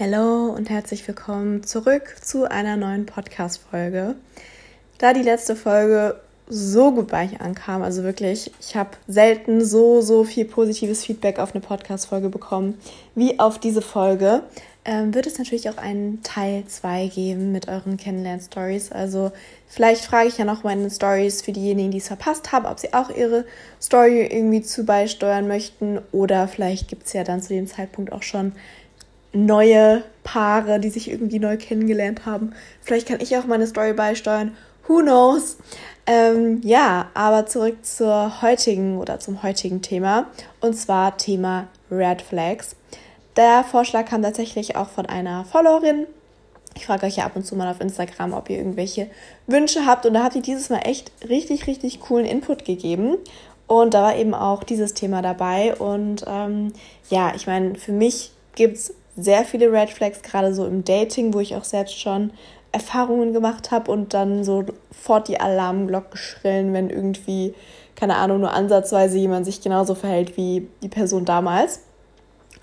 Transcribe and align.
Hallo 0.00 0.46
und 0.46 0.70
herzlich 0.70 1.06
willkommen 1.06 1.64
zurück 1.64 2.16
zu 2.18 2.50
einer 2.50 2.78
neuen 2.78 3.04
Podcast-Folge. 3.04 4.14
Da 4.96 5.12
die 5.12 5.20
letzte 5.20 5.54
Folge 5.54 6.18
so 6.48 6.92
gut 6.92 7.08
bei 7.08 7.26
euch 7.26 7.42
ankam, 7.42 7.82
also 7.82 8.02
wirklich, 8.02 8.50
ich 8.58 8.74
habe 8.74 8.92
selten 9.06 9.62
so, 9.62 10.00
so 10.00 10.24
viel 10.24 10.46
positives 10.46 11.04
Feedback 11.04 11.38
auf 11.38 11.54
eine 11.54 11.60
Podcast-Folge 11.60 12.30
bekommen 12.30 12.78
wie 13.14 13.38
auf 13.38 13.58
diese 13.58 13.82
Folge, 13.82 14.42
ähm, 14.86 15.12
wird 15.12 15.26
es 15.26 15.38
natürlich 15.38 15.68
auch 15.68 15.76
einen 15.76 16.22
Teil 16.22 16.64
2 16.66 17.08
geben 17.08 17.52
mit 17.52 17.68
euren 17.68 17.98
Kennenlern-Stories. 17.98 18.92
Also 18.92 19.30
vielleicht 19.68 20.06
frage 20.06 20.28
ich 20.28 20.38
ja 20.38 20.46
noch 20.46 20.64
meine 20.64 20.90
Stories 20.90 21.42
für 21.42 21.52
diejenigen, 21.52 21.90
die 21.90 21.98
es 21.98 22.08
verpasst 22.08 22.50
haben, 22.50 22.64
ob 22.64 22.78
sie 22.78 22.94
auch 22.94 23.10
ihre 23.10 23.44
Story 23.80 24.26
irgendwie 24.26 24.62
zu 24.62 24.86
beisteuern 24.86 25.46
möchten 25.46 26.00
oder 26.12 26.48
vielleicht 26.48 26.88
gibt 26.88 27.06
es 27.06 27.12
ja 27.12 27.24
dann 27.24 27.42
zu 27.42 27.50
dem 27.50 27.66
Zeitpunkt 27.66 28.10
auch 28.10 28.22
schon 28.22 28.52
neue 29.32 30.02
Paare, 30.24 30.78
die 30.78 30.90
sich 30.90 31.10
irgendwie 31.10 31.38
neu 31.38 31.56
kennengelernt 31.56 32.26
haben. 32.26 32.52
Vielleicht 32.80 33.08
kann 33.08 33.20
ich 33.20 33.36
auch 33.36 33.46
meine 33.46 33.66
Story 33.66 33.92
beisteuern. 33.92 34.56
Who 34.86 35.00
knows? 35.00 35.56
Ähm, 36.06 36.60
ja, 36.64 37.10
aber 37.14 37.46
zurück 37.46 37.84
zur 37.84 38.42
heutigen 38.42 38.98
oder 38.98 39.20
zum 39.20 39.42
heutigen 39.42 39.82
Thema 39.82 40.26
und 40.60 40.74
zwar 40.74 41.16
Thema 41.16 41.68
Red 41.90 42.22
Flags. 42.22 42.74
Der 43.36 43.64
Vorschlag 43.64 44.06
kam 44.06 44.22
tatsächlich 44.22 44.76
auch 44.76 44.88
von 44.88 45.06
einer 45.06 45.44
Followerin. 45.44 46.06
Ich 46.74 46.86
frage 46.86 47.06
euch 47.06 47.16
ja 47.16 47.24
ab 47.24 47.36
und 47.36 47.46
zu 47.46 47.54
mal 47.54 47.70
auf 47.70 47.80
Instagram, 47.80 48.32
ob 48.32 48.50
ihr 48.50 48.58
irgendwelche 48.58 49.08
Wünsche 49.46 49.86
habt. 49.86 50.06
Und 50.06 50.14
da 50.14 50.24
habt 50.24 50.34
ihr 50.34 50.42
dieses 50.42 50.70
Mal 50.70 50.80
echt 50.80 51.12
richtig, 51.28 51.66
richtig 51.66 52.00
coolen 52.00 52.26
Input 52.26 52.64
gegeben. 52.64 53.16
Und 53.66 53.94
da 53.94 54.02
war 54.02 54.16
eben 54.16 54.34
auch 54.34 54.64
dieses 54.64 54.94
Thema 54.94 55.22
dabei. 55.22 55.74
Und 55.76 56.24
ähm, 56.26 56.72
ja, 57.10 57.32
ich 57.34 57.46
meine, 57.46 57.74
für 57.76 57.92
mich 57.92 58.32
gibt 58.54 58.76
es 58.76 58.94
sehr 59.16 59.44
viele 59.44 59.70
Red 59.70 59.90
Flags, 59.90 60.22
gerade 60.22 60.54
so 60.54 60.66
im 60.66 60.84
Dating, 60.84 61.34
wo 61.34 61.40
ich 61.40 61.54
auch 61.54 61.64
selbst 61.64 61.98
schon 61.98 62.32
Erfahrungen 62.72 63.32
gemacht 63.32 63.70
habe 63.70 63.92
und 63.92 64.14
dann 64.14 64.44
sofort 64.44 65.28
die 65.28 65.38
Alarmglocken 65.38 66.16
schrillen, 66.16 66.72
wenn 66.72 66.88
irgendwie, 66.88 67.54
keine 67.94 68.16
Ahnung, 68.16 68.40
nur 68.40 68.52
ansatzweise 68.52 69.18
jemand 69.18 69.44
sich 69.44 69.60
genauso 69.60 69.94
verhält 69.94 70.36
wie 70.36 70.68
die 70.82 70.88
Person 70.88 71.26
damals. 71.26 71.80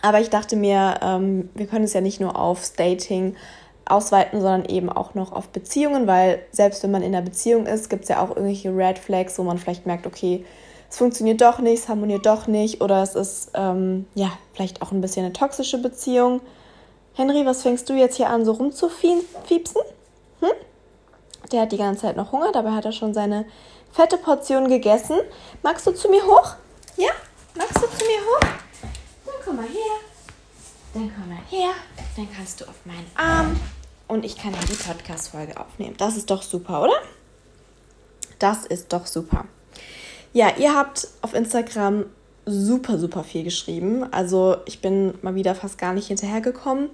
Aber 0.02 0.20
ich 0.20 0.30
dachte 0.30 0.56
mir, 0.56 0.96
ähm, 1.04 1.50
wir 1.54 1.68
können 1.68 1.86
es 1.86 1.94
ja 1.94 2.02
nicht 2.02 2.20
nur 2.20 2.40
aufs 2.40 2.74
Dating 2.74 3.36
ausweiten, 3.86 4.42
sondern 4.42 4.66
eben 4.66 4.90
auch 4.90 5.14
noch 5.14 5.32
auf 5.32 5.50
Beziehungen, 5.50 6.08
weil 6.08 6.40
selbst 6.52 6.84
wenn 6.84 6.92
man 6.92 7.04
in 7.04 7.14
einer 7.14 7.24
Beziehung 7.24 7.66
ist, 7.66 7.90
gibt 7.90 8.04
es 8.04 8.10
ja 8.10 8.22
auch 8.22 8.30
irgendwelche 8.30 8.76
Red 8.76 8.98
Flags, 9.00 9.38
wo 9.38 9.44
man 9.44 9.58
vielleicht 9.58 9.86
merkt, 9.86 10.08
okay, 10.08 10.46
es 10.90 10.98
funktioniert 10.98 11.42
doch 11.42 11.60
nicht, 11.60 11.84
es 11.84 11.90
harmoniert 11.90 12.26
doch 12.26 12.48
nicht 12.48 12.82
oder 12.82 13.04
es 13.04 13.16
ist 13.16 13.52
ähm, 13.54 14.08
ja 14.16 14.32
vielleicht 14.54 14.82
auch 14.82 14.92
ein 14.92 15.02
bisschen 15.02 15.26
eine 15.26 15.34
toxische 15.34 15.78
Beziehung. 15.78 16.42
Henry, 17.14 17.46
was 17.46 17.62
fängst 17.62 17.90
du 17.90 17.94
jetzt 17.94 18.18
hier 18.18 18.30
an, 18.30 18.46
so 18.46 18.54
rumzufiepsen? 18.54 19.82
Hm? 20.40 20.50
Der 21.52 21.62
hat 21.62 21.72
die 21.72 21.78
ganze 21.78 22.02
Zeit 22.02 22.18
noch 22.18 22.32
Hunger, 22.32 22.52
dabei 22.52 22.72
hat 22.72 22.86
er 22.86 22.92
schon 22.92 23.14
seine 23.14 23.46
fette 23.92 24.18
Portion 24.18 24.68
gegessen. 24.68 25.18
Magst 25.62 25.86
du 25.86 25.92
zu 25.92 26.10
mir 26.10 26.24
hoch? 26.26 26.56
Ja? 26.98 27.12
Magst 27.56 27.78
du 27.78 27.82
zu 27.82 28.06
mir 28.06 28.22
hoch? 28.26 28.48
Dann 29.26 29.36
komm 29.44 29.56
mal 29.58 29.66
her. 29.66 30.00
Dann 30.94 31.12
komm 31.16 31.30
mal 31.30 31.44
her. 31.50 31.72
Dann 32.16 32.28
kannst 32.36 32.62
du 32.62 32.66
auf 32.66 32.86
meinen 32.86 33.10
Arm. 33.16 33.60
Und 34.08 34.26
ich 34.26 34.38
kann 34.38 34.54
dann 34.54 34.66
die 34.66 34.74
Podcast-Folge 34.74 35.60
aufnehmen. 35.60 35.96
Das 35.98 36.18
ist 36.18 36.32
doch 36.32 36.42
super, 36.42 36.82
oder? 36.82 37.00
Das 38.40 38.66
ist 38.66 38.92
doch 38.92 39.06
super. 39.06 39.46
Ja, 40.34 40.52
ihr 40.58 40.76
habt 40.76 41.08
auf 41.22 41.34
Instagram 41.34 42.06
super, 42.46 42.98
super 42.98 43.24
viel 43.24 43.44
geschrieben. 43.44 44.06
Also 44.12 44.58
ich 44.66 44.82
bin 44.82 45.14
mal 45.22 45.36
wieder 45.36 45.56
fast 45.56 45.78
gar 45.78 45.94
nicht 45.94 46.08
hinterhergekommen. 46.08 46.90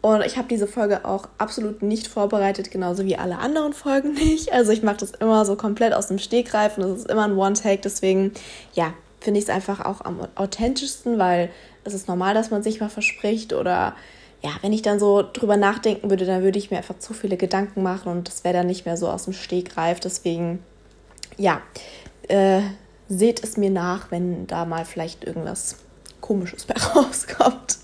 Und 0.00 0.24
ich 0.26 0.36
habe 0.36 0.48
diese 0.48 0.66
Folge 0.66 1.04
auch 1.04 1.28
absolut 1.38 1.80
nicht 1.80 2.08
vorbereitet, 2.08 2.72
genauso 2.72 3.04
wie 3.04 3.16
alle 3.16 3.38
anderen 3.38 3.72
Folgen 3.72 4.12
nicht. 4.14 4.52
Also 4.52 4.72
ich 4.72 4.82
mache 4.82 4.96
das 4.98 5.12
immer 5.12 5.44
so 5.44 5.56
komplett 5.56 5.94
aus 5.94 6.08
dem 6.08 6.18
Stegreif 6.18 6.76
und 6.76 6.82
das 6.82 6.98
ist 7.00 7.10
immer 7.10 7.24
ein 7.24 7.36
One-Take. 7.36 7.82
Deswegen, 7.82 8.32
ja, 8.74 8.92
finde 9.20 9.38
ich 9.38 9.44
es 9.44 9.50
einfach 9.50 9.84
auch 9.84 10.00
am 10.00 10.26
authentischsten, 10.34 11.18
weil 11.18 11.50
es 11.84 11.94
ist 11.94 12.08
normal, 12.08 12.34
dass 12.34 12.50
man 12.50 12.64
sich 12.64 12.80
mal 12.80 12.88
verspricht 12.88 13.52
oder 13.52 13.94
ja, 14.42 14.50
wenn 14.60 14.72
ich 14.72 14.82
dann 14.82 14.98
so 14.98 15.22
drüber 15.22 15.56
nachdenken 15.56 16.10
würde, 16.10 16.26
dann 16.26 16.42
würde 16.42 16.58
ich 16.58 16.72
mir 16.72 16.78
einfach 16.78 16.98
zu 16.98 17.14
viele 17.14 17.36
Gedanken 17.36 17.84
machen 17.84 18.10
und 18.10 18.26
das 18.26 18.42
wäre 18.42 18.54
dann 18.54 18.66
nicht 18.66 18.84
mehr 18.84 18.96
so 18.96 19.08
aus 19.08 19.24
dem 19.24 19.32
Stegreif. 19.32 20.00
Deswegen, 20.00 20.58
ja, 21.38 21.62
äh, 22.28 22.62
seht 23.08 23.42
es 23.42 23.56
mir 23.56 23.70
nach, 23.70 24.10
wenn 24.10 24.46
da 24.46 24.64
mal 24.64 24.84
vielleicht 24.84 25.24
irgendwas 25.24 25.76
Komisches 26.20 26.64
bei 26.64 26.74
rauskommt. 26.94 27.78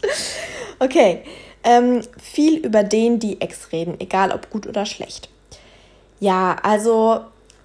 okay, 0.79 1.23
ähm, 1.65 2.03
viel 2.19 2.65
über 2.65 2.85
den, 2.85 3.19
die 3.19 3.41
Ex 3.41 3.73
reden, 3.73 3.97
egal 3.99 4.33
ob 4.33 4.49
gut 4.51 4.67
oder 4.67 4.87
schlecht. 4.87 5.29
Ja, 6.21 6.57
also 6.63 7.21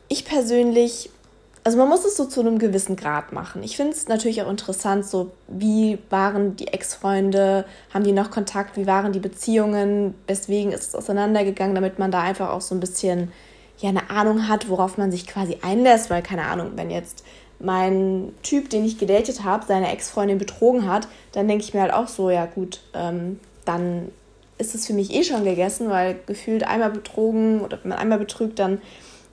ich 0.07 0.25
persönlich, 0.25 1.09
also 1.63 1.77
man 1.77 1.89
muss 1.89 2.05
es 2.05 2.17
so 2.17 2.25
zu 2.25 2.41
einem 2.41 2.59
gewissen 2.59 2.95
Grad 2.95 3.31
machen. 3.31 3.63
Ich 3.63 3.77
finde 3.77 3.93
es 3.93 4.07
natürlich 4.07 4.41
auch 4.41 4.49
interessant, 4.49 5.05
so 5.05 5.31
wie 5.47 5.99
waren 6.09 6.55
die 6.55 6.67
Ex-Freunde, 6.67 7.65
haben 7.93 8.03
die 8.03 8.11
noch 8.11 8.29
Kontakt, 8.29 8.77
wie 8.77 8.87
waren 8.87 9.13
die 9.13 9.19
Beziehungen, 9.19 10.15
weswegen 10.27 10.71
ist 10.71 10.89
es 10.89 10.95
auseinandergegangen, 10.95 11.75
damit 11.75 11.99
man 11.99 12.11
da 12.11 12.21
einfach 12.21 12.49
auch 12.49 12.61
so 12.61 12.75
ein 12.75 12.79
bisschen 12.79 13.31
ja 13.83 13.89
eine 13.89 14.09
Ahnung 14.09 14.47
hat, 14.47 14.69
worauf 14.69 14.97
man 14.97 15.11
sich 15.11 15.27
quasi 15.27 15.57
einlässt, 15.61 16.09
weil 16.09 16.21
keine 16.21 16.45
Ahnung, 16.45 16.71
wenn 16.75 16.89
jetzt 16.89 17.23
mein 17.59 18.33
Typ, 18.41 18.69
den 18.69 18.85
ich 18.85 18.97
gedatet 18.97 19.43
habe, 19.43 19.65
seine 19.65 19.91
Ex-Freundin 19.91 20.37
betrogen 20.37 20.87
hat, 20.87 21.07
dann 21.31 21.47
denke 21.47 21.63
ich 21.63 21.73
mir 21.73 21.81
halt 21.81 21.93
auch 21.93 22.07
so, 22.07 22.29
ja 22.29 22.45
gut, 22.45 22.81
ähm, 22.93 23.39
dann 23.65 24.09
ist 24.57 24.75
es 24.75 24.87
für 24.87 24.93
mich 24.93 25.13
eh 25.13 25.23
schon 25.23 25.43
gegessen, 25.43 25.89
weil 25.89 26.19
gefühlt 26.25 26.65
einmal 26.65 26.91
betrogen 26.91 27.61
oder 27.61 27.79
wenn 27.81 27.89
man 27.89 27.99
einmal 27.99 28.19
betrügt, 28.19 28.59
dann 28.59 28.81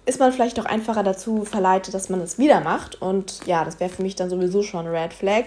ist 0.06 0.18
man 0.18 0.32
vielleicht 0.32 0.58
auch 0.58 0.64
einfacher 0.64 1.02
dazu 1.02 1.44
verleitet, 1.44 1.94
dass 1.94 2.08
man 2.08 2.20
es 2.20 2.38
wieder 2.38 2.60
macht. 2.60 3.00
Und 3.00 3.46
ja, 3.46 3.64
das 3.64 3.80
wäre 3.80 3.90
für 3.90 4.02
mich 4.02 4.16
dann 4.16 4.30
sowieso 4.30 4.62
schon 4.62 4.86
ein 4.86 4.94
Red 4.94 5.12
Flag. 5.12 5.44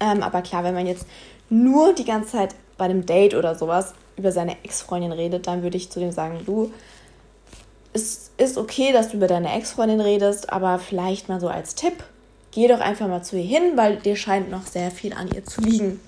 Ähm, 0.00 0.22
aber 0.22 0.42
klar, 0.42 0.64
wenn 0.64 0.74
man 0.74 0.86
jetzt 0.86 1.06
nur 1.48 1.94
die 1.94 2.04
ganze 2.04 2.32
Zeit 2.32 2.54
bei 2.76 2.86
einem 2.86 3.06
Date 3.06 3.34
oder 3.34 3.54
sowas 3.54 3.94
über 4.16 4.32
seine 4.32 4.56
Ex-Freundin 4.64 5.12
redet, 5.12 5.46
dann 5.46 5.62
würde 5.62 5.76
ich 5.76 5.90
zu 5.90 6.00
dem 6.00 6.10
sagen, 6.10 6.40
du, 6.44 6.72
es 7.92 8.30
ist 8.38 8.58
okay, 8.58 8.92
dass 8.92 9.10
du 9.10 9.16
über 9.18 9.26
deine 9.26 9.54
Ex-Freundin 9.54 10.00
redest, 10.00 10.52
aber 10.52 10.78
vielleicht 10.78 11.28
mal 11.28 11.40
so 11.40 11.48
als 11.48 11.74
Tipp, 11.74 12.04
geh 12.50 12.68
doch 12.68 12.80
einfach 12.80 13.08
mal 13.08 13.22
zu 13.22 13.36
ihr 13.36 13.44
hin, 13.44 13.72
weil 13.76 13.96
dir 13.96 14.16
scheint 14.16 14.50
noch 14.50 14.66
sehr 14.66 14.90
viel 14.90 15.12
an 15.12 15.28
ihr 15.28 15.44
zu 15.44 15.60
liegen. 15.60 16.00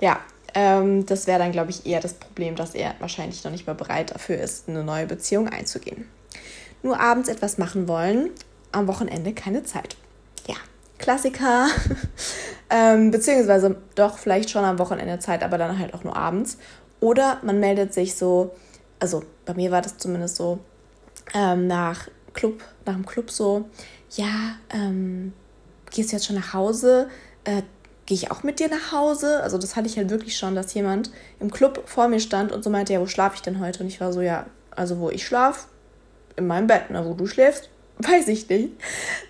Ja, 0.00 0.20
ähm, 0.54 1.06
das 1.06 1.26
wäre 1.26 1.38
dann, 1.38 1.52
glaube 1.52 1.70
ich, 1.70 1.86
eher 1.86 2.00
das 2.00 2.14
Problem, 2.14 2.56
dass 2.56 2.74
er 2.74 2.94
wahrscheinlich 2.98 3.44
noch 3.44 3.52
nicht 3.52 3.66
mal 3.66 3.74
bereit 3.74 4.10
dafür 4.12 4.38
ist, 4.38 4.68
eine 4.68 4.84
neue 4.84 5.06
Beziehung 5.06 5.48
einzugehen. 5.48 6.08
Nur 6.82 6.98
abends 6.98 7.28
etwas 7.28 7.58
machen 7.58 7.88
wollen, 7.88 8.30
am 8.72 8.88
Wochenende 8.88 9.32
keine 9.32 9.62
Zeit. 9.62 9.96
Ja, 10.48 10.56
Klassiker. 10.98 11.68
ähm, 12.70 13.10
beziehungsweise 13.10 13.76
doch 13.94 14.18
vielleicht 14.18 14.50
schon 14.50 14.64
am 14.64 14.78
Wochenende 14.78 15.18
Zeit, 15.20 15.42
aber 15.42 15.58
dann 15.58 15.78
halt 15.78 15.94
auch 15.94 16.04
nur 16.04 16.16
abends. 16.16 16.58
Oder 17.00 17.38
man 17.42 17.60
meldet 17.60 17.94
sich 17.94 18.16
so, 18.16 18.54
also 18.98 19.22
bei 19.44 19.54
mir 19.54 19.70
war 19.70 19.82
das 19.82 19.98
zumindest 19.98 20.36
so, 20.36 20.58
ähm, 21.34 21.66
nach 21.66 22.08
Club, 22.34 22.62
nach 22.84 22.94
dem 22.94 23.06
Club 23.06 23.30
so, 23.30 23.68
ja, 24.10 24.56
ähm, 24.72 25.32
gehst 25.90 26.12
du 26.12 26.16
jetzt 26.16 26.26
schon 26.26 26.36
nach 26.36 26.52
Hause? 26.52 27.08
Äh, 27.44 27.62
Gehe 28.04 28.16
ich 28.16 28.30
auch 28.32 28.42
mit 28.42 28.58
dir 28.58 28.68
nach 28.68 28.90
Hause? 28.90 29.42
Also 29.42 29.58
das 29.58 29.76
hatte 29.76 29.86
ich 29.86 29.96
halt 29.96 30.10
wirklich 30.10 30.36
schon, 30.36 30.56
dass 30.56 30.74
jemand 30.74 31.10
im 31.38 31.52
Club 31.52 31.84
vor 31.86 32.08
mir 32.08 32.18
stand 32.18 32.50
und 32.50 32.64
so 32.64 32.70
meinte, 32.70 32.92
ja, 32.92 33.00
wo 33.00 33.06
schlafe 33.06 33.36
ich 33.36 33.42
denn 33.42 33.60
heute? 33.60 33.82
Und 33.82 33.86
ich 33.86 34.00
war 34.00 34.12
so, 34.12 34.20
ja, 34.20 34.46
also 34.74 34.98
wo 34.98 35.08
ich 35.08 35.24
schlafe, 35.24 35.68
in 36.36 36.46
meinem 36.46 36.66
Bett, 36.66 36.84
na, 36.88 37.04
wo 37.04 37.14
du 37.14 37.26
schläfst, 37.26 37.70
weiß 37.98 38.28
ich 38.28 38.48
nicht. 38.48 38.70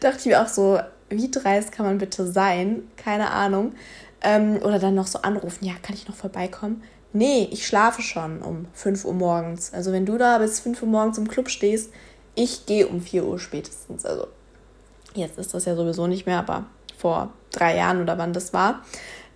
Dachte 0.00 0.18
ich 0.20 0.26
mir 0.26 0.42
auch 0.42 0.48
so, 0.48 0.80
wie 1.10 1.30
dreist 1.30 1.72
kann 1.72 1.84
man 1.84 1.98
bitte 1.98 2.26
sein? 2.26 2.84
Keine 2.96 3.30
Ahnung. 3.30 3.74
Ähm, 4.22 4.56
oder 4.62 4.78
dann 4.78 4.94
noch 4.94 5.06
so 5.06 5.20
anrufen, 5.20 5.64
ja, 5.66 5.74
kann 5.82 5.94
ich 5.94 6.08
noch 6.08 6.14
vorbeikommen? 6.14 6.82
Nee, 7.12 7.48
ich 7.50 7.66
schlafe 7.66 8.00
schon 8.02 8.40
um 8.42 8.66
5 8.72 9.04
Uhr 9.04 9.12
morgens. 9.12 9.72
Also 9.72 9.92
wenn 9.92 10.06
du 10.06 10.16
da 10.16 10.38
bis 10.38 10.60
5 10.60 10.82
Uhr 10.82 10.88
morgens 10.88 11.18
im 11.18 11.28
Club 11.28 11.50
stehst, 11.50 11.92
ich 12.34 12.66
gehe 12.66 12.88
um 12.88 13.00
4 13.00 13.24
Uhr 13.24 13.38
spätestens. 13.38 14.06
Also 14.06 14.28
jetzt 15.14 15.38
ist 15.38 15.52
das 15.52 15.66
ja 15.66 15.76
sowieso 15.76 16.06
nicht 16.06 16.26
mehr, 16.26 16.38
aber 16.38 16.64
vor 16.96 17.30
drei 17.50 17.76
Jahren 17.76 18.00
oder 18.00 18.16
wann 18.16 18.32
das 18.32 18.52
war. 18.52 18.82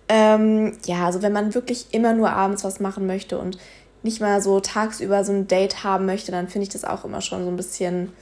Ähm, 0.09 0.77
ja, 0.85 1.05
also 1.05 1.21
wenn 1.21 1.33
man 1.33 1.53
wirklich 1.53 1.87
immer 1.91 2.13
nur 2.13 2.31
abends 2.31 2.63
was 2.63 2.79
machen 2.79 3.05
möchte 3.05 3.37
und 3.37 3.57
nicht 4.03 4.21
mal 4.21 4.41
so 4.41 4.59
tagsüber 4.59 5.23
so 5.23 5.33
ein 5.33 5.47
Date 5.47 5.83
haben 5.83 6.05
möchte, 6.05 6.31
dann 6.31 6.47
finde 6.47 6.63
ich 6.63 6.73
das 6.73 6.85
auch 6.85 7.03
immer 7.03 7.21
schon 7.21 7.43
so 7.43 7.49
ein 7.49 7.57
bisschen 7.57 8.13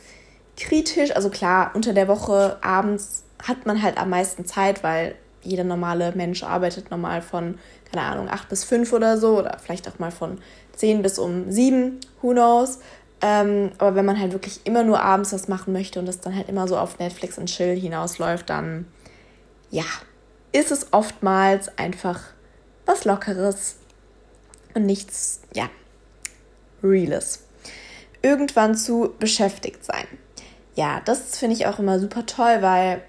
kritisch. 0.58 1.16
Also 1.16 1.30
klar, 1.30 1.72
unter 1.76 1.94
der 1.94 2.08
Woche 2.08 2.58
abends 2.62 3.24
hat 3.42 3.66
man 3.66 3.82
halt 3.82 3.98
am 3.98 4.10
meisten 4.10 4.46
Zeit, 4.46 4.84
weil 4.84 5.16
jeder 5.44 5.64
normale 5.64 6.12
Mensch 6.16 6.44
arbeitet 6.44 6.90
normal 6.90 7.22
von 7.22 7.60
keine 7.96 8.08
Ahnung, 8.08 8.30
8 8.30 8.50
bis 8.50 8.64
5 8.66 8.92
oder 8.94 9.18
so 9.18 9.40
oder 9.40 9.58
vielleicht 9.64 9.88
auch 9.88 10.00
mal 10.00 10.12
von 10.12 10.40
10 10.76 11.02
bis 11.02 11.18
um 11.18 11.50
7, 11.50 12.00
who 12.22 12.32
knows. 12.32 12.80
Ähm, 13.22 13.72
aber 13.78 13.96
wenn 13.96 14.06
man 14.06 14.20
halt 14.20 14.34
wirklich 14.34 14.60
immer 14.66 14.84
nur 14.84 15.02
abends 15.02 15.32
was 15.32 15.48
machen 15.48 15.72
möchte 15.72 16.00
und 16.00 16.06
das 16.06 16.20
dann 16.20 16.36
halt 16.36 16.50
immer 16.50 16.68
so 16.68 16.78
auf 16.78 17.00
Netflix 17.00 17.38
und 17.38 17.46
Chill 17.46 17.80
hinausläuft, 17.80 18.50
dann 18.50 18.86
ja, 19.72 19.86
ist 20.52 20.72
es 20.72 20.92
oftmals 20.92 21.78
einfach 21.78 22.20
was 22.86 23.06
Lockeres. 23.06 23.78
und 24.74 24.86
nichts, 24.86 25.42
ja, 25.54 25.70
Reales. 26.84 27.46
Irgendwann 28.22 28.76
zu 28.76 29.14
beschäftigt 29.20 29.86
sein. 29.86 30.06
Ja, 30.76 31.02
das 31.06 31.38
finde 31.38 31.56
ich 31.56 31.68
auch 31.68 31.80
immer 31.80 32.00
super 32.00 32.26
toll, 32.26 32.58
weil 32.60 33.02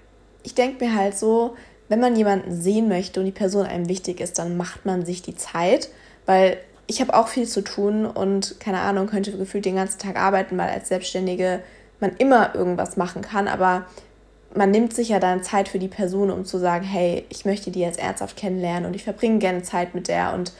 ich 0.43 0.55
denke 0.55 0.85
mir 0.85 0.95
halt 0.95 1.17
so, 1.17 1.57
wenn 1.89 1.99
man 1.99 2.15
jemanden 2.15 2.53
sehen 2.53 2.87
möchte 2.87 3.19
und 3.19 3.25
die 3.25 3.31
Person 3.31 3.65
einem 3.65 3.89
wichtig 3.89 4.19
ist, 4.19 4.39
dann 4.39 4.57
macht 4.57 4.85
man 4.85 5.05
sich 5.05 5.21
die 5.21 5.35
Zeit, 5.35 5.89
weil 6.25 6.57
ich 6.87 7.01
habe 7.01 7.13
auch 7.13 7.27
viel 7.27 7.47
zu 7.47 7.61
tun 7.61 8.05
und 8.05 8.59
keine 8.59 8.79
Ahnung, 8.79 9.07
könnte 9.07 9.31
gefühlt 9.37 9.65
den 9.65 9.75
ganzen 9.75 9.99
Tag 9.99 10.17
arbeiten, 10.17 10.57
weil 10.57 10.69
als 10.69 10.87
Selbstständige 10.87 11.61
man 11.99 12.15
immer 12.17 12.55
irgendwas 12.55 12.97
machen 12.97 13.21
kann, 13.21 13.47
aber 13.47 13.85
man 14.55 14.71
nimmt 14.71 14.93
sich 14.93 15.09
ja 15.09 15.19
dann 15.19 15.43
Zeit 15.43 15.67
für 15.67 15.79
die 15.79 15.89
Person, 15.89 16.31
um 16.31 16.45
zu 16.45 16.57
sagen, 16.57 16.85
hey, 16.85 17.25
ich 17.29 17.45
möchte 17.45 17.71
die 17.71 17.81
jetzt 17.81 17.99
ernsthaft 17.99 18.37
kennenlernen 18.37 18.85
und 18.85 18.95
ich 18.95 19.03
verbringe 19.03 19.39
gerne 19.39 19.63
Zeit 19.63 19.93
mit 19.93 20.07
der 20.07 20.33
und 20.33 20.53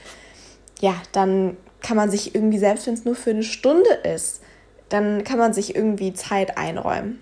ja, 0.79 0.95
dann 1.12 1.57
kann 1.81 1.97
man 1.97 2.12
sich 2.12 2.35
irgendwie, 2.35 2.59
selbst 2.59 2.88
wenn 2.88 2.94
es 2.94 3.06
nur 3.06 3.15
für 3.15 3.31
eine 3.31 3.44
Stunde 3.44 3.89
ist, 4.03 4.41
dann 4.89 5.24
kann 5.24 5.39
man 5.39 5.53
sich 5.53 5.75
irgendwie 5.75 6.13
Zeit 6.13 6.57
einräumen. 6.57 7.21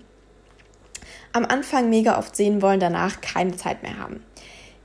Am 1.36 1.44
Anfang 1.44 1.90
mega 1.90 2.18
oft 2.18 2.34
sehen 2.34 2.62
wollen, 2.62 2.80
danach 2.80 3.20
keine 3.20 3.54
Zeit 3.56 3.82
mehr 3.82 3.98
haben. 3.98 4.24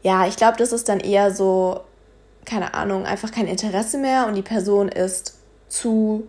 Ja, 0.04 0.28
ich 0.28 0.36
glaube, 0.36 0.58
das 0.58 0.74
ist 0.74 0.90
dann 0.90 1.00
eher 1.00 1.34
so, 1.34 1.80
keine 2.44 2.74
Ahnung, 2.74 3.06
einfach 3.06 3.32
kein 3.32 3.48
Interesse 3.48 3.98
mehr 3.98 4.28
und 4.28 4.36
die 4.36 4.42
Person 4.42 4.90
ist 4.90 5.38
zu, 5.70 6.28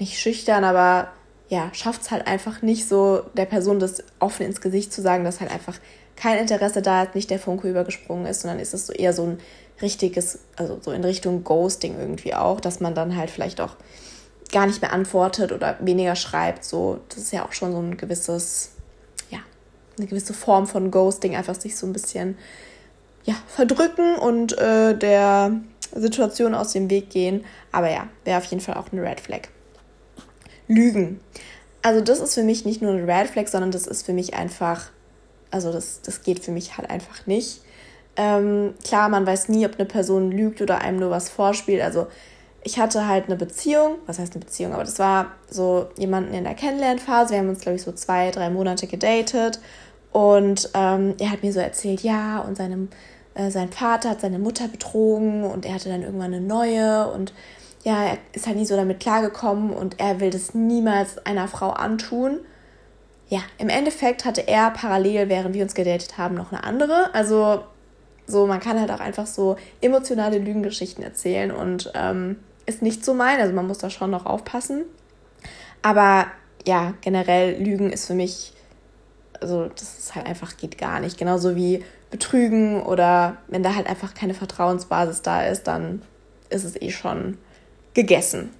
nicht 0.00 0.18
schüchtern, 0.18 0.64
aber 0.64 1.12
ja, 1.48 1.70
schafft 1.74 2.02
es 2.02 2.10
halt 2.10 2.26
einfach 2.26 2.62
nicht 2.62 2.88
so, 2.88 3.22
der 3.36 3.44
Person 3.44 3.78
das 3.78 4.02
offen 4.18 4.46
ins 4.46 4.60
Gesicht 4.60 4.92
zu 4.92 5.00
sagen, 5.00 5.22
dass 5.22 5.40
halt 5.40 5.52
einfach 5.52 5.78
kein 6.16 6.38
Interesse 6.38 6.82
da 6.82 7.04
ist, 7.04 7.14
nicht 7.14 7.30
der 7.30 7.38
Funke 7.38 7.70
übergesprungen 7.70 8.26
ist, 8.26 8.40
sondern 8.40 8.58
ist 8.58 8.74
es 8.74 8.88
so 8.88 8.92
eher 8.92 9.12
so 9.12 9.22
ein 9.22 9.38
richtiges, 9.80 10.40
also 10.56 10.80
so 10.80 10.90
in 10.90 11.04
Richtung 11.04 11.44
Ghosting 11.44 12.00
irgendwie 12.00 12.34
auch, 12.34 12.58
dass 12.58 12.80
man 12.80 12.96
dann 12.96 13.16
halt 13.16 13.30
vielleicht 13.30 13.60
auch 13.60 13.76
gar 14.50 14.66
nicht 14.66 14.82
mehr 14.82 14.92
antwortet 14.92 15.52
oder 15.52 15.76
weniger 15.78 16.16
schreibt. 16.16 16.64
So, 16.64 16.98
das 17.10 17.18
ist 17.18 17.32
ja 17.32 17.44
auch 17.44 17.52
schon 17.52 17.70
so 17.70 17.78
ein 17.78 17.96
gewisses, 17.96 18.71
eine 19.98 20.06
gewisse 20.06 20.34
Form 20.34 20.66
von 20.66 20.90
Ghosting, 20.90 21.36
einfach 21.36 21.54
sich 21.54 21.76
so 21.76 21.86
ein 21.86 21.92
bisschen 21.92 22.36
ja, 23.24 23.34
verdrücken 23.46 24.16
und 24.16 24.56
äh, 24.58 24.96
der 24.96 25.52
Situation 25.94 26.54
aus 26.54 26.72
dem 26.72 26.90
Weg 26.90 27.10
gehen. 27.10 27.44
Aber 27.70 27.90
ja, 27.90 28.08
wäre 28.24 28.38
auf 28.38 28.44
jeden 28.44 28.62
Fall 28.62 28.74
auch 28.74 28.92
eine 28.92 29.02
Red 29.02 29.20
Flag. 29.20 29.42
Lügen. 30.68 31.20
Also 31.82 32.00
das 32.00 32.20
ist 32.20 32.34
für 32.34 32.44
mich 32.44 32.64
nicht 32.64 32.82
nur 32.82 32.92
eine 32.92 33.06
Red 33.06 33.28
Flag, 33.28 33.48
sondern 33.48 33.70
das 33.70 33.86
ist 33.86 34.06
für 34.06 34.12
mich 34.12 34.34
einfach, 34.34 34.90
also 35.50 35.72
das, 35.72 36.00
das 36.02 36.22
geht 36.22 36.40
für 36.40 36.52
mich 36.52 36.76
halt 36.76 36.88
einfach 36.88 37.26
nicht. 37.26 37.62
Ähm, 38.16 38.74
klar, 38.84 39.08
man 39.08 39.26
weiß 39.26 39.48
nie, 39.48 39.66
ob 39.66 39.76
eine 39.76 39.86
Person 39.86 40.30
lügt 40.30 40.60
oder 40.60 40.80
einem 40.80 40.98
nur 40.98 41.10
was 41.10 41.28
vorspielt. 41.28 41.82
Also 41.82 42.06
ich 42.62 42.78
hatte 42.78 43.08
halt 43.08 43.26
eine 43.26 43.36
Beziehung, 43.36 43.96
was 44.06 44.18
heißt 44.18 44.34
eine 44.34 44.44
Beziehung, 44.44 44.72
aber 44.72 44.84
das 44.84 44.98
war 44.98 45.32
so 45.50 45.88
jemanden 45.96 46.34
in 46.34 46.44
der 46.44 46.54
Kennenlernphase. 46.54 47.32
Wir 47.32 47.38
haben 47.38 47.48
uns, 47.48 47.60
glaube 47.60 47.76
ich, 47.76 47.82
so 47.82 47.92
zwei, 47.92 48.30
drei 48.30 48.50
Monate 48.50 48.86
gedatet. 48.86 49.60
Und 50.12 50.70
ähm, 50.74 51.14
er 51.18 51.30
hat 51.30 51.42
mir 51.42 51.52
so 51.52 51.60
erzählt, 51.60 52.02
ja, 52.02 52.40
und 52.40 52.56
seine, 52.56 52.88
äh, 53.34 53.50
sein 53.50 53.70
Vater 53.70 54.10
hat 54.10 54.20
seine 54.20 54.38
Mutter 54.38 54.68
betrogen 54.68 55.44
und 55.44 55.64
er 55.64 55.74
hatte 55.74 55.88
dann 55.88 56.02
irgendwann 56.02 56.34
eine 56.34 56.40
neue 56.40 57.10
und 57.10 57.32
ja, 57.84 58.04
er 58.04 58.18
ist 58.32 58.46
halt 58.46 58.56
nie 58.56 58.66
so 58.66 58.76
damit 58.76 59.00
klargekommen 59.00 59.72
und 59.72 59.98
er 59.98 60.20
will 60.20 60.30
das 60.30 60.54
niemals 60.54 61.18
einer 61.26 61.48
Frau 61.48 61.70
antun. 61.70 62.38
Ja, 63.28 63.40
im 63.58 63.68
Endeffekt 63.68 64.24
hatte 64.24 64.46
er 64.46 64.70
parallel, 64.70 65.28
während 65.28 65.54
wir 65.54 65.62
uns 65.62 65.74
gedatet 65.74 66.18
haben, 66.18 66.34
noch 66.34 66.52
eine 66.52 66.62
andere. 66.64 67.12
Also 67.14 67.64
so, 68.26 68.46
man 68.46 68.60
kann 68.60 68.78
halt 68.78 68.90
auch 68.90 69.00
einfach 69.00 69.26
so 69.26 69.56
emotionale 69.80 70.38
Lügengeschichten 70.38 71.02
erzählen 71.02 71.50
und 71.50 71.90
ähm, 71.94 72.36
ist 72.66 72.82
nicht 72.82 73.04
so 73.04 73.14
mein. 73.14 73.40
Also 73.40 73.52
man 73.52 73.66
muss 73.66 73.78
da 73.78 73.90
schon 73.90 74.10
noch 74.10 74.26
aufpassen. 74.26 74.84
Aber 75.80 76.26
ja, 76.66 76.94
generell 77.00 77.60
Lügen 77.60 77.90
ist 77.90 78.06
für 78.06 78.14
mich, 78.14 78.52
also 79.42 79.66
das 79.66 79.98
ist 79.98 80.14
halt 80.14 80.26
einfach, 80.26 80.56
geht 80.56 80.78
gar 80.78 81.00
nicht. 81.00 81.18
Genauso 81.18 81.54
wie 81.56 81.84
Betrügen 82.10 82.82
oder 82.82 83.36
wenn 83.48 83.62
da 83.62 83.74
halt 83.74 83.86
einfach 83.86 84.14
keine 84.14 84.34
Vertrauensbasis 84.34 85.22
da 85.22 85.44
ist, 85.44 85.64
dann 85.64 86.02
ist 86.50 86.64
es 86.64 86.80
eh 86.80 86.90
schon 86.90 87.38
gegessen. 87.94 88.50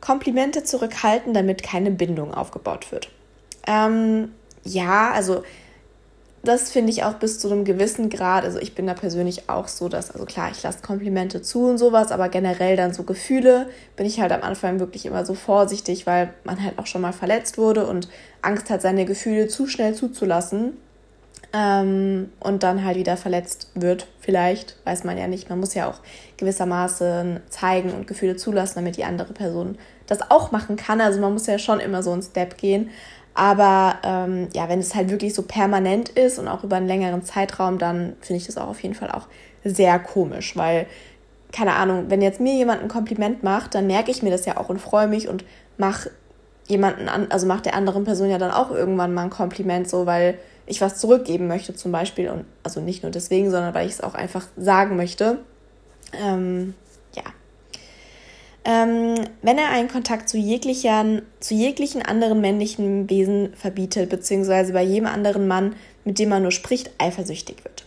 Komplimente 0.00 0.64
zurückhalten, 0.64 1.34
damit 1.34 1.62
keine 1.62 1.90
Bindung 1.90 2.34
aufgebaut 2.34 2.90
wird. 2.90 3.10
Ähm, 3.66 4.32
ja, 4.64 5.12
also 5.12 5.44
das 6.44 6.70
finde 6.70 6.90
ich 6.90 7.04
auch 7.04 7.14
bis 7.14 7.38
zu 7.38 7.50
einem 7.50 7.64
gewissen 7.64 8.10
Grad. 8.10 8.44
Also 8.44 8.58
ich 8.58 8.74
bin 8.74 8.86
da 8.86 8.94
persönlich 8.94 9.48
auch 9.48 9.68
so, 9.68 9.88
dass, 9.88 10.10
also 10.10 10.24
klar, 10.24 10.50
ich 10.50 10.62
lasse 10.62 10.82
Komplimente 10.82 11.40
zu 11.40 11.66
und 11.66 11.78
sowas, 11.78 12.10
aber 12.10 12.28
generell 12.28 12.76
dann 12.76 12.92
so 12.92 13.04
Gefühle 13.04 13.68
bin 13.96 14.06
ich 14.06 14.20
halt 14.20 14.32
am 14.32 14.42
Anfang 14.42 14.80
wirklich 14.80 15.06
immer 15.06 15.24
so 15.24 15.34
vorsichtig, 15.34 16.06
weil 16.06 16.34
man 16.44 16.62
halt 16.62 16.78
auch 16.78 16.86
schon 16.86 17.02
mal 17.02 17.12
verletzt 17.12 17.58
wurde 17.58 17.86
und 17.86 18.08
Angst 18.42 18.70
hat, 18.70 18.82
seine 18.82 19.04
Gefühle 19.04 19.46
zu 19.46 19.68
schnell 19.68 19.94
zuzulassen 19.94 20.76
ähm, 21.52 22.30
und 22.40 22.64
dann 22.64 22.84
halt 22.84 22.96
wieder 22.96 23.16
verletzt 23.16 23.70
wird. 23.74 24.08
Vielleicht, 24.18 24.76
weiß 24.84 25.04
man 25.04 25.18
ja 25.18 25.28
nicht. 25.28 25.48
Man 25.48 25.60
muss 25.60 25.74
ja 25.74 25.88
auch 25.88 26.00
gewissermaßen 26.38 27.40
zeigen 27.50 27.92
und 27.92 28.08
Gefühle 28.08 28.34
zulassen, 28.34 28.76
damit 28.76 28.96
die 28.96 29.04
andere 29.04 29.32
Person 29.32 29.78
das 30.06 30.30
auch 30.30 30.50
machen 30.50 30.74
kann. 30.74 31.00
Also 31.00 31.20
man 31.20 31.32
muss 31.32 31.46
ja 31.46 31.58
schon 31.58 31.78
immer 31.78 32.02
so 32.02 32.10
einen 32.10 32.22
Step 32.22 32.58
gehen. 32.58 32.90
Aber 33.34 33.96
ähm, 34.02 34.48
ja, 34.52 34.68
wenn 34.68 34.80
es 34.80 34.94
halt 34.94 35.10
wirklich 35.10 35.34
so 35.34 35.42
permanent 35.42 36.10
ist 36.10 36.38
und 36.38 36.48
auch 36.48 36.64
über 36.64 36.76
einen 36.76 36.86
längeren 36.86 37.22
Zeitraum, 37.22 37.78
dann 37.78 38.14
finde 38.20 38.40
ich 38.40 38.46
das 38.46 38.58
auch 38.58 38.68
auf 38.68 38.82
jeden 38.82 38.94
Fall 38.94 39.10
auch 39.10 39.26
sehr 39.64 39.98
komisch, 39.98 40.56
weil, 40.56 40.86
keine 41.52 41.74
Ahnung, 41.74 42.06
wenn 42.08 42.20
jetzt 42.20 42.40
mir 42.40 42.54
jemand 42.54 42.82
ein 42.82 42.88
Kompliment 42.88 43.42
macht, 43.42 43.74
dann 43.74 43.86
merke 43.86 44.10
ich 44.10 44.22
mir 44.22 44.30
das 44.30 44.44
ja 44.44 44.56
auch 44.56 44.68
und 44.68 44.80
freue 44.80 45.06
mich 45.06 45.28
und 45.28 45.44
mache 45.78 46.10
jemanden 46.66 47.08
an, 47.08 47.26
also 47.30 47.46
macht 47.46 47.64
der 47.64 47.74
anderen 47.74 48.04
Person 48.04 48.30
ja 48.30 48.38
dann 48.38 48.50
auch 48.50 48.70
irgendwann 48.70 49.14
mal 49.14 49.24
ein 49.24 49.30
Kompliment, 49.30 49.88
so 49.88 50.06
weil 50.06 50.38
ich 50.66 50.80
was 50.80 50.98
zurückgeben 50.98 51.48
möchte 51.48 51.74
zum 51.74 51.90
Beispiel 51.90 52.28
und 52.30 52.44
also 52.62 52.80
nicht 52.80 53.02
nur 53.02 53.12
deswegen, 53.12 53.50
sondern 53.50 53.74
weil 53.74 53.86
ich 53.86 53.94
es 53.94 54.00
auch 54.00 54.14
einfach 54.14 54.46
sagen 54.56 54.96
möchte. 54.96 55.38
Ähm. 56.22 56.74
Ähm, 58.64 59.14
wenn 59.42 59.58
er 59.58 59.70
einen 59.70 59.88
Kontakt 59.88 60.28
zu, 60.28 60.38
jeglichen, 60.38 61.22
zu 61.40 61.54
jeglichen 61.54 62.02
anderen 62.02 62.40
männlichen 62.40 63.10
Wesen 63.10 63.54
verbietet, 63.54 64.08
beziehungsweise 64.08 64.72
bei 64.72 64.82
jedem 64.82 65.06
anderen 65.06 65.48
Mann, 65.48 65.74
mit 66.04 66.18
dem 66.18 66.28
man 66.28 66.42
nur 66.42 66.52
spricht, 66.52 66.90
eifersüchtig 66.98 67.64
wird. 67.64 67.84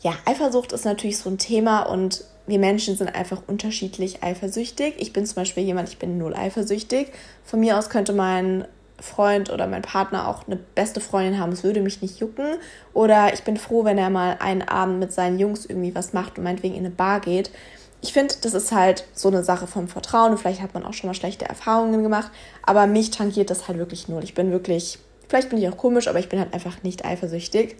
Ja, 0.00 0.12
Eifersucht 0.24 0.72
ist 0.72 0.84
natürlich 0.84 1.18
so 1.18 1.30
ein 1.30 1.38
Thema 1.38 1.82
und 1.82 2.24
wir 2.46 2.58
Menschen 2.58 2.94
sind 2.94 3.14
einfach 3.14 3.42
unterschiedlich 3.46 4.22
eifersüchtig. 4.22 4.94
Ich 4.98 5.12
bin 5.12 5.24
zum 5.24 5.36
Beispiel 5.36 5.64
jemand, 5.64 5.88
ich 5.88 5.98
bin 5.98 6.18
null 6.18 6.34
eifersüchtig. 6.34 7.10
Von 7.42 7.60
mir 7.60 7.78
aus 7.78 7.88
könnte 7.88 8.12
mein 8.12 8.66
Freund 9.00 9.50
oder 9.50 9.66
mein 9.66 9.82
Partner 9.82 10.28
auch 10.28 10.46
eine 10.46 10.56
beste 10.56 11.00
Freundin 11.00 11.40
haben, 11.40 11.52
es 11.52 11.64
würde 11.64 11.80
mich 11.80 12.02
nicht 12.02 12.20
jucken. 12.20 12.46
Oder 12.92 13.32
ich 13.32 13.42
bin 13.42 13.56
froh, 13.56 13.84
wenn 13.84 13.98
er 13.98 14.10
mal 14.10 14.36
einen 14.40 14.62
Abend 14.62 15.00
mit 15.00 15.12
seinen 15.12 15.38
Jungs 15.38 15.66
irgendwie 15.66 15.94
was 15.94 16.12
macht 16.12 16.38
und 16.38 16.44
meinetwegen 16.44 16.74
in 16.74 16.84
eine 16.84 16.94
Bar 16.94 17.20
geht 17.20 17.50
ich 18.04 18.12
finde, 18.12 18.34
das 18.42 18.52
ist 18.52 18.70
halt 18.70 19.06
so 19.14 19.28
eine 19.28 19.42
Sache 19.42 19.66
vom 19.66 19.88
Vertrauen 19.88 20.32
und 20.32 20.38
vielleicht 20.38 20.60
hat 20.60 20.74
man 20.74 20.84
auch 20.84 20.92
schon 20.92 21.08
mal 21.08 21.14
schlechte 21.14 21.46
Erfahrungen 21.46 22.02
gemacht, 22.02 22.30
aber 22.62 22.86
mich 22.86 23.10
tangiert 23.10 23.48
das 23.48 23.66
halt 23.66 23.78
wirklich 23.78 24.08
null. 24.08 24.22
Ich 24.22 24.34
bin 24.34 24.52
wirklich, 24.52 24.98
vielleicht 25.26 25.48
bin 25.48 25.58
ich 25.58 25.66
auch 25.70 25.78
komisch, 25.78 26.06
aber 26.06 26.18
ich 26.18 26.28
bin 26.28 26.38
halt 26.38 26.52
einfach 26.52 26.82
nicht 26.82 27.06
eifersüchtig. 27.06 27.76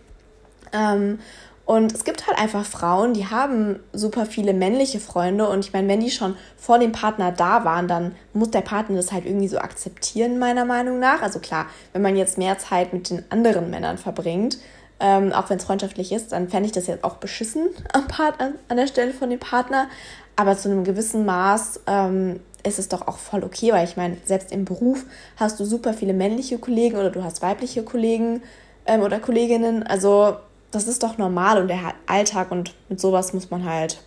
Ähm, 0.73 1.19
und 1.66 1.93
es 1.93 2.04
gibt 2.04 2.26
halt 2.26 2.38
einfach 2.38 2.64
Frauen, 2.64 3.12
die 3.12 3.26
haben 3.26 3.81
super 3.93 4.25
viele 4.25 4.54
männliche 4.54 4.99
Freunde 4.99 5.47
und 5.47 5.61
ich 5.61 5.75
meine, 5.75 5.88
wenn 5.88 6.00
die 6.00 6.11
schon 6.11 6.37
vor 6.57 6.78
dem 6.78 6.93
Partner 6.93 7.31
da 7.31 7.66
waren, 7.66 7.87
dann 7.87 8.14
muss 8.33 8.50
der 8.50 8.62
Partner 8.62 8.97
das 8.97 9.12
halt 9.12 9.26
irgendwie 9.26 9.49
so 9.49 9.59
akzeptieren, 9.59 10.38
meiner 10.38 10.64
Meinung 10.64 11.00
nach. 11.00 11.21
Also 11.21 11.38
klar, 11.38 11.66
wenn 11.93 12.00
man 12.00 12.16
jetzt 12.16 12.38
mehr 12.38 12.57
Zeit 12.57 12.95
mit 12.95 13.11
den 13.11 13.31
anderen 13.31 13.69
Männern 13.69 13.99
verbringt, 13.99 14.57
ähm, 15.00 15.32
auch 15.32 15.50
wenn 15.50 15.58
es 15.58 15.64
freundschaftlich 15.64 16.12
ist, 16.12 16.32
dann 16.32 16.48
fände 16.48 16.66
ich 16.66 16.72
das 16.72 16.86
jetzt 16.86 17.04
auch 17.04 17.16
beschissen 17.16 17.68
am 17.92 18.06
Part, 18.06 18.40
an, 18.40 18.54
an, 18.68 18.76
der 18.76 18.86
Stelle 18.86 19.12
von 19.12 19.30
dem 19.30 19.40
Partner. 19.40 19.88
Aber 20.36 20.56
zu 20.56 20.68
einem 20.68 20.84
gewissen 20.84 21.24
Maß 21.24 21.80
ähm, 21.86 22.40
ist 22.64 22.78
es 22.78 22.88
doch 22.88 23.06
auch 23.06 23.18
voll 23.18 23.44
okay, 23.44 23.72
weil 23.72 23.84
ich 23.84 23.96
meine, 23.96 24.16
selbst 24.24 24.50
im 24.50 24.64
Beruf 24.64 25.04
hast 25.36 25.60
du 25.60 25.64
super 25.64 25.94
viele 25.94 26.12
männliche 26.12 26.58
Kollegen 26.58 26.96
oder 26.96 27.10
du 27.10 27.22
hast 27.22 27.42
weibliche 27.42 27.82
Kollegen 27.82 28.42
ähm, 28.86 29.02
oder 29.02 29.20
Kolleginnen. 29.20 29.84
Also 29.84 30.36
das 30.70 30.88
ist 30.88 31.02
doch 31.02 31.18
normal 31.18 31.60
und 31.60 31.68
der 31.68 31.94
Alltag 32.06 32.50
und 32.50 32.74
mit 32.88 33.00
sowas 33.00 33.32
muss 33.32 33.50
man 33.50 33.64
halt, 33.64 34.00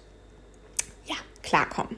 ja, 1.06 1.16
klarkommen. 1.44 1.96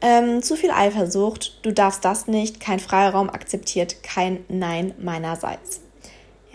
Ähm, 0.00 0.42
zu 0.42 0.56
viel 0.56 0.70
Eifersucht, 0.70 1.64
du 1.64 1.72
darfst 1.72 2.04
das 2.04 2.26
nicht, 2.26 2.58
kein 2.58 2.80
Freiraum 2.80 3.30
akzeptiert, 3.30 4.02
kein 4.02 4.44
Nein 4.48 4.92
meinerseits 4.98 5.83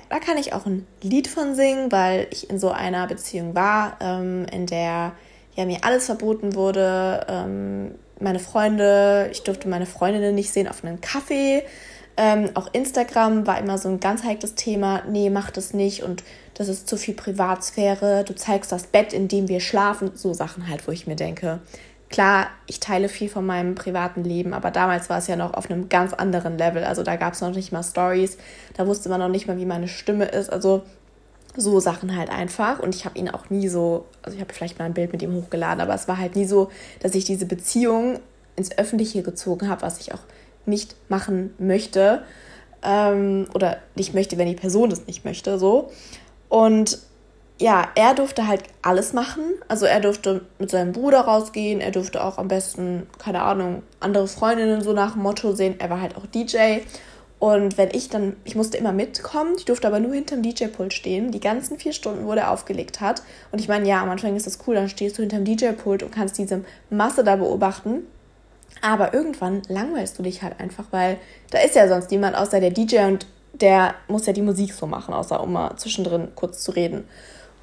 da 0.10 0.20
kann 0.20 0.38
ich 0.38 0.54
auch 0.54 0.66
ein 0.66 0.88
Lied 1.02 1.28
von 1.28 1.56
singen, 1.56 1.92
weil 1.92 2.28
ich 2.32 2.50
in 2.50 2.60
so 2.60 2.72
einer 2.72 3.08
Beziehung 3.08 3.56
war, 3.56 3.98
ähm, 4.02 4.46
in 4.52 4.66
der 4.66 5.14
ja 5.56 5.66
mir 5.66 5.80
alles 5.84 6.06
verboten 6.06 6.56
wurde. 6.56 7.26
Ähm, 7.30 7.96
meine 8.20 8.40
Freunde, 8.40 9.30
ich 9.32 9.44
durfte 9.44 9.68
meine 9.68 9.86
Freundinnen 9.86 10.36
nicht 10.36 10.52
sehen 10.52 10.68
auf 10.68 10.84
einen 10.84 11.02
Kaffee. 11.02 11.64
Ähm, 12.18 12.50
auch 12.56 12.74
Instagram 12.74 13.48
war 13.48 13.60
immer 13.60 13.78
so 13.78 13.88
ein 13.88 14.00
ganz 14.00 14.24
heikles 14.24 14.56
Thema. 14.56 15.04
Nee, 15.08 15.30
mach 15.30 15.52
das 15.52 15.74
nicht 15.74 16.04
und 16.04 16.24
das 16.54 16.68
ist 16.68 16.90
zu 16.90 16.98
viel 16.98 17.14
Privatsphäre. 17.14 18.26
Du 18.26 18.36
zeigst 18.36 18.72
das 18.74 18.88
Bett, 18.88 19.14
in 19.14 19.30
dem 19.30 19.48
wir 19.48 19.62
schlafen. 19.62 20.12
So 20.16 20.34
Sachen 20.34 20.68
halt, 20.68 20.86
wo 20.88 20.92
ich 20.92 21.08
mir 21.08 21.16
denke, 21.16 21.62
klar, 22.10 22.48
ich 22.68 22.80
teile 22.80 23.10
viel 23.10 23.30
von 23.30 23.46
meinem 23.46 23.76
privaten 23.76 24.24
Leben, 24.24 24.54
aber 24.54 24.72
damals 24.72 25.10
war 25.10 25.20
es 25.20 25.28
ja 25.28 25.36
noch 25.36 25.54
auf 25.54 25.70
einem 25.70 25.90
ganz 25.90 26.14
anderen 26.14 26.58
Level. 26.58 26.84
Also 26.84 27.04
da 27.04 27.16
gab 27.16 27.34
es 27.34 27.42
noch 27.42 27.52
nicht 27.54 27.72
mal 27.72 27.84
Stories, 27.84 28.38
da 28.76 28.88
wusste 28.88 29.10
man 29.10 29.20
noch 29.20 29.30
nicht 29.30 29.48
mal, 29.48 29.58
wie 29.58 29.66
meine 29.66 29.88
Stimme 29.88 30.26
ist. 30.26 30.52
Also 30.52 30.84
so 31.56 31.80
Sachen 31.80 32.16
halt 32.16 32.30
einfach. 32.30 32.80
Und 32.80 32.96
ich 32.96 33.06
habe 33.06 33.18
ihn 33.18 33.30
auch 33.30 33.50
nie 33.50 33.68
so, 33.68 34.06
also 34.24 34.36
ich 34.36 34.42
habe 34.42 34.54
vielleicht 34.54 34.80
mal 34.80 34.86
ein 34.86 34.94
Bild 34.94 35.12
mit 35.12 35.22
ihm 35.22 35.34
hochgeladen, 35.34 35.82
aber 35.82 35.94
es 35.94 36.08
war 36.08 36.18
halt 36.18 36.36
nie 36.36 36.46
so, 36.46 36.70
dass 37.00 37.16
ich 37.16 37.26
diese 37.26 37.46
Beziehung 37.46 38.20
ins 38.56 38.78
Öffentliche 38.78 39.24
gezogen 39.24 39.70
habe, 39.70 39.82
was 39.82 40.00
ich 40.00 40.14
auch 40.14 40.22
nicht 40.66 40.96
machen 41.10 41.54
möchte. 41.60 42.24
Ähm, 42.82 43.48
oder 43.54 43.78
nicht 43.96 44.14
möchte, 44.14 44.38
wenn 44.38 44.48
die 44.48 44.56
Person 44.56 44.90
das 44.90 45.06
nicht 45.06 45.26
möchte, 45.26 45.60
so. 45.60 45.92
Und 46.48 47.00
ja, 47.60 47.90
er 47.96 48.14
durfte 48.14 48.48
halt 48.48 48.64
alles 48.82 49.14
machen. 49.14 49.44
Also 49.68 49.86
er 49.86 50.00
durfte 50.00 50.46
mit 50.60 50.72
seinem 50.72 50.94
Bruder 50.94 51.22
rausgehen, 51.22 51.82
er 51.82 51.92
durfte 51.92 52.24
auch 52.24 52.38
am 52.38 52.48
besten, 52.48 53.08
keine 53.18 53.42
Ahnung, 53.42 53.84
andere 54.00 54.28
Freundinnen 54.28 54.82
so 54.82 54.94
nach 54.94 55.14
dem 55.14 55.24
Motto 55.24 55.54
sehen. 55.54 55.76
Er 55.80 55.90
war 55.90 56.02
halt 56.02 56.16
auch 56.16 56.26
DJ. 56.26 56.80
Und 57.38 57.78
wenn 57.78 57.90
ich 57.92 58.10
dann, 58.10 58.36
ich 58.44 58.56
musste 58.56 58.78
immer 58.78 58.92
mitkommen, 58.92 59.56
ich 59.58 59.66
durfte 59.66 59.88
aber 59.88 60.00
nur 60.00 60.14
hinterm 60.14 60.42
DJ-Pult 60.42 60.94
stehen, 60.94 61.32
die 61.32 61.40
ganzen 61.40 61.78
vier 61.78 61.94
Stunden, 61.94 62.26
wo 62.26 62.34
der 62.34 62.52
aufgelegt 62.52 63.00
hat. 63.02 63.24
Und 63.52 63.60
ich 63.60 63.68
meine, 63.68 63.88
ja, 63.88 64.02
am 64.02 64.10
Anfang 64.10 64.36
ist 64.36 64.46
das 64.46 64.60
cool, 64.68 64.76
dann 64.76 64.90
stehst 64.90 65.18
du 65.18 65.22
hinterm 65.22 65.46
DJ-Pult 65.46 66.04
und 66.04 66.12
kannst 66.12 66.38
diese 66.38 66.64
Masse 66.90 67.24
da 67.24 67.36
beobachten. 67.38 68.04
Aber 68.82 69.14
irgendwann 69.14 69.62
langweilst 69.68 70.18
du 70.18 70.24
dich 70.24 70.44
halt 70.44 70.60
einfach, 70.60 70.86
weil 70.92 71.18
da 71.52 71.60
ist 71.60 71.76
ja 71.76 71.88
sonst 71.88 72.12
niemand 72.12 72.38
außer 72.38 72.60
der 72.60 72.72
DJ 72.72 73.00
und 73.00 73.26
der 73.54 73.96
muss 74.08 74.26
ja 74.26 74.34
die 74.34 74.42
Musik 74.42 74.74
so 74.74 74.86
machen, 74.86 75.14
außer 75.14 75.42
um 75.42 75.54
mal 75.54 75.76
zwischendrin 75.78 76.30
kurz 76.36 76.64
zu 76.64 76.72
reden. 76.72 77.06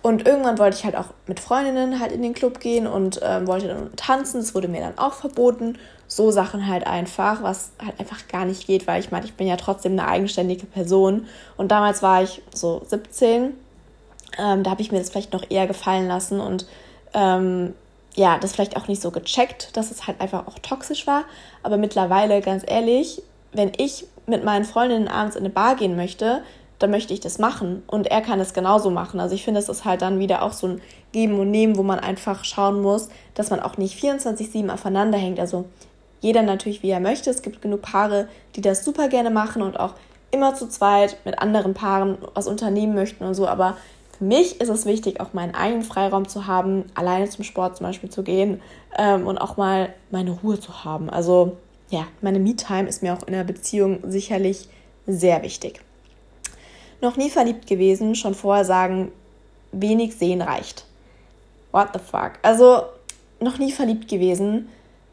Und 0.06 0.24
irgendwann 0.24 0.56
wollte 0.56 0.76
ich 0.76 0.84
halt 0.84 0.94
auch 0.94 1.06
mit 1.26 1.40
Freundinnen 1.40 1.98
halt 1.98 2.12
in 2.12 2.22
den 2.22 2.32
Club 2.32 2.60
gehen 2.60 2.86
und 2.86 3.18
ähm, 3.24 3.48
wollte 3.48 3.66
dann 3.66 3.96
tanzen. 3.96 4.38
Das 4.38 4.54
wurde 4.54 4.68
mir 4.68 4.80
dann 4.80 4.96
auch 4.98 5.14
verboten. 5.14 5.78
So 6.06 6.30
Sachen 6.30 6.68
halt 6.68 6.86
einfach, 6.86 7.42
was 7.42 7.72
halt 7.84 7.98
einfach 7.98 8.28
gar 8.28 8.44
nicht 8.44 8.68
geht, 8.68 8.86
weil 8.86 9.00
ich 9.00 9.10
meine, 9.10 9.26
ich 9.26 9.34
bin 9.34 9.48
ja 9.48 9.56
trotzdem 9.56 9.98
eine 9.98 10.06
eigenständige 10.06 10.64
Person. 10.64 11.26
Und 11.56 11.72
damals 11.72 12.04
war 12.04 12.22
ich 12.22 12.40
so 12.54 12.82
17. 12.86 13.54
Ähm, 14.38 14.62
da 14.62 14.70
habe 14.70 14.80
ich 14.80 14.92
mir 14.92 15.00
das 15.00 15.10
vielleicht 15.10 15.32
noch 15.32 15.50
eher 15.50 15.66
gefallen 15.66 16.06
lassen 16.06 16.38
und 16.38 16.68
ähm, 17.12 17.74
ja, 18.14 18.38
das 18.38 18.52
vielleicht 18.52 18.76
auch 18.76 18.86
nicht 18.86 19.02
so 19.02 19.10
gecheckt, 19.10 19.76
dass 19.76 19.90
es 19.90 20.06
halt 20.06 20.20
einfach 20.20 20.46
auch 20.46 20.60
toxisch 20.60 21.08
war. 21.08 21.24
Aber 21.64 21.78
mittlerweile, 21.78 22.40
ganz 22.42 22.62
ehrlich, 22.64 23.22
wenn 23.50 23.72
ich 23.76 24.06
mit 24.28 24.44
meinen 24.44 24.66
Freundinnen 24.66 25.08
abends 25.08 25.34
in 25.34 25.42
eine 25.42 25.50
Bar 25.50 25.74
gehen 25.74 25.96
möchte, 25.96 26.44
dann 26.78 26.90
möchte 26.90 27.14
ich 27.14 27.20
das 27.20 27.38
machen. 27.38 27.82
Und 27.86 28.08
er 28.08 28.20
kann 28.20 28.40
es 28.40 28.54
genauso 28.54 28.90
machen. 28.90 29.20
Also 29.20 29.34
ich 29.34 29.44
finde, 29.44 29.60
es 29.60 29.68
ist 29.68 29.84
halt 29.84 30.02
dann 30.02 30.18
wieder 30.18 30.42
auch 30.42 30.52
so 30.52 30.68
ein 30.68 30.80
Geben 31.12 31.38
und 31.38 31.50
Nehmen, 31.50 31.76
wo 31.76 31.82
man 31.82 31.98
einfach 31.98 32.44
schauen 32.44 32.82
muss, 32.82 33.08
dass 33.34 33.50
man 33.50 33.60
auch 33.60 33.76
nicht 33.76 33.98
24-7 34.02 34.70
aufeinander 34.70 35.18
hängt. 35.18 35.40
Also 35.40 35.64
jeder 36.20 36.42
natürlich, 36.42 36.82
wie 36.82 36.90
er 36.90 37.00
möchte. 37.00 37.30
Es 37.30 37.42
gibt 37.42 37.62
genug 37.62 37.82
Paare, 37.82 38.28
die 38.54 38.60
das 38.60 38.84
super 38.84 39.08
gerne 39.08 39.30
machen 39.30 39.62
und 39.62 39.78
auch 39.78 39.94
immer 40.30 40.54
zu 40.54 40.68
zweit 40.68 41.16
mit 41.24 41.38
anderen 41.38 41.74
Paaren 41.74 42.18
was 42.34 42.46
unternehmen 42.46 42.94
möchten 42.94 43.24
und 43.24 43.34
so. 43.34 43.46
Aber 43.46 43.76
für 44.18 44.24
mich 44.24 44.60
ist 44.60 44.68
es 44.68 44.86
wichtig, 44.86 45.20
auch 45.20 45.34
meinen 45.34 45.54
eigenen 45.54 45.82
Freiraum 45.82 46.28
zu 46.28 46.46
haben, 46.46 46.84
alleine 46.94 47.28
zum 47.28 47.44
Sport 47.44 47.76
zum 47.76 47.86
Beispiel 47.86 48.10
zu 48.10 48.22
gehen 48.22 48.60
ähm, 48.98 49.26
und 49.26 49.38
auch 49.38 49.56
mal 49.56 49.90
meine 50.10 50.32
Ruhe 50.32 50.58
zu 50.58 50.84
haben. 50.84 51.10
Also 51.10 51.56
ja, 51.90 52.06
meine 52.20 52.38
Me-Time 52.38 52.88
ist 52.88 53.02
mir 53.02 53.14
auch 53.14 53.26
in 53.26 53.32
der 53.32 53.44
Beziehung 53.44 54.00
sicherlich 54.10 54.68
sehr 55.06 55.42
wichtig. 55.42 55.80
Noch 57.00 57.16
nie 57.16 57.30
verliebt 57.30 57.66
gewesen, 57.66 58.14
schon 58.14 58.34
vorher 58.34 58.64
sagen, 58.64 59.12
wenig 59.72 60.16
sehen 60.16 60.42
reicht. 60.42 60.84
What 61.72 61.88
the 61.92 62.00
fuck? 62.00 62.32
Also, 62.42 62.82
noch 63.40 63.58
nie 63.58 63.72
verliebt 63.72 64.08
gewesen, 64.08 64.68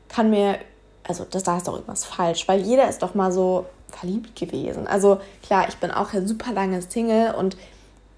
kann 0.08 0.30
mir, 0.30 0.60
also 1.04 1.26
das, 1.30 1.44
da 1.44 1.58
ist 1.58 1.68
doch 1.68 1.74
irgendwas 1.74 2.06
falsch, 2.06 2.48
weil 2.48 2.62
jeder 2.62 2.88
ist 2.88 3.02
doch 3.02 3.16
mal 3.16 3.32
so 3.32 3.66
verliebt 3.90 4.36
gewesen. 4.36 4.88
Also 4.88 5.20
klar, 5.42 5.68
ich 5.70 5.78
bin 5.78 5.92
auch 5.92 6.10
super 6.26 6.52
lange 6.52 6.82
Single 6.82 7.36
und 7.36 7.58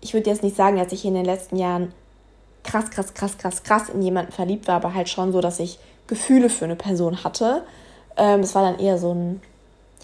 ich 0.01 0.13
würde 0.13 0.29
jetzt 0.29 0.43
nicht 0.43 0.55
sagen, 0.55 0.77
dass 0.77 0.91
ich 0.91 1.05
in 1.05 1.13
den 1.13 1.25
letzten 1.25 1.57
Jahren 1.57 1.93
krass, 2.63 2.89
krass, 2.89 3.13
krass, 3.13 3.37
krass, 3.37 3.63
krass 3.63 3.89
in 3.89 4.01
jemanden 4.01 4.31
verliebt 4.31 4.67
war, 4.67 4.75
aber 4.75 4.93
halt 4.93 5.09
schon 5.09 5.31
so, 5.31 5.41
dass 5.41 5.59
ich 5.59 5.79
Gefühle 6.07 6.49
für 6.49 6.65
eine 6.65 6.75
Person 6.75 7.23
hatte. 7.23 7.63
Ähm, 8.17 8.41
es 8.41 8.55
war 8.55 8.63
dann 8.63 8.79
eher 8.79 8.97
so 8.97 9.13
ein, 9.13 9.41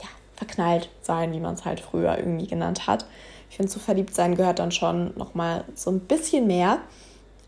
ja, 0.01 0.09
verknallt 0.35 0.89
sein, 1.01 1.31
wie 1.33 1.39
man 1.39 1.55
es 1.55 1.65
halt 1.65 1.79
früher 1.79 2.17
irgendwie 2.17 2.47
genannt 2.47 2.87
hat. 2.87 3.05
Ich 3.51 3.58
finde, 3.58 3.70
zu 3.70 3.79
verliebt 3.79 4.15
sein 4.15 4.36
gehört 4.36 4.60
dann 4.60 4.72
schon 4.72 5.12
nochmal 5.17 5.65
so 5.75 5.91
ein 5.91 6.00
bisschen 6.00 6.48
mehr. 6.48 6.79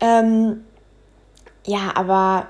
Ähm, 0.00 0.62
ja, 1.64 1.92
aber 1.94 2.48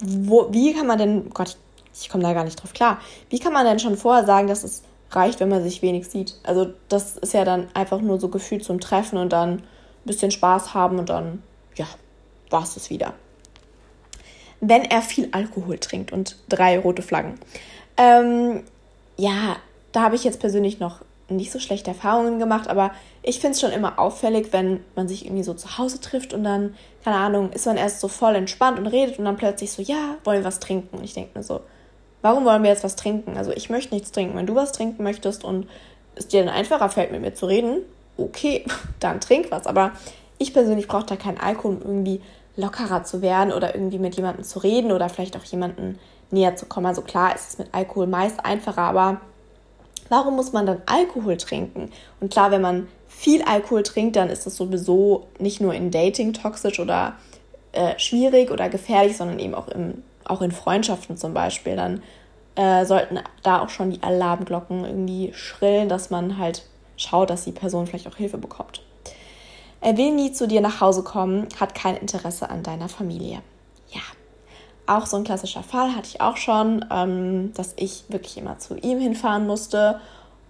wo, 0.00 0.50
wie 0.52 0.72
kann 0.72 0.86
man 0.86 0.96
denn, 0.96 1.28
Gott, 1.34 1.58
ich 1.92 2.08
komme 2.08 2.22
da 2.22 2.32
gar 2.32 2.44
nicht 2.44 2.56
drauf 2.56 2.72
klar, 2.72 2.98
wie 3.28 3.38
kann 3.38 3.52
man 3.52 3.66
denn 3.66 3.78
schon 3.78 3.98
vorher 3.98 4.24
sagen, 4.24 4.48
dass 4.48 4.64
es 4.64 4.84
reicht, 5.10 5.40
wenn 5.40 5.50
man 5.50 5.62
sich 5.62 5.82
wenig 5.82 6.08
sieht? 6.08 6.36
Also 6.44 6.72
das 6.88 7.18
ist 7.18 7.34
ja 7.34 7.44
dann 7.44 7.68
einfach 7.74 8.00
nur 8.00 8.18
so 8.18 8.28
gefühlt 8.28 8.64
zum 8.64 8.80
Treffen 8.80 9.18
und 9.18 9.30
dann 9.30 9.58
ein 9.58 9.62
bisschen 10.06 10.30
Spaß 10.30 10.72
haben 10.72 10.98
und 10.98 11.10
dann, 11.10 11.42
ja, 11.76 11.86
war 12.48 12.62
es 12.62 12.72
das 12.72 12.88
wieder. 12.88 13.12
Wenn 14.62 14.86
er 14.86 15.02
viel 15.02 15.28
Alkohol 15.32 15.78
trinkt 15.78 16.10
und 16.10 16.38
drei 16.48 16.78
rote 16.78 17.02
Flaggen. 17.02 17.38
Ähm, 17.98 18.62
ja, 19.18 19.56
da 19.92 20.00
habe 20.00 20.14
ich 20.14 20.24
jetzt 20.24 20.40
persönlich 20.40 20.80
noch 20.80 21.02
nicht 21.36 21.52
so 21.52 21.58
schlechte 21.58 21.90
Erfahrungen 21.90 22.38
gemacht, 22.38 22.68
aber 22.68 22.92
ich 23.22 23.40
finde 23.40 23.54
es 23.54 23.60
schon 23.60 23.72
immer 23.72 23.98
auffällig, 23.98 24.52
wenn 24.52 24.80
man 24.96 25.08
sich 25.08 25.24
irgendwie 25.24 25.42
so 25.42 25.54
zu 25.54 25.78
Hause 25.78 26.00
trifft 26.00 26.32
und 26.32 26.44
dann, 26.44 26.74
keine 27.04 27.16
Ahnung, 27.16 27.50
ist 27.52 27.66
man 27.66 27.76
erst 27.76 28.00
so 28.00 28.08
voll 28.08 28.34
entspannt 28.34 28.78
und 28.78 28.86
redet 28.86 29.18
und 29.18 29.24
dann 29.24 29.36
plötzlich 29.36 29.72
so, 29.72 29.82
ja, 29.82 30.16
wollen 30.24 30.40
wir 30.40 30.44
was 30.44 30.60
trinken? 30.60 30.98
Und 30.98 31.04
ich 31.04 31.14
denke 31.14 31.36
mir 31.38 31.44
so, 31.44 31.60
warum 32.22 32.44
wollen 32.44 32.62
wir 32.62 32.70
jetzt 32.70 32.84
was 32.84 32.96
trinken? 32.96 33.36
Also 33.36 33.52
ich 33.52 33.70
möchte 33.70 33.94
nichts 33.94 34.12
trinken. 34.12 34.36
Wenn 34.36 34.46
du 34.46 34.54
was 34.54 34.72
trinken 34.72 35.02
möchtest 35.02 35.44
und 35.44 35.68
es 36.14 36.28
dir 36.28 36.44
dann 36.44 36.54
einfacher 36.54 36.88
fällt, 36.88 37.12
mit 37.12 37.20
mir 37.20 37.34
zu 37.34 37.46
reden, 37.46 37.82
okay, 38.16 38.64
dann 39.00 39.20
trink 39.20 39.50
was. 39.50 39.66
Aber 39.66 39.92
ich 40.38 40.52
persönlich 40.52 40.88
brauche 40.88 41.06
da 41.06 41.16
keinen 41.16 41.38
Alkohol, 41.38 41.76
um 41.76 41.80
irgendwie 41.82 42.20
lockerer 42.56 43.04
zu 43.04 43.22
werden 43.22 43.52
oder 43.52 43.74
irgendwie 43.74 43.98
mit 43.98 44.14
jemandem 44.14 44.44
zu 44.44 44.58
reden 44.58 44.92
oder 44.92 45.08
vielleicht 45.08 45.36
auch 45.36 45.44
jemanden 45.44 45.98
näher 46.30 46.56
zu 46.56 46.66
kommen. 46.66 46.86
Also 46.86 47.02
klar 47.02 47.34
ist 47.34 47.50
es 47.50 47.58
mit 47.58 47.68
Alkohol 47.72 48.06
meist 48.06 48.44
einfacher, 48.44 48.82
aber 48.82 49.20
Warum 50.12 50.36
muss 50.36 50.52
man 50.52 50.66
dann 50.66 50.82
Alkohol 50.84 51.38
trinken? 51.38 51.90
Und 52.20 52.30
klar, 52.30 52.50
wenn 52.50 52.60
man 52.60 52.86
viel 53.08 53.40
Alkohol 53.44 53.82
trinkt, 53.82 54.14
dann 54.16 54.28
ist 54.28 54.44
das 54.44 54.56
sowieso 54.56 55.28
nicht 55.38 55.62
nur 55.62 55.72
in 55.72 55.90
Dating 55.90 56.34
toxisch 56.34 56.80
oder 56.80 57.14
äh, 57.72 57.98
schwierig 57.98 58.50
oder 58.50 58.68
gefährlich, 58.68 59.16
sondern 59.16 59.38
eben 59.38 59.54
auch, 59.54 59.68
im, 59.68 60.02
auch 60.26 60.42
in 60.42 60.52
Freundschaften 60.52 61.16
zum 61.16 61.32
Beispiel. 61.32 61.76
Dann 61.76 62.02
äh, 62.56 62.84
sollten 62.84 63.20
da 63.42 63.62
auch 63.62 63.70
schon 63.70 63.90
die 63.90 64.02
Alarmglocken 64.02 64.84
irgendwie 64.84 65.32
schrillen, 65.32 65.88
dass 65.88 66.10
man 66.10 66.36
halt 66.36 66.66
schaut, 66.98 67.30
dass 67.30 67.44
die 67.44 67.52
Person 67.52 67.86
vielleicht 67.86 68.06
auch 68.06 68.16
Hilfe 68.16 68.36
bekommt. 68.36 68.82
Er 69.80 69.96
will 69.96 70.12
nie 70.12 70.32
zu 70.32 70.46
dir 70.46 70.60
nach 70.60 70.82
Hause 70.82 71.04
kommen, 71.04 71.48
hat 71.58 71.74
kein 71.74 71.96
Interesse 71.96 72.50
an 72.50 72.62
deiner 72.62 72.90
Familie. 72.90 73.40
Auch 74.92 75.06
so 75.06 75.16
ein 75.16 75.24
klassischer 75.24 75.62
Fall 75.62 75.96
hatte 75.96 76.08
ich 76.08 76.20
auch 76.20 76.36
schon, 76.36 76.84
ähm, 76.90 77.54
dass 77.54 77.72
ich 77.76 78.04
wirklich 78.08 78.36
immer 78.36 78.58
zu 78.58 78.76
ihm 78.76 79.00
hinfahren 79.00 79.46
musste. 79.46 79.98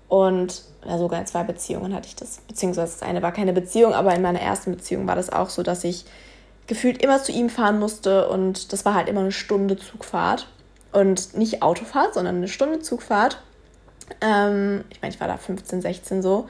Und 0.09 0.65
ja, 0.85 0.99
sogar 0.99 1.21
in 1.21 1.27
zwei 1.29 1.45
Beziehungen 1.45 1.95
hatte 1.95 2.09
ich 2.09 2.17
das. 2.17 2.39
Beziehungsweise 2.49 2.99
das 2.99 3.09
eine 3.09 3.23
war 3.23 3.31
keine 3.31 3.53
Beziehung, 3.53 3.95
aber 3.95 4.13
in 4.17 4.21
meiner 4.21 4.41
ersten 4.41 4.73
Beziehung 4.73 5.07
war 5.07 5.15
das 5.15 5.31
auch 5.31 5.49
so, 5.49 5.63
dass 5.63 5.85
ich 5.85 6.07
gefühlt 6.67 7.01
immer 7.05 7.23
zu 7.23 7.31
ihm 7.31 7.51
fahren 7.51 7.79
musste. 7.79 8.29
Und 8.29 8.73
das 8.73 8.85
war 8.85 8.95
halt 8.95 9.09
immer 9.09 9.21
eine 9.21 9.31
Stunde 9.31 9.77
Zugfahrt. 9.77 10.49
Und 10.91 11.39
nicht 11.39 11.63
Autofahrt, 11.63 12.15
sondern 12.15 12.37
eine 12.37 12.49
Stunde 12.49 12.81
Zugfahrt. 12.81 13.41
Ähm, 14.21 14.83
ich 14.91 15.01
meine, 15.03 15.15
ich 15.15 15.21
war 15.21 15.29
da 15.29 15.37
15, 15.37 15.83
16 15.83 16.21
so. 16.21 16.49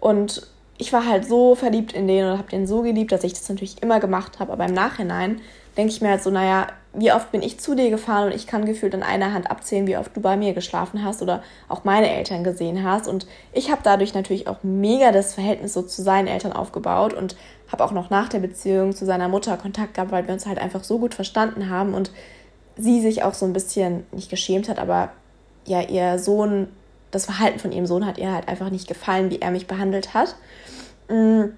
Und 0.00 0.48
ich 0.78 0.92
war 0.92 1.06
halt 1.06 1.28
so 1.28 1.54
verliebt 1.54 1.92
in 1.92 2.08
den 2.08 2.26
und 2.26 2.38
habe 2.38 2.50
den 2.50 2.66
so 2.66 2.82
geliebt, 2.82 3.12
dass 3.12 3.22
ich 3.22 3.34
das 3.34 3.48
natürlich 3.48 3.80
immer 3.84 4.00
gemacht 4.00 4.40
habe. 4.40 4.52
Aber 4.52 4.64
im 4.64 4.74
Nachhinein 4.74 5.40
denke 5.76 5.92
ich 5.92 6.00
mir 6.00 6.08
halt 6.08 6.24
so, 6.24 6.30
naja, 6.30 6.66
wie 6.92 7.12
oft 7.12 7.30
bin 7.30 7.42
ich 7.42 7.60
zu 7.60 7.76
dir 7.76 7.88
gefahren 7.90 8.26
und 8.26 8.34
ich 8.34 8.46
kann 8.48 8.64
gefühlt 8.64 8.94
in 8.94 9.04
einer 9.04 9.32
Hand 9.32 9.50
abzählen, 9.50 9.86
wie 9.86 9.96
oft 9.96 10.16
du 10.16 10.20
bei 10.20 10.36
mir 10.36 10.54
geschlafen 10.54 11.04
hast 11.04 11.22
oder 11.22 11.42
auch 11.68 11.84
meine 11.84 12.10
Eltern 12.10 12.42
gesehen 12.42 12.84
hast. 12.84 13.06
Und 13.06 13.26
ich 13.52 13.70
habe 13.70 13.82
dadurch 13.84 14.12
natürlich 14.12 14.48
auch 14.48 14.58
mega 14.62 15.12
das 15.12 15.34
Verhältnis 15.34 15.72
so 15.72 15.82
zu 15.82 16.02
seinen 16.02 16.26
Eltern 16.26 16.52
aufgebaut 16.52 17.14
und 17.14 17.36
habe 17.70 17.84
auch 17.84 17.92
noch 17.92 18.10
nach 18.10 18.28
der 18.28 18.40
Beziehung 18.40 18.94
zu 18.94 19.06
seiner 19.06 19.28
Mutter 19.28 19.56
Kontakt 19.56 19.94
gehabt, 19.94 20.10
weil 20.10 20.26
wir 20.26 20.34
uns 20.34 20.46
halt 20.46 20.58
einfach 20.58 20.82
so 20.82 20.98
gut 20.98 21.14
verstanden 21.14 21.70
haben 21.70 21.94
und 21.94 22.10
sie 22.76 23.00
sich 23.00 23.22
auch 23.22 23.34
so 23.34 23.46
ein 23.46 23.52
bisschen 23.52 24.04
nicht 24.10 24.30
geschämt 24.30 24.68
hat, 24.68 24.78
aber 24.78 25.10
ja, 25.66 25.82
ihr 25.82 26.18
Sohn, 26.18 26.68
das 27.12 27.26
Verhalten 27.26 27.60
von 27.60 27.70
ihrem 27.70 27.86
Sohn 27.86 28.06
hat 28.06 28.18
ihr 28.18 28.32
halt 28.32 28.48
einfach 28.48 28.70
nicht 28.70 28.88
gefallen, 28.88 29.30
wie 29.30 29.40
er 29.40 29.50
mich 29.50 29.66
behandelt 29.66 30.14
hat. 30.14 30.34
Mm, 31.08 31.50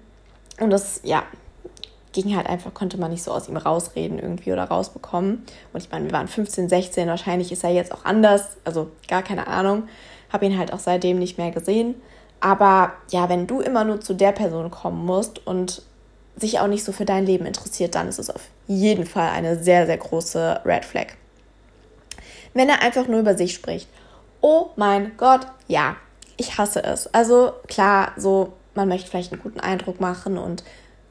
und 0.59 0.69
das, 0.69 1.01
ja, 1.03 1.23
ging 2.13 2.35
halt 2.35 2.47
einfach, 2.47 2.73
konnte 2.73 2.97
man 2.97 3.11
nicht 3.11 3.23
so 3.23 3.31
aus 3.31 3.49
ihm 3.49 3.57
rausreden 3.57 4.19
irgendwie 4.19 4.53
oder 4.53 4.63
rausbekommen. 4.63 5.43
Und 5.73 5.83
ich 5.83 5.91
meine, 5.91 6.05
wir 6.05 6.11
waren 6.11 6.27
15, 6.27 6.69
16, 6.69 7.07
wahrscheinlich 7.09 7.51
ist 7.51 7.63
er 7.63 7.71
jetzt 7.71 7.91
auch 7.91 8.05
anders, 8.05 8.57
also 8.63 8.91
gar 9.07 9.23
keine 9.23 9.47
Ahnung. 9.47 9.83
Habe 10.31 10.45
ihn 10.45 10.57
halt 10.57 10.71
auch 10.71 10.79
seitdem 10.79 11.19
nicht 11.19 11.37
mehr 11.37 11.51
gesehen. 11.51 11.95
Aber 12.39 12.93
ja, 13.11 13.29
wenn 13.29 13.47
du 13.47 13.61
immer 13.61 13.83
nur 13.83 14.01
zu 14.01 14.13
der 14.13 14.31
Person 14.31 14.71
kommen 14.71 15.05
musst 15.05 15.45
und 15.45 15.81
sich 16.35 16.59
auch 16.59 16.67
nicht 16.67 16.83
so 16.83 16.91
für 16.91 17.05
dein 17.05 17.25
Leben 17.25 17.45
interessiert, 17.45 17.95
dann 17.95 18.07
ist 18.07 18.19
es 18.19 18.29
auf 18.29 18.47
jeden 18.67 19.05
Fall 19.05 19.29
eine 19.29 19.61
sehr, 19.61 19.85
sehr 19.85 19.97
große 19.97 20.61
Red 20.65 20.85
Flag. 20.85 21.07
Wenn 22.53 22.69
er 22.69 22.81
einfach 22.81 23.07
nur 23.07 23.19
über 23.19 23.35
sich 23.35 23.53
spricht. 23.53 23.89
Oh 24.41 24.71
mein 24.75 25.13
Gott, 25.17 25.47
ja, 25.67 25.95
ich 26.37 26.57
hasse 26.57 26.83
es. 26.83 27.11
Also 27.13 27.53
klar, 27.67 28.11
so 28.17 28.53
man 28.75 28.87
möchte 28.87 29.09
vielleicht 29.09 29.31
einen 29.31 29.41
guten 29.41 29.59
Eindruck 29.59 29.99
machen 29.99 30.37
und 30.37 30.63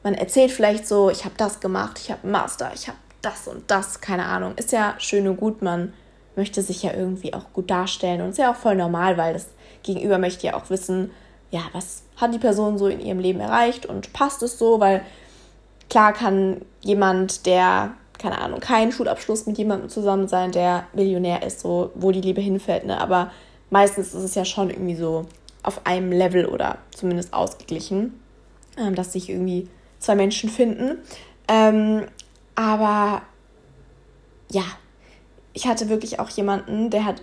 man 0.03 0.13
erzählt 0.13 0.51
vielleicht 0.51 0.87
so, 0.87 1.09
ich 1.09 1.25
habe 1.25 1.35
das 1.37 1.59
gemacht, 1.59 1.99
ich 2.01 2.11
habe 2.11 2.27
Master, 2.27 2.71
ich 2.73 2.87
habe 2.87 2.97
das 3.21 3.47
und 3.47 3.63
das, 3.71 4.01
keine 4.01 4.25
Ahnung. 4.25 4.53
Ist 4.57 4.71
ja 4.71 4.95
schön 4.99 5.27
und 5.27 5.37
gut, 5.37 5.61
man 5.61 5.93
möchte 6.35 6.61
sich 6.61 6.83
ja 6.83 6.93
irgendwie 6.93 7.33
auch 7.33 7.53
gut 7.53 7.69
darstellen 7.69 8.21
und 8.21 8.29
ist 8.29 8.37
ja 8.37 8.51
auch 8.51 8.55
voll 8.55 8.75
normal, 8.75 9.17
weil 9.17 9.33
das 9.33 9.47
Gegenüber 9.83 10.17
möchte 10.17 10.47
ja 10.47 10.55
auch 10.55 10.69
wissen, 10.69 11.11
ja, 11.51 11.61
was 11.71 12.03
hat 12.17 12.33
die 12.33 12.39
Person 12.39 12.77
so 12.77 12.87
in 12.87 12.99
ihrem 12.99 13.19
Leben 13.19 13.39
erreicht 13.39 13.85
und 13.85 14.13
passt 14.13 14.43
es 14.43 14.57
so, 14.57 14.79
weil 14.79 15.01
klar 15.89 16.13
kann 16.13 16.61
jemand, 16.81 17.45
der, 17.45 17.91
keine 18.17 18.39
Ahnung, 18.39 18.59
keinen 18.59 18.91
Schulabschluss 18.91 19.45
mit 19.45 19.57
jemandem 19.57 19.89
zusammen 19.89 20.27
sein, 20.27 20.51
der 20.51 20.87
Millionär 20.93 21.43
ist, 21.43 21.59
so 21.59 21.91
wo 21.95 22.11
die 22.11 22.21
Liebe 22.21 22.41
hinfällt, 22.41 22.85
ne? 22.85 22.99
aber 22.99 23.31
meistens 23.69 24.13
ist 24.13 24.23
es 24.23 24.35
ja 24.35 24.45
schon 24.45 24.69
irgendwie 24.69 24.95
so 24.95 25.25
auf 25.61 25.85
einem 25.85 26.11
Level 26.11 26.45
oder 26.45 26.79
zumindest 26.95 27.33
ausgeglichen, 27.33 28.19
ähm, 28.77 28.95
dass 28.95 29.13
sich 29.13 29.29
irgendwie 29.29 29.69
zwei 30.03 30.15
Menschen 30.15 30.49
finden. 30.49 30.97
Ähm, 31.47 32.03
aber 32.55 33.21
ja, 34.51 34.63
ich 35.53 35.67
hatte 35.67 35.89
wirklich 35.89 36.19
auch 36.19 36.29
jemanden, 36.29 36.89
der 36.89 37.05
hat 37.05 37.21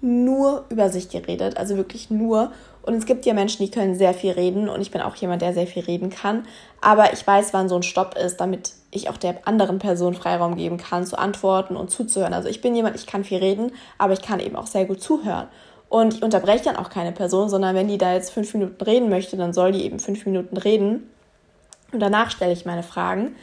nur 0.00 0.64
über 0.70 0.88
sich 0.88 1.10
geredet, 1.10 1.56
also 1.58 1.76
wirklich 1.76 2.10
nur. 2.10 2.52
Und 2.82 2.94
es 2.94 3.04
gibt 3.04 3.26
ja 3.26 3.34
Menschen, 3.34 3.64
die 3.64 3.70
können 3.70 3.94
sehr 3.94 4.14
viel 4.14 4.30
reden 4.30 4.68
und 4.68 4.80
ich 4.80 4.90
bin 4.90 5.02
auch 5.02 5.14
jemand, 5.16 5.42
der 5.42 5.52
sehr 5.52 5.66
viel 5.66 5.82
reden 5.82 6.08
kann. 6.08 6.46
Aber 6.80 7.12
ich 7.12 7.26
weiß, 7.26 7.52
wann 7.52 7.68
so 7.68 7.76
ein 7.76 7.82
Stopp 7.82 8.16
ist, 8.16 8.38
damit 8.38 8.72
ich 8.90 9.10
auch 9.10 9.18
der 9.18 9.46
anderen 9.46 9.78
Person 9.78 10.14
Freiraum 10.14 10.56
geben 10.56 10.78
kann, 10.78 11.04
zu 11.04 11.18
antworten 11.18 11.76
und 11.76 11.90
zuzuhören. 11.90 12.32
Also 12.32 12.48
ich 12.48 12.62
bin 12.62 12.74
jemand, 12.74 12.96
ich 12.96 13.06
kann 13.06 13.24
viel 13.24 13.38
reden, 13.38 13.72
aber 13.98 14.14
ich 14.14 14.22
kann 14.22 14.40
eben 14.40 14.56
auch 14.56 14.66
sehr 14.66 14.86
gut 14.86 15.02
zuhören. 15.02 15.48
Und 15.90 16.14
ich 16.14 16.22
unterbreche 16.22 16.64
dann 16.64 16.76
auch 16.76 16.88
keine 16.88 17.12
Person, 17.12 17.48
sondern 17.48 17.74
wenn 17.74 17.88
die 17.88 17.98
da 17.98 18.14
jetzt 18.14 18.30
fünf 18.30 18.54
Minuten 18.54 18.82
reden 18.82 19.10
möchte, 19.10 19.36
dann 19.36 19.52
soll 19.52 19.72
die 19.72 19.84
eben 19.84 19.98
fünf 19.98 20.24
Minuten 20.24 20.56
reden. 20.56 21.10
Und 21.92 22.00
danach 22.00 22.30
stelle 22.30 22.52
ich 22.52 22.66
meine 22.66 22.82
Fragen. 22.82 23.36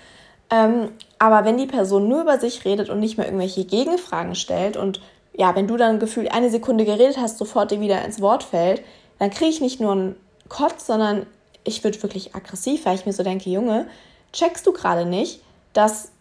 Ähm, 0.50 0.92
aber 1.20 1.46
wenn 1.46 1.58
die 1.58 1.66
Person 1.66 2.08
nur 2.08 2.22
über 2.22 2.39
sich 2.39 2.63
redet 2.63 2.89
und 2.89 3.00
nicht 3.00 3.18
mehr 3.18 3.27
irgendwelche 3.27 3.66
Gegenfragen 3.66 4.36
stellt 4.36 4.77
und 4.77 5.01
ja, 5.34 5.56
wenn 5.56 5.68
du 5.68 5.77
dann 5.77 6.00
gefühlt 6.00 6.32
eine 6.32 6.50
Sekunde 6.50 6.86
geredet 6.86 7.18
hast, 7.18 7.38
sofort 7.38 7.72
dir 7.72 7.82
wieder 7.82 8.04
ins 8.04 8.22
Wort 8.22 8.44
fällt, 8.44 8.82
dann 9.20 9.30
kriege 9.30 9.50
ich 9.50 9.62
nicht 9.62 9.80
nur 9.80 9.92
einen 9.92 10.16
Kotz, 10.50 10.88
sondern 10.88 11.25
ich 11.63 11.84
würde 11.84 12.01
wirklich 12.01 12.34
aggressiv, 12.34 12.86
weil 12.86 12.96
ich 12.96 13.06
mir 13.06 13.13
so 13.13 13.24
denke, 13.24 13.50
Junge, 13.50 13.88
checkst 14.32 14.66
du 14.66 14.72
gerade 14.72 15.06
nicht, 15.06 15.42
dass 15.74 16.12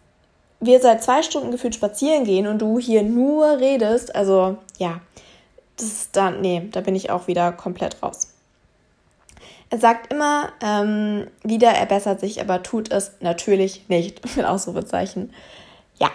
wir 0.59 0.79
seit 0.81 1.03
zwei 1.03 1.23
Stunden 1.23 1.51
gefühlt 1.51 1.75
spazieren 1.75 2.25
gehen 2.25 2.47
und 2.47 2.59
du 2.59 2.79
hier 2.79 3.03
nur 3.03 3.59
redest? 3.59 4.15
Also 4.15 4.57
ja, 4.77 4.99
das 5.77 5.87
ist 5.87 6.15
dann, 6.15 6.41
nee, 6.41 6.67
da 6.71 6.81
bin 6.81 6.95
ich 6.95 7.09
auch 7.09 7.27
wieder 7.27 7.51
komplett 7.51 8.03
raus. 8.03 8.33
Er 9.69 9.79
sagt 9.79 10.13
immer 10.13 10.49
ähm, 10.61 11.27
wieder, 11.43 11.69
er 11.69 11.85
bessert 11.85 12.19
sich, 12.19 12.39
aber 12.39 12.63
tut 12.63 12.91
es 12.91 13.11
natürlich 13.19 13.89
nicht. 13.89 14.35
Mit 14.37 14.45
Ausrufezeichen. 14.45 15.33
Ja, 15.99 16.09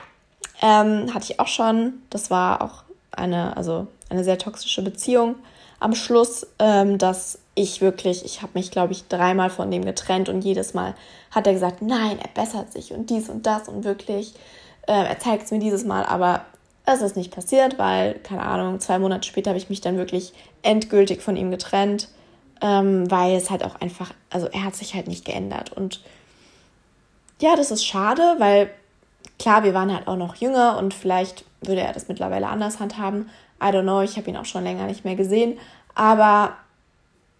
ähm, 0.62 1.12
hatte 1.12 1.30
ich 1.30 1.40
auch 1.40 1.48
schon. 1.48 1.94
Das 2.10 2.30
war 2.30 2.62
auch 2.62 2.84
eine, 3.10 3.56
also 3.56 3.86
eine 4.08 4.24
sehr 4.24 4.38
toxische 4.38 4.82
Beziehung. 4.82 5.36
Am 5.80 5.94
Schluss, 5.94 6.46
ähm, 6.58 6.96
dass 6.98 7.40
ich 7.54 7.80
wirklich, 7.80 8.24
ich 8.24 8.40
habe 8.40 8.52
mich, 8.54 8.70
glaube 8.70 8.92
ich, 8.92 9.08
dreimal 9.08 9.50
von 9.50 9.70
dem 9.70 9.84
getrennt 9.84 10.28
und 10.28 10.42
jedes 10.42 10.72
Mal 10.74 10.94
hat 11.30 11.46
er 11.46 11.52
gesagt, 11.52 11.82
nein, 11.82 12.18
er 12.18 12.28
bessert 12.28 12.72
sich 12.72 12.92
und 12.92 13.10
dies 13.10 13.28
und 13.28 13.46
das 13.46 13.68
und 13.68 13.84
wirklich, 13.84 14.34
äh, 14.86 14.92
er 14.92 15.18
zeigt 15.18 15.44
es 15.44 15.50
mir 15.50 15.58
dieses 15.58 15.84
Mal, 15.84 16.04
aber 16.04 16.46
es 16.86 17.02
ist 17.02 17.16
nicht 17.16 17.32
passiert, 17.32 17.78
weil, 17.78 18.14
keine 18.14 18.42
Ahnung, 18.42 18.80
zwei 18.80 18.98
Monate 18.98 19.28
später 19.28 19.50
habe 19.50 19.58
ich 19.58 19.70
mich 19.70 19.80
dann 19.80 19.98
wirklich 19.98 20.32
endgültig 20.62 21.20
von 21.22 21.36
ihm 21.36 21.50
getrennt, 21.50 22.08
ähm, 22.62 23.10
weil 23.10 23.36
es 23.36 23.50
halt 23.50 23.64
auch 23.64 23.74
einfach, 23.80 24.12
also 24.30 24.46
er 24.46 24.64
hat 24.64 24.76
sich 24.76 24.94
halt 24.94 25.08
nicht 25.08 25.24
geändert. 25.24 25.72
Und 25.72 26.00
ja, 27.40 27.56
das 27.56 27.70
ist 27.70 27.84
schade, 27.84 28.36
weil 28.38 28.70
klar, 29.38 29.64
wir 29.64 29.74
waren 29.74 29.92
halt 29.92 30.06
auch 30.06 30.16
noch 30.16 30.36
jünger 30.36 30.78
und 30.78 30.94
vielleicht 30.94 31.44
würde 31.60 31.82
er 31.82 31.92
das 31.92 32.08
mittlerweile 32.08 32.46
anders 32.46 32.80
handhaben. 32.80 33.28
I 33.60 33.66
don't 33.66 33.82
know, 33.82 34.00
ich 34.00 34.16
habe 34.16 34.30
ihn 34.30 34.36
auch 34.36 34.44
schon 34.44 34.64
länger 34.64 34.86
nicht 34.86 35.04
mehr 35.04 35.16
gesehen. 35.16 35.58
Aber 35.94 36.56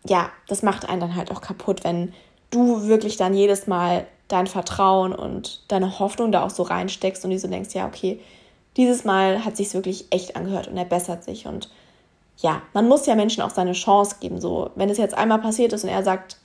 ja, 0.05 0.31
das 0.49 0.63
macht 0.63 0.89
einen 0.89 1.01
dann 1.01 1.17
halt 1.17 1.31
auch 1.31 1.41
kaputt, 1.41 1.85
wenn 1.85 2.13
du 2.51 2.87
wirklich 2.87 3.17
dann 3.17 3.35
jedes 3.35 3.67
Mal 3.67 4.07
dein 4.29 4.47
Vertrauen 4.47 5.15
und 5.15 5.63
deine 5.69 5.99
Hoffnung 5.99 6.33
da 6.33 6.43
auch 6.43 6.51
so 6.51 6.65
reinsteckst 6.65 7.25
und 7.25 7.31
du 7.31 7.39
so 7.39 7.49
denkst, 7.49 7.75
ja, 7.75 7.87
okay, 7.87 8.21
dieses 8.77 9.05
Mal 9.05 9.45
hat 9.45 9.57
sich 9.57 9.73
wirklich 9.75 10.07
echt 10.11 10.37
angehört 10.37 10.69
und 10.69 10.77
er 10.77 10.85
bessert 10.85 11.23
sich. 11.23 11.47
Und 11.47 11.71
ja, 12.43 12.61
man 12.75 12.89
muss 12.89 13.07
ja 13.07 13.15
Menschen 13.15 13.43
auch 13.43 13.51
seine 13.51 13.73
Chance 13.73 14.17
geben. 14.21 14.41
So, 14.41 14.71
wenn 14.75 14.91
es 14.91 14.99
jetzt 14.99 15.17
einmal 15.17 15.39
passiert 15.39 15.73
ist 15.73 15.85
und 15.85 15.91
er 15.91 16.03
sagt, 16.03 16.37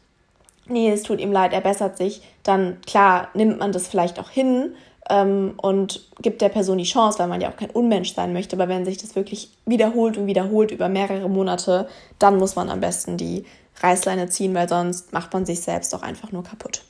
nee, 0.68 0.92
es 0.92 1.04
tut 1.04 1.20
ihm 1.20 1.32
leid, 1.32 1.54
er 1.54 1.62
bessert 1.62 1.98
sich, 1.98 2.22
dann 2.44 2.80
klar 2.86 3.30
nimmt 3.34 3.58
man 3.60 3.72
das 3.72 3.88
vielleicht 3.88 4.20
auch 4.20 4.30
hin 4.30 4.76
ähm, 5.10 5.56
und 5.58 6.08
gibt 6.22 6.42
der 6.42 6.50
Person 6.50 6.78
die 6.78 6.84
Chance, 6.84 7.18
weil 7.18 7.28
man 7.28 7.42
ja 7.42 7.50
auch 7.50 7.58
kein 7.58 7.72
Unmensch 7.72 8.14
sein 8.14 8.32
möchte. 8.32 8.56
Aber 8.56 8.68
wenn 8.70 8.86
sich 8.86 8.98
das 8.98 9.16
wirklich 9.16 9.50
wiederholt 9.66 10.18
und 10.18 10.28
wiederholt 10.28 10.70
über 10.70 10.88
mehrere 10.88 11.30
Monate, 11.30 11.88
dann 12.20 12.38
muss 12.38 12.56
man 12.56 12.70
am 12.70 12.80
besten 12.80 13.18
die 13.18 13.46
Reißleine 13.82 14.30
ziehen, 14.30 14.54
weil 14.54 14.70
sonst 14.70 15.14
macht 15.14 15.34
man 15.34 15.46
sich 15.46 15.62
selbst 15.62 15.94
doch 15.94 16.04
einfach 16.04 16.32
nur 16.32 16.44
kaputt. 16.44 16.84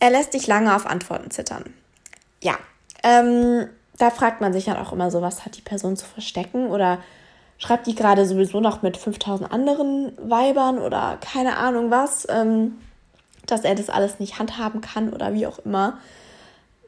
Er 0.00 0.10
lässt 0.10 0.34
dich 0.34 0.48
lange 0.48 0.74
auf 0.74 0.86
Antworten 0.86 1.30
zittern. 1.30 1.72
Ja, 2.42 2.56
ähm, 3.04 3.68
da 3.98 4.10
fragt 4.10 4.40
man 4.40 4.52
sich 4.52 4.64
dann 4.64 4.76
auch 4.76 4.92
immer 4.92 5.10
so, 5.10 5.22
was 5.22 5.44
hat 5.44 5.56
die 5.56 5.62
Person 5.62 5.96
zu 5.96 6.06
verstecken 6.06 6.68
oder 6.68 6.98
schreibt 7.58 7.86
die 7.86 7.94
gerade 7.94 8.26
sowieso 8.26 8.60
noch 8.60 8.82
mit 8.82 8.96
5000 8.96 9.50
anderen 9.50 10.12
Weibern 10.18 10.78
oder 10.78 11.18
keine 11.20 11.56
Ahnung 11.56 11.90
was, 11.90 12.26
ähm, 12.28 12.78
dass 13.46 13.64
er 13.64 13.74
das 13.74 13.90
alles 13.90 14.18
nicht 14.18 14.38
handhaben 14.38 14.80
kann 14.80 15.12
oder 15.12 15.32
wie 15.32 15.46
auch 15.46 15.58
immer. 15.60 15.98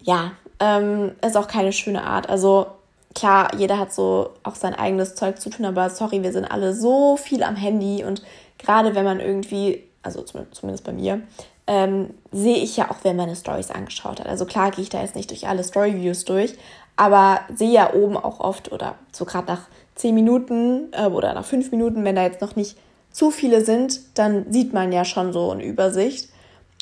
Ja, 0.01 0.33
ähm, 0.61 1.13
ist 1.25 1.37
auch 1.37 1.49
keine 1.49 1.73
schöne 1.73 2.03
Art. 2.05 2.29
Also 2.29 2.67
klar, 3.15 3.51
jeder 3.57 3.79
hat 3.79 3.93
so 3.93 4.31
auch 4.43 4.55
sein 4.55 4.75
eigenes 4.75 5.15
Zeug 5.15 5.41
zu 5.41 5.51
tun, 5.51 5.67
aber 5.67 5.91
sorry, 5.91 6.23
wir 6.23 6.33
sind 6.33 6.45
alle 6.45 6.75
so 6.75 7.17
viel 7.17 7.43
am 7.43 7.57
Handy 7.57 8.05
und 8.05 8.23
gerade 8.59 8.95
wenn 8.95 9.05
man 9.05 9.21
irgendwie, 9.21 9.85
also 10.03 10.23
zumindest 10.23 10.85
bei 10.85 10.93
mir, 10.93 11.23
ähm, 11.67 12.15
sehe 12.33 12.57
ich 12.57 12.77
ja 12.77 12.91
auch, 12.91 13.05
man 13.05 13.17
meine 13.17 13.37
Stories 13.37 13.71
angeschaut 13.71 14.21
hat. 14.21 14.27
Also 14.27 14.47
klar 14.47 14.71
gehe 14.71 14.83
ich 14.83 14.89
da 14.89 15.03
jetzt 15.03 15.17
nicht 15.17 15.31
durch 15.31 15.47
alle 15.47 15.63
Story-Views 15.63 16.25
durch, 16.25 16.55
aber 16.97 17.41
sehe 17.55 17.71
ja 17.71 17.93
oben 17.93 18.17
auch 18.17 18.41
oft 18.41 18.73
oder 18.73 18.97
so 19.13 19.25
gerade 19.25 19.47
nach 19.47 19.69
zehn 19.99 20.15
Minuten 20.15 20.89
äh, 20.93 21.07
oder 21.07 21.35
nach 21.35 21.45
fünf 21.45 21.71
Minuten, 21.71 22.05
wenn 22.05 22.17
da 22.17 22.23
jetzt 22.23 22.41
noch 22.41 22.57
nicht 22.57 22.79
zu 23.11 23.31
viele 23.31 23.65
sind, 23.65 24.01
dann 24.17 24.51
sieht 24.53 24.73
man 24.73 24.93
ja 24.93 25.05
schon 25.05 25.33
so 25.33 25.51
eine 25.51 25.65
Übersicht. 25.65 26.31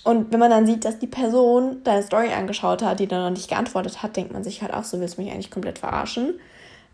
Und 0.05 0.33
wenn 0.33 0.39
man 0.39 0.51
dann 0.51 0.67
sieht, 0.67 0.85
dass 0.85 0.99
die 0.99 1.07
Person 1.07 1.83
deine 1.83 2.03
Story 2.03 2.29
angeschaut 2.29 2.83
hat, 2.83 3.01
die 3.01 3.09
dann 3.09 3.23
noch 3.23 3.31
nicht 3.31 3.49
geantwortet 3.49 4.03
hat, 4.03 4.17
denkt 4.17 4.33
man 4.33 4.45
sich 4.45 4.63
halt 4.63 4.73
auch, 4.73 4.85
so 4.85 5.01
willst 5.01 5.19
du 5.19 5.23
mich 5.23 5.33
eigentlich 5.33 5.51
komplett 5.51 5.79
verarschen. 5.79 6.39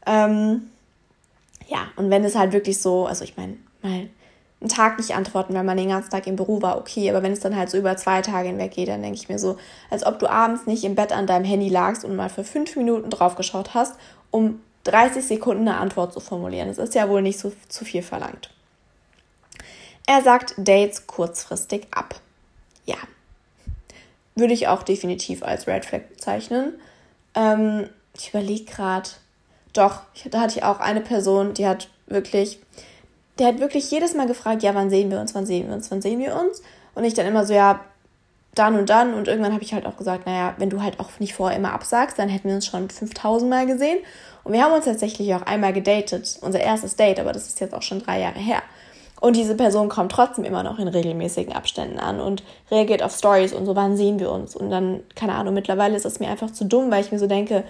Ähm, 0.06 0.70
ja, 1.66 1.88
und 1.96 2.08
wenn 2.10 2.24
es 2.24 2.36
halt 2.36 2.52
wirklich 2.52 2.80
so, 2.80 3.06
also 3.06 3.24
ich 3.24 3.36
meine, 3.36 3.56
mal 3.82 4.08
einen 4.60 4.68
Tag 4.68 4.98
nicht 4.98 5.14
antworten, 5.14 5.54
weil 5.54 5.64
man 5.64 5.76
den 5.76 5.88
ganzen 5.88 6.10
Tag 6.10 6.26
im 6.26 6.36
Büro 6.36 6.62
war, 6.62 6.78
okay. 6.78 7.10
Aber 7.10 7.22
wenn 7.22 7.32
es 7.32 7.40
dann 7.40 7.56
halt 7.56 7.68
so 7.68 7.78
über 7.78 7.96
zwei 7.96 8.22
Tage 8.22 8.48
hinweg 8.48 8.72
geht, 8.72 8.88
dann 8.88 9.02
denke 9.02 9.18
ich 9.18 9.28
mir 9.28 9.38
so, 9.38 9.56
als 9.90 10.06
ob 10.06 10.18
du 10.20 10.30
abends 10.30 10.66
nicht 10.66 10.84
im 10.84 10.94
Bett 10.94 11.12
an 11.12 11.26
deinem 11.26 11.44
Handy 11.44 11.68
lagst 11.68 12.04
und 12.04 12.14
mal 12.14 12.28
für 12.28 12.44
fünf 12.44 12.76
Minuten 12.76 13.10
draufgeschaut 13.10 13.74
hast, 13.74 13.96
um 14.30 14.60
30 14.84 15.24
Sekunden 15.24 15.68
eine 15.68 15.78
Antwort 15.78 16.12
zu 16.12 16.20
formulieren. 16.20 16.68
Das 16.68 16.78
ist 16.78 16.94
ja 16.94 17.08
wohl 17.08 17.22
nicht 17.22 17.38
so 17.38 17.52
zu 17.68 17.84
viel 17.84 18.02
verlangt. 18.02 18.50
Er 20.06 20.22
sagt 20.22 20.54
Dates 20.56 21.06
kurzfristig 21.06 21.86
ab. 21.90 22.20
Ja. 22.84 22.96
Würde 24.34 24.54
ich 24.54 24.68
auch 24.68 24.82
definitiv 24.82 25.42
als 25.42 25.66
Red 25.66 25.84
Flag 25.84 26.08
bezeichnen. 26.08 26.74
Ähm, 27.34 27.88
ich 28.14 28.30
überlege 28.30 28.64
gerade. 28.64 29.10
Doch, 29.72 30.02
da 30.26 30.40
hatte 30.40 30.58
ich 30.58 30.64
auch 30.64 30.80
eine 30.80 31.00
Person, 31.00 31.54
die 31.54 31.66
hat 31.66 31.88
wirklich, 32.06 32.58
der 33.38 33.46
hat 33.46 33.60
wirklich 33.60 33.90
jedes 33.90 34.14
Mal 34.14 34.26
gefragt, 34.26 34.62
ja, 34.62 34.74
wann 34.74 34.90
sehen 34.90 35.10
wir 35.10 35.18
uns, 35.18 35.34
wann 35.34 35.46
sehen 35.46 35.68
wir 35.68 35.74
uns, 35.74 35.90
wann 35.90 36.02
sehen 36.02 36.20
wir 36.20 36.36
uns? 36.36 36.62
Und 36.94 37.04
ich 37.04 37.14
dann 37.14 37.26
immer 37.26 37.46
so, 37.46 37.54
ja, 37.54 37.80
dann 38.54 38.78
und 38.78 38.90
dann. 38.90 39.14
Und 39.14 39.28
irgendwann 39.28 39.52
habe 39.52 39.64
ich 39.64 39.72
halt 39.72 39.86
auch 39.86 39.96
gesagt, 39.96 40.26
naja, 40.26 40.54
wenn 40.58 40.70
du 40.70 40.82
halt 40.82 41.00
auch 41.00 41.18
nicht 41.20 41.34
vorher 41.34 41.56
immer 41.56 41.72
absagst, 41.72 42.18
dann 42.18 42.28
hätten 42.28 42.48
wir 42.48 42.54
uns 42.54 42.66
schon 42.66 42.90
5000 42.90 43.48
Mal 43.48 43.66
gesehen. 43.66 43.98
Und 44.44 44.52
wir 44.52 44.62
haben 44.62 44.72
uns 44.72 44.84
tatsächlich 44.84 45.34
auch 45.34 45.42
einmal 45.42 45.72
gedatet, 45.72 46.38
unser 46.40 46.60
erstes 46.60 46.96
Date, 46.96 47.20
aber 47.20 47.32
das 47.32 47.46
ist 47.46 47.60
jetzt 47.60 47.74
auch 47.74 47.82
schon 47.82 48.02
drei 48.02 48.20
Jahre 48.20 48.38
her. 48.38 48.62
Und 49.20 49.36
diese 49.36 49.54
Person 49.54 49.88
kommt 49.88 50.10
trotzdem 50.10 50.44
immer 50.44 50.64
noch 50.64 50.80
in 50.80 50.88
regelmäßigen 50.88 51.52
Abständen 51.52 52.00
an 52.00 52.20
und 52.20 52.42
reagiert 52.72 53.04
auf 53.04 53.14
Stories 53.14 53.52
und 53.52 53.66
so, 53.66 53.76
wann 53.76 53.96
sehen 53.96 54.18
wir 54.18 54.32
uns? 54.32 54.56
Und 54.56 54.70
dann, 54.70 55.00
keine 55.14 55.36
Ahnung, 55.36 55.54
mittlerweile 55.54 55.94
ist 55.94 56.04
es 56.04 56.18
mir 56.18 56.28
einfach 56.28 56.50
zu 56.50 56.64
dumm, 56.64 56.90
weil 56.90 57.04
ich 57.04 57.12
mir 57.12 57.20
so 57.20 57.28
denke, 57.28 57.62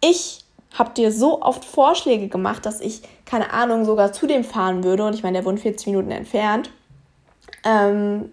ich 0.00 0.44
habe 0.78 0.92
dir 0.94 1.10
so 1.10 1.42
oft 1.42 1.64
Vorschläge 1.64 2.28
gemacht, 2.28 2.66
dass 2.66 2.80
ich, 2.80 3.02
keine 3.24 3.52
Ahnung, 3.52 3.84
sogar 3.84 4.12
zu 4.12 4.28
dem 4.28 4.44
fahren 4.44 4.84
würde. 4.84 5.04
Und 5.04 5.14
ich 5.14 5.24
meine, 5.24 5.38
der 5.38 5.44
wohnt 5.44 5.58
40 5.58 5.88
Minuten 5.88 6.12
entfernt. 6.12 6.70
Ähm, 7.64 8.30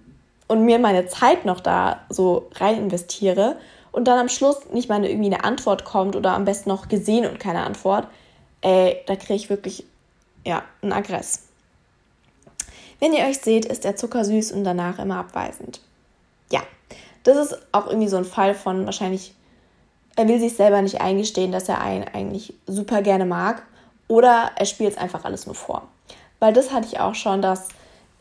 und 0.47 0.63
mir 0.63 0.77
meine 0.77 1.07
Zeit 1.07 1.45
noch 1.45 1.59
da 1.59 2.01
so 2.09 2.49
rein 2.55 2.77
investiere. 2.77 3.55
Und 3.93 4.05
dann 4.05 4.19
am 4.19 4.27
Schluss 4.27 4.57
nicht 4.73 4.89
mal 4.89 4.95
eine, 4.95 5.09
irgendwie 5.09 5.33
eine 5.33 5.45
Antwort 5.45 5.85
kommt 5.85 6.17
oder 6.17 6.33
am 6.33 6.43
besten 6.43 6.69
noch 6.69 6.89
gesehen 6.89 7.25
und 7.25 7.39
keine 7.39 7.63
Antwort, 7.63 8.07
ey, 8.61 8.97
da 9.05 9.15
kriege 9.15 9.35
ich 9.35 9.49
wirklich, 9.49 9.85
ja, 10.45 10.63
einen 10.81 10.91
Aggress. 10.91 11.43
Wenn 12.99 13.13
ihr 13.13 13.25
euch 13.25 13.39
seht, 13.39 13.65
ist 13.65 13.85
er 13.85 13.95
zuckersüß 13.95 14.51
und 14.51 14.63
danach 14.63 14.99
immer 14.99 15.17
abweisend. 15.17 15.79
Ja, 16.51 16.61
das 17.23 17.37
ist 17.37 17.57
auch 17.71 17.87
irgendwie 17.87 18.07
so 18.07 18.17
ein 18.17 18.25
Fall 18.25 18.55
von 18.55 18.85
wahrscheinlich, 18.85 19.35
er 20.15 20.27
will 20.27 20.39
sich 20.39 20.55
selber 20.55 20.81
nicht 20.81 20.99
eingestehen, 20.99 21.51
dass 21.51 21.69
er 21.69 21.79
einen 21.79 22.05
eigentlich 22.07 22.53
super 22.65 23.01
gerne 23.01 23.25
mag 23.25 23.63
oder 24.07 24.51
er 24.55 24.65
spielt 24.65 24.93
es 24.93 24.97
einfach 24.97 25.23
alles 25.23 25.45
nur 25.45 25.55
vor. 25.55 25.87
Weil 26.39 26.53
das 26.53 26.71
hatte 26.71 26.87
ich 26.87 26.99
auch 26.99 27.15
schon, 27.15 27.41
dass 27.41 27.69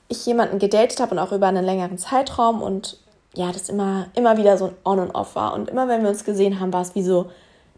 ich 0.09 0.27
jemanden 0.27 0.59
gedatet 0.59 1.01
habe 1.01 1.13
und 1.13 1.19
auch 1.19 1.33
über 1.33 1.47
einen 1.47 1.65
längeren 1.65 1.97
Zeitraum 1.97 2.61
und 2.61 2.99
ja, 3.35 3.51
das 3.51 3.69
immer, 3.69 4.07
immer 4.15 4.37
wieder 4.37 4.59
so 4.59 4.67
ein 4.67 4.75
On 4.85 4.99
und 4.99 5.15
Off 5.15 5.35
war. 5.35 5.55
Und 5.55 5.71
immer 5.71 5.89
wenn 5.89 6.03
wir 6.03 6.11
uns 6.11 6.25
gesehen 6.25 6.61
haben, 6.61 6.73
war 6.73 6.83
es 6.83 6.95
wie 6.95 7.03
so 7.03 7.31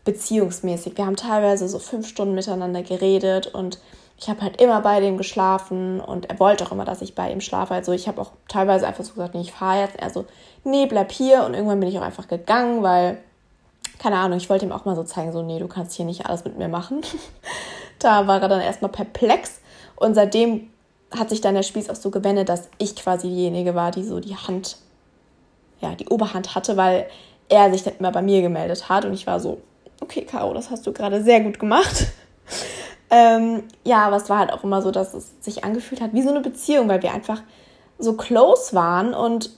beziehungsmäßig. 0.05 0.97
Wir 0.97 1.07
haben 1.07 1.17
teilweise 1.17 1.69
so 1.69 1.79
fünf 1.79 2.09
Stunden 2.09 2.35
miteinander 2.35 2.83
geredet 2.83 3.47
und 3.47 3.79
ich 4.17 4.29
habe 4.29 4.43
halt 4.43 4.61
immer 4.61 4.81
bei 4.81 5.01
dem 5.01 5.17
geschlafen 5.17 6.01
und 6.01 6.31
er 6.31 6.39
wollte 6.39 6.65
auch 6.65 6.73
immer, 6.73 6.85
dass 6.85 7.03
ich 7.03 7.15
bei 7.15 7.33
ihm 7.33 7.41
schlafe. 7.41 7.75
Also 7.75 7.93
ich 7.93 8.07
habe 8.07 8.21
auch 8.21 8.31
teilweise 8.49 8.87
einfach 8.87 9.05
so 9.05 9.13
gesagt, 9.15 9.35
nee, 9.35 9.41
ich 9.41 9.53
fahre 9.53 9.81
jetzt. 9.81 9.97
Er 9.99 10.11
so, 10.11 10.25
nee, 10.63 10.87
bleib 10.87 11.11
hier. 11.11 11.45
Und 11.45 11.55
irgendwann 11.55 11.81
bin 11.81 11.89
ich 11.89 11.99
auch 11.99 12.03
einfach 12.03 12.29
gegangen, 12.29 12.83
weil, 12.83 13.19
keine 13.99 14.17
Ahnung, 14.17 14.39
ich 14.39 14.49
wollte 14.49 14.67
ihm 14.67 14.73
auch 14.73 14.85
mal 14.85 14.95
so 14.95 15.03
zeigen, 15.03 15.33
so, 15.33 15.43
nee, 15.43 15.59
du 15.59 15.67
kannst 15.67 15.95
hier 15.95 16.05
nicht 16.05 16.27
alles 16.27 16.45
mit 16.45 16.57
mir 16.57 16.69
machen. 16.69 17.01
da 17.99 18.27
war 18.27 18.41
er 18.41 18.49
dann 18.49 18.61
erstmal 18.61 18.91
perplex. 18.91 19.61
Und 19.97 20.15
seitdem 20.15 20.71
hat 21.11 21.31
sich 21.31 21.41
dann 21.41 21.55
der 21.55 21.63
Spieß 21.63 21.91
auch 21.91 21.97
so 21.97 22.11
gewendet, 22.11 22.49
dass 22.49 22.69
ich 22.79 22.97
quasi 22.97 23.29
diejenige 23.29 23.75
war, 23.75 23.91
die 23.91 24.05
so 24.05 24.21
die 24.21 24.37
Hand, 24.37 24.77
ja, 25.85 25.95
die 25.95 26.09
Oberhand 26.09 26.55
hatte, 26.55 26.77
weil 26.77 27.07
er 27.49 27.71
sich 27.73 27.83
dann 27.83 27.95
immer 27.99 28.11
bei 28.11 28.23
mir 28.23 28.43
gemeldet 28.43 28.89
hat. 28.89 29.05
Und 29.05 29.13
ich 29.15 29.27
war 29.27 29.39
so, 29.39 29.61
okay, 30.01 30.23
Caro, 30.23 30.55
das 30.55 30.71
hast 30.71 30.87
du 30.87 30.93
gerade 30.93 31.23
sehr 31.23 31.41
gut 31.41 31.59
gemacht. 31.59 32.07
Ähm, 33.11 33.63
ja, 33.85 34.07
aber 34.07 34.17
es 34.17 34.29
war 34.29 34.39
halt 34.39 34.53
auch 34.53 34.65
immer 34.65 34.83
so, 34.83 34.91
dass 34.91 35.15
es 35.15 35.31
sich 35.39 35.63
angefühlt 35.63 36.01
hat 36.01 36.15
wie 36.15 36.23
so 36.23 36.31
eine 36.31 36.41
Beziehung, 36.41 36.89
weil 36.89 37.03
wir 37.03 37.13
einfach 37.13 37.43
so 37.99 38.15
close 38.15 38.75
waren 38.75 39.15
und 39.15 39.51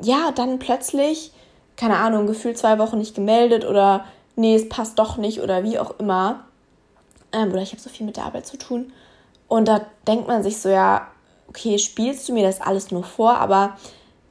ja, 0.00 0.30
dann 0.34 0.58
plötzlich, 0.58 1.32
keine 1.76 1.98
Ahnung, 1.98 2.26
gefühlt 2.26 2.56
zwei 2.56 2.78
Wochen 2.78 2.96
nicht 2.96 3.14
gemeldet 3.14 3.66
oder 3.66 4.06
nee, 4.36 4.54
es 4.54 4.70
passt 4.70 4.98
doch 4.98 5.18
nicht 5.18 5.42
oder 5.42 5.64
wie 5.64 5.78
auch 5.78 5.98
immer. 5.98 6.44
Ähm, 7.32 7.50
oder 7.50 7.60
ich 7.60 7.72
habe 7.72 7.82
so 7.82 7.90
viel 7.90 8.06
mit 8.06 8.16
der 8.16 8.24
Arbeit 8.24 8.46
zu 8.46 8.56
tun. 8.56 8.90
Und 9.48 9.68
da 9.68 9.82
denkt 10.06 10.28
man 10.28 10.42
sich 10.42 10.58
so, 10.58 10.70
ja, 10.70 11.08
okay, 11.48 11.78
spielst 11.78 12.28
du 12.28 12.32
mir 12.32 12.46
das 12.46 12.60
alles 12.60 12.90
nur 12.90 13.04
vor, 13.04 13.36
aber 13.36 13.76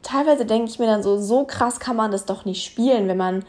teilweise 0.07 0.45
denke 0.45 0.69
ich 0.69 0.79
mir 0.79 0.85
dann 0.85 1.03
so, 1.03 1.17
so 1.17 1.43
krass 1.43 1.81
kann 1.81 1.97
man 1.97 2.11
das 2.11 2.25
doch 2.25 2.45
nicht 2.45 2.63
spielen, 2.63 3.09
wenn 3.09 3.17
man 3.17 3.43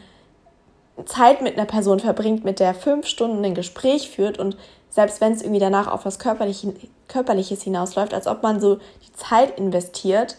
Zeit 1.05 1.41
mit 1.41 1.55
einer 1.55 1.65
Person 1.65 2.01
verbringt, 2.01 2.43
mit 2.43 2.59
der 2.59 2.73
fünf 2.73 3.07
Stunden 3.07 3.43
ein 3.45 3.55
Gespräch 3.55 4.09
führt 4.09 4.37
und 4.37 4.57
selbst 4.89 5.21
wenn 5.21 5.31
es 5.31 5.41
irgendwie 5.41 5.61
danach 5.61 5.87
auf 5.87 6.05
was 6.05 6.19
Körperliches 6.19 7.61
hinausläuft, 7.61 8.13
als 8.13 8.27
ob 8.27 8.43
man 8.43 8.59
so 8.59 8.75
die 8.75 9.13
Zeit 9.13 9.57
investiert, 9.57 10.35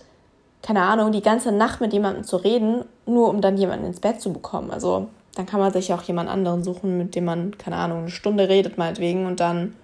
keine 0.62 0.82
Ahnung, 0.82 1.12
die 1.12 1.22
ganze 1.22 1.52
Nacht 1.52 1.80
mit 1.80 1.94
jemandem 1.94 2.24
zu 2.24 2.36
reden, 2.36 2.84
nur 3.06 3.30
um 3.30 3.40
dann 3.40 3.56
jemanden 3.56 3.86
ins 3.86 4.00
Bett 4.00 4.20
zu 4.20 4.30
bekommen. 4.30 4.70
Also 4.70 5.08
dann 5.36 5.46
kann 5.46 5.60
man 5.60 5.72
sich 5.72 5.94
auch 5.94 6.02
jemand 6.02 6.28
anderen 6.28 6.62
suchen, 6.62 6.98
mit 6.98 7.14
dem 7.14 7.24
man, 7.24 7.56
keine 7.56 7.76
Ahnung, 7.76 8.00
eine 8.00 8.10
Stunde 8.10 8.50
redet 8.50 8.76
meinetwegen 8.76 9.24
und 9.24 9.40
dann, 9.40 9.74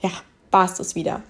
ja, 0.00 0.10
war 0.52 0.66
es 0.66 0.74
das 0.74 0.94
wieder. 0.94 1.22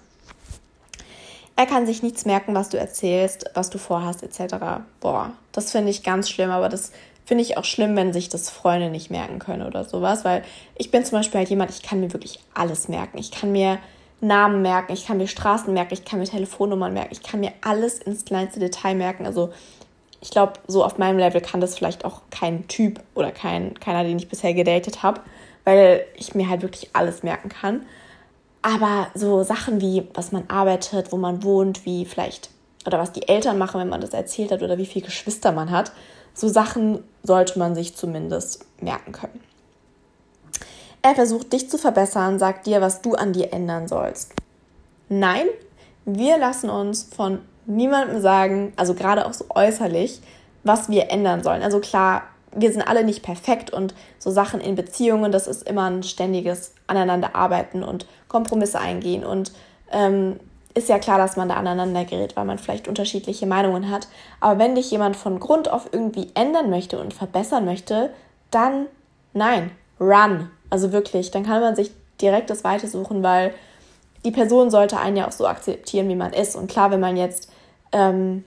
Er 1.61 1.67
kann 1.67 1.85
sich 1.85 2.03
nichts 2.03 2.25
merken, 2.25 2.55
was 2.55 2.71
du 2.71 2.79
erzählst, 2.79 3.51
was 3.53 3.69
du 3.69 3.77
vorhast, 3.77 4.23
etc. 4.23 4.55
Boah, 4.99 5.33
das 5.53 5.73
finde 5.73 5.91
ich 5.91 6.03
ganz 6.03 6.31
schlimm, 6.31 6.51
aber 6.51 6.71
das 6.71 6.91
finde 7.27 7.45
ich 7.45 7.59
auch 7.59 7.67
schlimm, 7.67 7.95
wenn 7.97 8.15
sich 8.15 8.31
das 8.31 8.49
Freunde 8.49 8.89
nicht 8.89 9.11
merken 9.11 9.39
können 9.41 9.67
oder 9.67 9.85
sowas, 9.85 10.25
weil 10.25 10.43
ich 10.79 10.91
bin 10.91 11.05
zum 11.05 11.19
Beispiel 11.19 11.37
halt 11.41 11.51
jemand, 11.51 11.71
ich 11.71 11.83
kann 11.83 12.01
mir 12.01 12.15
wirklich 12.15 12.41
alles 12.55 12.89
merken. 12.89 13.19
Ich 13.19 13.31
kann 13.31 13.53
mir 13.53 13.79
Namen 14.23 14.63
merken, 14.63 14.95
ich 14.95 15.07
kann 15.07 15.19
mir 15.19 15.29
Straßen 15.29 15.75
merken, 15.75 15.93
ich 15.93 16.07
kann 16.07 16.19
mir 16.19 16.25
Telefonnummern 16.25 16.95
merken, 16.95 17.13
ich 17.13 17.23
kann 17.23 17.41
mir 17.41 17.53
alles 17.61 17.99
ins 17.99 18.25
kleinste 18.25 18.59
Detail 18.59 18.95
merken. 18.95 19.27
Also 19.27 19.53
ich 20.23 20.31
glaube, 20.31 20.55
so 20.67 20.83
auf 20.83 20.97
meinem 20.97 21.19
Level 21.19 21.43
kann 21.43 21.61
das 21.61 21.77
vielleicht 21.77 22.07
auch 22.07 22.23
kein 22.31 22.69
Typ 22.69 23.03
oder 23.15 23.33
kein, 23.33 23.79
keiner, 23.79 24.03
den 24.03 24.17
ich 24.17 24.31
bisher 24.31 24.55
gedatet 24.55 25.03
habe, 25.03 25.21
weil 25.65 26.07
ich 26.17 26.35
mir 26.35 26.49
halt 26.49 26.63
wirklich 26.63 26.89
alles 26.95 27.23
merken 27.23 27.51
kann. 27.51 27.83
Aber 28.63 29.09
so 29.15 29.43
Sachen 29.43 29.81
wie, 29.81 30.07
was 30.15 30.33
man 30.33 30.45
arbeitet, 30.49 31.13
wo 31.13 31.17
man 31.17 31.43
wohnt, 31.43 31.87
wie 31.87 32.05
vielleicht, 32.05 32.51
oder 32.87 32.99
was 32.99 33.13
die 33.13 33.27
Eltern 33.29 33.59
machen, 33.59 33.81
wenn 33.81 33.89
man 33.89 34.01
das 34.01 34.11
erzählt 34.11 34.53
hat, 34.53 34.63
oder 34.63 34.79
wie 34.79 34.87
viele 34.87 35.07
Geschwister 35.07 35.53
man 35.53 35.71
hat, 35.71 35.93
so 36.35 36.49
Sachen 36.49 37.03
sollte 37.23 37.59
man 37.59 37.75
sich 37.75 37.97
zumindest 37.97 38.65
merken 38.81 39.13
können. 39.13 39.41
Er 41.03 41.15
versucht 41.15 41.53
dich 41.53 41.71
zu 41.71 41.79
verbessern, 41.79 42.39
sagt 42.39 42.67
dir, 42.67 42.81
was 42.81 43.01
du 43.01 43.15
an 43.15 43.33
dir 43.33 43.53
ändern 43.53 43.89
sollst. 43.89 44.35
Nein, 45.09 45.47
wir 46.05 46.39
lassen 46.39 46.69
uns 46.69 47.05
von 47.05 47.41
niemandem 47.67 48.21
sagen, 48.21 48.73
also 48.77 48.95
gerade 48.95 49.27
auch 49.27 49.33
so 49.33 49.47
äußerlich, 49.49 50.21
was 50.63 50.91
wir 50.91 51.11
ändern 51.11 51.43
sollen. 51.43 51.63
Also 51.63 51.81
klar, 51.81 52.23
wir 52.55 52.73
sind 52.73 52.83
alle 52.83 53.05
nicht 53.05 53.23
perfekt 53.23 53.71
und 53.71 53.95
so 54.19 54.31
Sachen 54.31 54.61
in 54.61 54.75
Beziehungen, 54.75 55.33
das 55.33 55.47
ist 55.47 55.69
immer 55.69 55.89
ein 55.89 56.03
ständiges 56.03 56.75
Aneinanderarbeiten 56.87 57.83
und 57.83 58.07
Kompromisse 58.31 58.81
eingehen 58.81 59.25
und 59.25 59.53
ähm, 59.93 60.41
ist 60.73 60.89
ja 60.89 60.99
klar, 60.99 61.19
dass 61.19 61.37
man 61.37 61.49
da 61.49 61.57
aneinander 61.57 62.05
gerät, 62.05 62.37
weil 62.37 62.45
man 62.45 62.59
vielleicht 62.59 62.89
unterschiedliche 62.89 63.45
Meinungen 63.45 63.91
hat. 63.91 64.09
Aber 64.39 64.59
wenn 64.59 64.77
dich 64.77 64.91
jemand 64.91 65.17
von 65.17 65.41
Grund 65.41 65.71
auf 65.71 65.89
irgendwie 65.93 66.31
ändern 66.35 66.71
möchte 66.71 66.99
und 66.99 67.13
verbessern 67.13 67.65
möchte, 67.65 68.11
dann 68.51 68.87
nein, 69.33 69.73
run. 70.01 70.49
Also 70.71 70.93
wirklich, 70.93 71.31
dann 71.31 71.45
kann 71.45 71.61
man 71.61 71.75
sich 71.75 71.91
direkt 72.23 72.51
das 72.51 72.65
Weite 72.65 72.87
suchen, 72.87 73.23
weil 73.23 73.53
die 74.25 74.31
Person 74.31 74.71
sollte 74.71 74.99
einen 74.99 75.17
ja 75.17 75.27
auch 75.27 75.33
so 75.33 75.47
akzeptieren, 75.47 76.09
wie 76.09 76.15
man 76.15 76.33
ist. 76.33 76.55
Und 76.55 76.71
klar, 76.71 76.91
wenn 76.91 77.01
man 77.01 77.17
jetzt 77.17 77.51
ähm, 77.93 78.45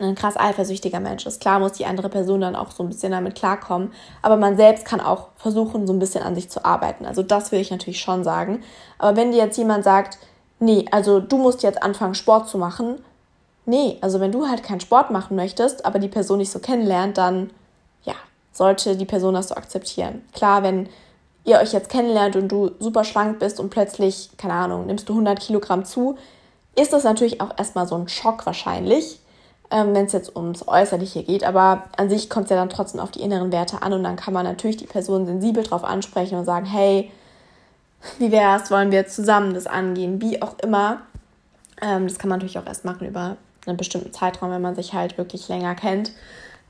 ein 0.00 0.14
krass 0.14 0.36
eifersüchtiger 0.36 1.00
Mensch 1.00 1.26
ist, 1.26 1.40
klar 1.40 1.58
muss 1.58 1.72
die 1.72 1.86
andere 1.86 2.08
Person 2.08 2.40
dann 2.40 2.56
auch 2.56 2.70
so 2.70 2.82
ein 2.82 2.88
bisschen 2.88 3.12
damit 3.12 3.34
klarkommen. 3.34 3.92
Aber 4.22 4.36
man 4.36 4.56
selbst 4.56 4.84
kann 4.84 5.00
auch 5.00 5.28
versuchen, 5.36 5.86
so 5.86 5.92
ein 5.92 5.98
bisschen 5.98 6.22
an 6.22 6.34
sich 6.34 6.50
zu 6.50 6.64
arbeiten. 6.64 7.06
Also 7.06 7.22
das 7.22 7.52
will 7.52 7.60
ich 7.60 7.70
natürlich 7.70 8.00
schon 8.00 8.24
sagen. 8.24 8.62
Aber 8.98 9.16
wenn 9.16 9.32
dir 9.32 9.38
jetzt 9.38 9.58
jemand 9.58 9.84
sagt, 9.84 10.18
nee, 10.58 10.86
also 10.90 11.20
du 11.20 11.36
musst 11.36 11.62
jetzt 11.62 11.82
anfangen, 11.82 12.14
Sport 12.14 12.48
zu 12.48 12.58
machen. 12.58 12.96
Nee, 13.66 13.98
also 14.00 14.20
wenn 14.20 14.32
du 14.32 14.48
halt 14.48 14.62
keinen 14.62 14.80
Sport 14.80 15.10
machen 15.10 15.36
möchtest, 15.36 15.84
aber 15.84 15.98
die 15.98 16.08
Person 16.08 16.38
nicht 16.38 16.50
so 16.50 16.58
kennenlernt, 16.58 17.18
dann 17.18 17.50
ja, 18.04 18.14
sollte 18.52 18.96
die 18.96 19.04
Person 19.04 19.34
das 19.34 19.48
so 19.48 19.54
akzeptieren. 19.54 20.22
Klar, 20.32 20.62
wenn 20.62 20.88
ihr 21.44 21.58
euch 21.58 21.72
jetzt 21.72 21.88
kennenlernt 21.88 22.36
und 22.36 22.48
du 22.48 22.70
super 22.78 23.04
schlank 23.04 23.38
bist 23.38 23.60
und 23.60 23.70
plötzlich, 23.70 24.30
keine 24.36 24.54
Ahnung, 24.54 24.86
nimmst 24.86 25.08
du 25.08 25.12
100 25.12 25.40
Kilogramm 25.40 25.84
zu, 25.84 26.16
ist 26.76 26.92
das 26.92 27.04
natürlich 27.04 27.40
auch 27.40 27.56
erstmal 27.58 27.86
so 27.86 27.94
ein 27.96 28.08
Schock 28.08 28.46
wahrscheinlich, 28.46 29.19
ähm, 29.70 29.94
wenn 29.94 30.06
es 30.06 30.12
jetzt 30.12 30.34
ums 30.36 30.66
Äußerliche 30.66 31.22
geht. 31.22 31.44
Aber 31.44 31.84
an 31.96 32.08
sich 32.10 32.28
kommt 32.28 32.44
es 32.44 32.50
ja 32.50 32.56
dann 32.56 32.70
trotzdem 32.70 33.00
auf 33.00 33.10
die 33.10 33.22
inneren 33.22 33.52
Werte 33.52 33.82
an 33.82 33.92
und 33.92 34.02
dann 34.02 34.16
kann 34.16 34.34
man 34.34 34.44
natürlich 34.44 34.76
die 34.76 34.86
Person 34.86 35.26
sensibel 35.26 35.62
drauf 35.62 35.84
ansprechen 35.84 36.38
und 36.38 36.44
sagen, 36.44 36.66
hey, 36.66 37.10
wie 38.18 38.32
wäre 38.32 38.58
es, 38.60 38.70
wollen 38.70 38.90
wir 38.90 39.06
zusammen 39.06 39.54
das 39.54 39.66
angehen, 39.66 40.20
wie 40.20 40.40
auch 40.42 40.58
immer. 40.58 41.02
Ähm, 41.80 42.08
das 42.08 42.18
kann 42.18 42.28
man 42.28 42.38
natürlich 42.38 42.58
auch 42.58 42.66
erst 42.66 42.84
machen 42.84 43.06
über 43.06 43.36
einen 43.66 43.76
bestimmten 43.76 44.12
Zeitraum, 44.12 44.50
wenn 44.50 44.62
man 44.62 44.74
sich 44.74 44.94
halt 44.94 45.18
wirklich 45.18 45.48
länger 45.48 45.74
kennt. 45.74 46.12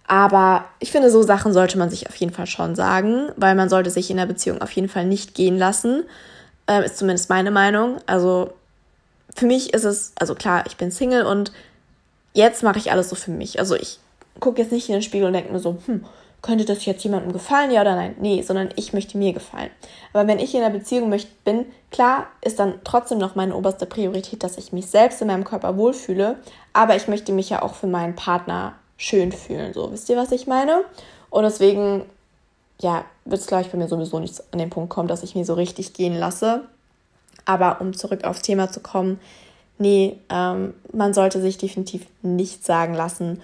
Aber 0.07 0.65
ich 0.81 0.91
finde, 0.91 1.09
so 1.09 1.23
Sachen 1.23 1.53
sollte 1.53 1.79
man 1.79 1.89
sich 1.89 2.09
auf 2.09 2.17
jeden 2.17 2.33
Fall 2.33 2.47
schon 2.47 2.75
sagen, 2.75 3.29
weil 3.37 3.55
man 3.55 3.69
sollte 3.69 3.91
sich 3.91 4.11
in 4.11 4.17
der 4.17 4.27
Beziehung 4.27 4.61
auf 4.61 4.73
jeden 4.73 4.89
Fall 4.89 5.05
nicht 5.05 5.35
gehen 5.35 5.57
lassen. 5.57 6.03
Ähm, 6.67 6.83
ist 6.83 6.99
zumindest 6.99 7.31
meine 7.31 7.53
Meinung. 7.53 7.99
Also 8.07 8.53
für 9.37 9.47
mich 9.47 9.73
ist 9.73 9.85
es, 9.85 10.13
also 10.19 10.35
klar, 10.35 10.65
ich 10.67 10.77
bin 10.77 10.91
Single 10.91 11.25
und 11.25 11.53
jetzt 12.33 12.63
mache 12.63 12.79
ich 12.79 12.91
alles 12.91 13.09
so 13.09 13.17
für 13.17 13.31
mich. 13.31 13.59
Also 13.59 13.75
ich 13.75 13.99
gucke 14.39 14.61
jetzt 14.61 14.73
nicht 14.73 14.89
in 14.89 14.95
den 14.95 15.03
Spiegel 15.03 15.27
und 15.27 15.33
denke 15.33 15.53
mir 15.53 15.61
so, 15.61 15.77
hm, 15.87 16.05
könnte 16.43 16.65
das 16.65 16.87
jetzt 16.87 17.05
jemandem 17.05 17.33
gefallen, 17.33 17.71
ja 17.71 17.83
oder 17.83 17.95
nein? 17.95 18.15
Nee, 18.19 18.43
sondern 18.43 18.71
ich 18.77 18.93
möchte 18.93 19.19
mir 19.19 19.33
gefallen. 19.33 19.71
Aber 20.13 20.27
wenn 20.27 20.39
ich 20.39 20.55
in 20.55 20.63
einer 20.63 20.77
Beziehung 20.77 21.15
bin, 21.45 21.67
klar 21.91 22.29
ist 22.41 22.59
dann 22.59 22.81
trotzdem 22.85 23.19
noch 23.19 23.35
meine 23.35 23.55
oberste 23.55 23.85
Priorität, 23.85 24.43
dass 24.43 24.57
ich 24.57 24.73
mich 24.73 24.87
selbst 24.87 25.21
in 25.21 25.27
meinem 25.27 25.45
Körper 25.45 25.77
wohlfühle, 25.77 26.37
aber 26.73 26.97
ich 26.97 27.09
möchte 27.09 27.33
mich 27.33 27.51
ja 27.51 27.63
auch 27.63 27.75
für 27.75 27.87
meinen 27.87 28.17
Partner 28.17 28.75
schön 28.97 29.33
fühlen. 29.33 29.75
So, 29.75 29.93
wisst 29.93 30.09
ihr, 30.09 30.17
was 30.17 30.33
ich 30.33 30.47
meine? 30.47 30.85
Und 31.29 31.43
deswegen, 31.43 32.05
ja, 32.81 33.05
wird 33.25 33.41
es, 33.41 33.47
glaube 33.47 33.65
ich, 33.65 33.71
bei 33.71 33.79
mir 33.79 33.89
sowieso 33.89 34.19
nicht 34.19 34.43
an 34.53 34.59
den 34.59 34.71
Punkt 34.71 34.91
kommen, 34.91 35.09
dass 35.09 35.23
ich 35.23 35.35
mir 35.35 35.45
so 35.45 35.55
richtig 35.55 35.93
gehen 35.93 36.17
lasse. 36.17 36.63
Aber 37.45 37.81
um 37.81 37.95
zurück 37.95 38.25
aufs 38.25 38.43
Thema 38.43 38.71
zu 38.71 38.81
kommen, 38.81 39.21
nee, 39.81 40.19
ähm, 40.29 40.75
man 40.93 41.15
sollte 41.15 41.41
sich 41.41 41.59
definitiv 41.59 42.07
nicht 42.23 42.65
sagen 42.65 42.95
lassen, 42.95 43.43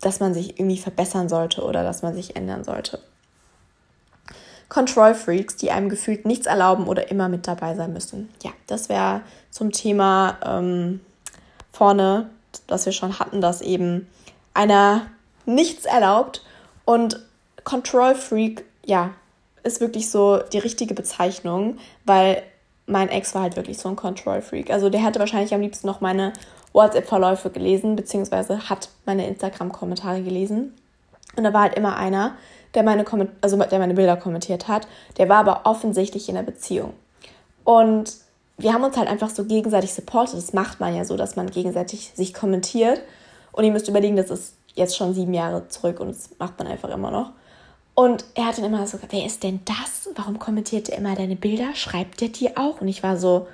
dass 0.00 0.20
man 0.20 0.34
sich 0.34 0.58
irgendwie 0.58 0.78
verbessern 0.78 1.28
sollte 1.28 1.62
oder 1.62 1.82
dass 1.82 2.02
man 2.02 2.14
sich 2.14 2.36
ändern 2.36 2.64
sollte. 2.64 3.00
Control 4.68 5.14
Freaks, 5.14 5.56
die 5.56 5.70
einem 5.70 5.88
gefühlt 5.88 6.24
nichts 6.24 6.46
erlauben 6.46 6.88
oder 6.88 7.10
immer 7.10 7.28
mit 7.28 7.46
dabei 7.46 7.74
sein 7.74 7.92
müssen. 7.92 8.28
Ja, 8.42 8.50
das 8.66 8.88
wäre 8.88 9.20
zum 9.50 9.70
Thema 9.70 10.38
ähm, 10.44 11.00
vorne, 11.70 12.30
das 12.66 12.86
wir 12.86 12.92
schon 12.92 13.18
hatten, 13.18 13.40
dass 13.40 13.60
eben 13.60 14.08
einer 14.54 15.06
nichts 15.44 15.84
erlaubt 15.84 16.42
und 16.84 17.20
Control 17.64 18.14
Freak, 18.14 18.64
ja, 18.84 19.10
ist 19.62 19.80
wirklich 19.80 20.10
so 20.10 20.38
die 20.52 20.58
richtige 20.58 20.94
Bezeichnung, 20.94 21.78
weil 22.04 22.42
mein 22.86 23.08
Ex 23.08 23.34
war 23.34 23.42
halt 23.42 23.56
wirklich 23.56 23.78
so 23.78 23.88
ein 23.88 23.96
Control 23.96 24.42
Freak. 24.42 24.70
Also 24.70 24.90
der 24.90 25.04
hätte 25.04 25.18
wahrscheinlich 25.18 25.54
am 25.54 25.60
liebsten 25.60 25.86
noch 25.86 26.00
meine 26.00 26.32
WhatsApp-Verläufe 26.72 27.50
gelesen, 27.50 27.96
beziehungsweise 27.96 28.68
hat 28.68 28.88
meine 29.06 29.26
Instagram-Kommentare 29.26 30.22
gelesen. 30.22 30.74
Und 31.36 31.44
da 31.44 31.52
war 31.52 31.62
halt 31.62 31.74
immer 31.74 31.96
einer, 31.96 32.34
der 32.74 32.82
meine, 32.82 33.04
also 33.40 33.56
der 33.56 33.78
meine 33.78 33.94
Bilder 33.94 34.16
kommentiert 34.16 34.68
hat. 34.68 34.86
Der 35.16 35.28
war 35.28 35.38
aber 35.38 35.62
offensichtlich 35.64 36.28
in 36.28 36.36
einer 36.36 36.46
Beziehung. 36.46 36.92
Und 37.64 38.12
wir 38.56 38.72
haben 38.72 38.84
uns 38.84 38.96
halt 38.96 39.08
einfach 39.08 39.30
so 39.30 39.44
gegenseitig 39.44 39.94
supportet. 39.94 40.36
Das 40.36 40.52
macht 40.52 40.80
man 40.80 40.94
ja 40.94 41.04
so, 41.04 41.16
dass 41.16 41.36
man 41.36 41.50
gegenseitig 41.50 42.12
sich 42.14 42.34
kommentiert. 42.34 43.00
Und 43.52 43.64
ihr 43.64 43.72
müsst 43.72 43.88
überlegen, 43.88 44.16
das 44.16 44.30
ist 44.30 44.54
jetzt 44.74 44.96
schon 44.96 45.14
sieben 45.14 45.34
Jahre 45.34 45.68
zurück 45.68 46.00
und 46.00 46.08
das 46.08 46.30
macht 46.38 46.58
man 46.58 46.68
einfach 46.68 46.90
immer 46.90 47.10
noch. 47.10 47.30
Und 47.94 48.24
er 48.34 48.46
hat 48.46 48.58
dann 48.58 48.64
immer 48.64 48.86
so, 48.86 48.98
wer 49.08 49.24
ist 49.24 49.42
denn 49.44 49.60
das? 49.64 50.08
Warum 50.16 50.38
kommentiert 50.38 50.88
er 50.88 50.98
immer 50.98 51.14
deine 51.14 51.36
Bilder? 51.36 51.74
Schreibt 51.74 52.20
der 52.20 52.28
dir 52.28 52.52
auch? 52.56 52.80
Und 52.80 52.88
ich 52.88 53.02
war 53.02 53.16
so, 53.16 53.46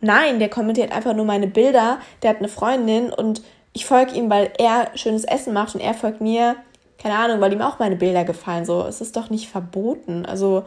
nein, 0.00 0.38
der 0.38 0.48
kommentiert 0.48 0.92
einfach 0.92 1.14
nur 1.14 1.24
meine 1.24 1.48
Bilder. 1.48 1.98
Der 2.22 2.30
hat 2.30 2.38
eine 2.38 2.48
Freundin 2.48 3.12
und 3.12 3.42
ich 3.72 3.86
folge 3.86 4.12
ihm, 4.12 4.30
weil 4.30 4.52
er 4.58 4.96
schönes 4.96 5.24
Essen 5.24 5.52
macht 5.52 5.74
und 5.74 5.80
er 5.80 5.94
folgt 5.94 6.20
mir, 6.20 6.56
keine 6.98 7.16
Ahnung, 7.16 7.40
weil 7.40 7.52
ihm 7.52 7.62
auch 7.62 7.78
meine 7.78 7.96
Bilder 7.96 8.24
gefallen. 8.24 8.64
So, 8.64 8.84
es 8.84 9.00
ist 9.00 9.16
doch 9.16 9.30
nicht 9.30 9.48
verboten. 9.48 10.26
Also, 10.26 10.64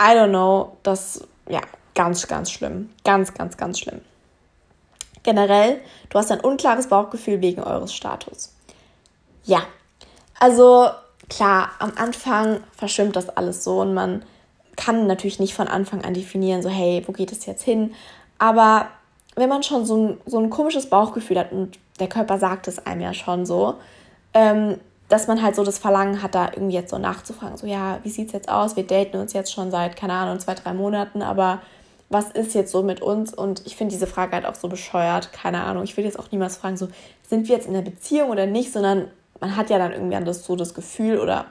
I 0.00 0.16
don't 0.16 0.28
know, 0.28 0.76
das, 0.82 1.26
ja, 1.48 1.60
ganz, 1.94 2.26
ganz 2.28 2.50
schlimm. 2.50 2.90
Ganz, 3.04 3.34
ganz, 3.34 3.56
ganz 3.56 3.78
schlimm. 3.78 4.00
Generell, 5.22 5.80
du 6.10 6.18
hast 6.18 6.30
ein 6.30 6.40
unklares 6.40 6.88
Bauchgefühl 6.88 7.40
wegen 7.40 7.62
eures 7.62 7.94
Status. 7.94 8.54
Ja, 9.44 9.62
also 10.38 10.90
klar, 11.28 11.70
am 11.78 11.92
Anfang 11.96 12.60
verschwimmt 12.76 13.16
das 13.16 13.28
alles 13.28 13.64
so 13.64 13.80
und 13.80 13.94
man 13.94 14.22
kann 14.76 15.06
natürlich 15.06 15.38
nicht 15.38 15.54
von 15.54 15.68
Anfang 15.68 16.04
an 16.04 16.14
definieren, 16.14 16.62
so 16.62 16.68
hey, 16.68 17.02
wo 17.06 17.12
geht 17.12 17.32
es 17.32 17.46
jetzt 17.46 17.62
hin? 17.62 17.94
Aber 18.38 18.88
wenn 19.36 19.48
man 19.48 19.62
schon 19.62 19.84
so 19.84 19.96
ein, 19.96 20.20
so 20.26 20.38
ein 20.38 20.50
komisches 20.50 20.88
Bauchgefühl 20.88 21.38
hat 21.38 21.52
und 21.52 21.78
der 22.00 22.08
Körper 22.08 22.38
sagt 22.38 22.68
es 22.68 22.84
einem 22.86 23.00
ja 23.00 23.14
schon 23.14 23.46
so, 23.46 23.74
ähm, 24.32 24.78
dass 25.08 25.26
man 25.28 25.42
halt 25.42 25.54
so 25.54 25.64
das 25.64 25.78
Verlangen 25.78 26.22
hat, 26.22 26.34
da 26.34 26.50
irgendwie 26.52 26.74
jetzt 26.74 26.90
so 26.90 26.98
nachzufragen, 26.98 27.56
so 27.56 27.66
ja, 27.66 28.00
wie 28.02 28.10
sieht 28.10 28.28
es 28.28 28.32
jetzt 28.32 28.48
aus? 28.48 28.74
Wir 28.76 28.86
daten 28.86 29.18
uns 29.18 29.32
jetzt 29.32 29.52
schon 29.52 29.70
seit, 29.70 29.96
keine 29.96 30.14
Ahnung, 30.14 30.40
zwei, 30.40 30.54
drei 30.54 30.72
Monaten, 30.72 31.22
aber 31.22 31.60
was 32.08 32.30
ist 32.30 32.54
jetzt 32.54 32.72
so 32.72 32.82
mit 32.82 33.00
uns? 33.00 33.32
Und 33.34 33.62
ich 33.66 33.76
finde 33.76 33.92
diese 33.92 34.06
Frage 34.06 34.32
halt 34.32 34.46
auch 34.46 34.54
so 34.54 34.68
bescheuert, 34.68 35.32
keine 35.32 35.62
Ahnung. 35.64 35.84
Ich 35.84 35.96
will 35.96 36.04
jetzt 36.04 36.18
auch 36.18 36.30
niemals 36.30 36.56
fragen, 36.56 36.76
so 36.76 36.88
sind 37.28 37.48
wir 37.48 37.56
jetzt 37.56 37.66
in 37.66 37.74
einer 37.74 37.84
Beziehung 37.84 38.30
oder 38.30 38.46
nicht, 38.46 38.72
sondern 38.72 39.08
man 39.44 39.56
hat 39.56 39.68
ja 39.68 39.76
dann 39.76 39.92
irgendwie 39.92 40.18
das, 40.24 40.46
so 40.46 40.56
das 40.56 40.72
Gefühl 40.72 41.18
oder 41.18 41.44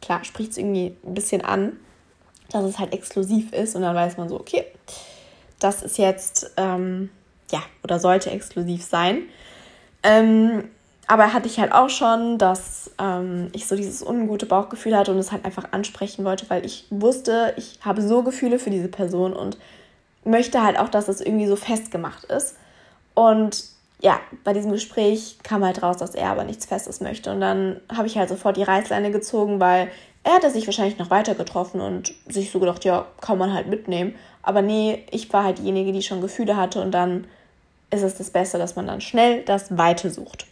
klar, 0.00 0.24
spricht 0.24 0.52
es 0.52 0.56
irgendwie 0.56 0.96
ein 1.04 1.12
bisschen 1.12 1.44
an, 1.44 1.78
dass 2.50 2.64
es 2.64 2.78
halt 2.78 2.94
exklusiv 2.94 3.52
ist 3.52 3.76
und 3.76 3.82
dann 3.82 3.94
weiß 3.94 4.16
man 4.16 4.30
so, 4.30 4.40
okay, 4.40 4.64
das 5.58 5.82
ist 5.82 5.98
jetzt, 5.98 6.52
ähm, 6.56 7.10
ja, 7.50 7.60
oder 7.84 7.98
sollte 7.98 8.30
exklusiv 8.30 8.82
sein. 8.82 9.24
Ähm, 10.02 10.70
aber 11.08 11.34
hatte 11.34 11.46
ich 11.46 11.60
halt 11.60 11.72
auch 11.72 11.90
schon, 11.90 12.38
dass 12.38 12.90
ähm, 12.98 13.50
ich 13.52 13.66
so 13.66 13.76
dieses 13.76 14.02
ungute 14.02 14.46
Bauchgefühl 14.46 14.96
hatte 14.96 15.12
und 15.12 15.18
es 15.18 15.30
halt 15.30 15.44
einfach 15.44 15.72
ansprechen 15.72 16.24
wollte, 16.24 16.48
weil 16.48 16.64
ich 16.64 16.86
wusste, 16.88 17.52
ich 17.58 17.80
habe 17.82 18.00
so 18.00 18.22
Gefühle 18.22 18.58
für 18.58 18.70
diese 18.70 18.88
Person 18.88 19.34
und 19.34 19.58
möchte 20.24 20.62
halt 20.62 20.78
auch, 20.78 20.88
dass 20.88 21.08
es 21.08 21.20
irgendwie 21.20 21.46
so 21.46 21.56
festgemacht 21.56 22.24
ist. 22.24 22.56
Und 23.12 23.75
ja, 24.00 24.20
bei 24.44 24.52
diesem 24.52 24.72
Gespräch 24.72 25.38
kam 25.42 25.64
halt 25.64 25.82
raus, 25.82 25.96
dass 25.96 26.14
er 26.14 26.30
aber 26.30 26.44
nichts 26.44 26.66
Festes 26.66 27.00
möchte. 27.00 27.30
Und 27.30 27.40
dann 27.40 27.80
habe 27.90 28.06
ich 28.06 28.18
halt 28.18 28.28
sofort 28.28 28.56
die 28.56 28.62
Reißleine 28.62 29.10
gezogen, 29.10 29.58
weil 29.58 29.90
er 30.22 30.34
hatte 30.34 30.50
sich 30.50 30.66
wahrscheinlich 30.66 30.98
noch 30.98 31.10
weiter 31.10 31.34
getroffen 31.34 31.80
und 31.80 32.12
sich 32.26 32.50
so 32.50 32.58
gedacht, 32.60 32.84
ja, 32.84 33.06
kann 33.20 33.38
man 33.38 33.54
halt 33.54 33.68
mitnehmen. 33.68 34.14
Aber 34.42 34.60
nee, 34.60 35.04
ich 35.10 35.32
war 35.32 35.44
halt 35.44 35.58
diejenige, 35.58 35.92
die 35.92 36.02
schon 36.02 36.20
Gefühle 36.20 36.56
hatte 36.56 36.82
und 36.82 36.92
dann 36.92 37.26
ist 37.90 38.02
es 38.02 38.16
das 38.16 38.30
Beste, 38.30 38.58
dass 38.58 38.76
man 38.76 38.86
dann 38.86 39.00
schnell 39.00 39.42
das 39.42 39.76
Weite 39.78 40.10
sucht. 40.10 40.46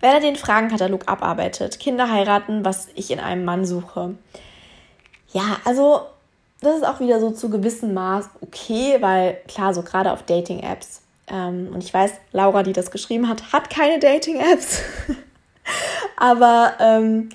Wenn 0.00 0.10
er 0.10 0.20
den 0.20 0.36
Fragenkatalog 0.36 1.08
abarbeitet, 1.08 1.80
Kinder 1.80 2.10
heiraten, 2.10 2.64
was 2.64 2.88
ich 2.94 3.10
in 3.10 3.20
einem 3.20 3.44
Mann 3.44 3.64
suche. 3.64 4.14
Ja, 5.32 5.58
also 5.64 6.02
das 6.60 6.76
ist 6.76 6.86
auch 6.86 7.00
wieder 7.00 7.20
so 7.20 7.30
zu 7.30 7.50
gewissem 7.50 7.94
Maß 7.94 8.30
okay, 8.40 8.96
weil 9.00 9.38
klar, 9.48 9.74
so 9.74 9.82
gerade 9.82 10.12
auf 10.12 10.22
Dating-Apps 10.22 11.03
ähm, 11.28 11.70
und 11.72 11.82
ich 11.82 11.92
weiß, 11.92 12.12
Laura, 12.32 12.62
die 12.62 12.72
das 12.72 12.90
geschrieben 12.90 13.28
hat, 13.28 13.52
hat 13.52 13.70
keine 13.70 13.98
Dating-Apps. 13.98 14.82
Aber 16.16 16.74
ähm, 16.80 17.30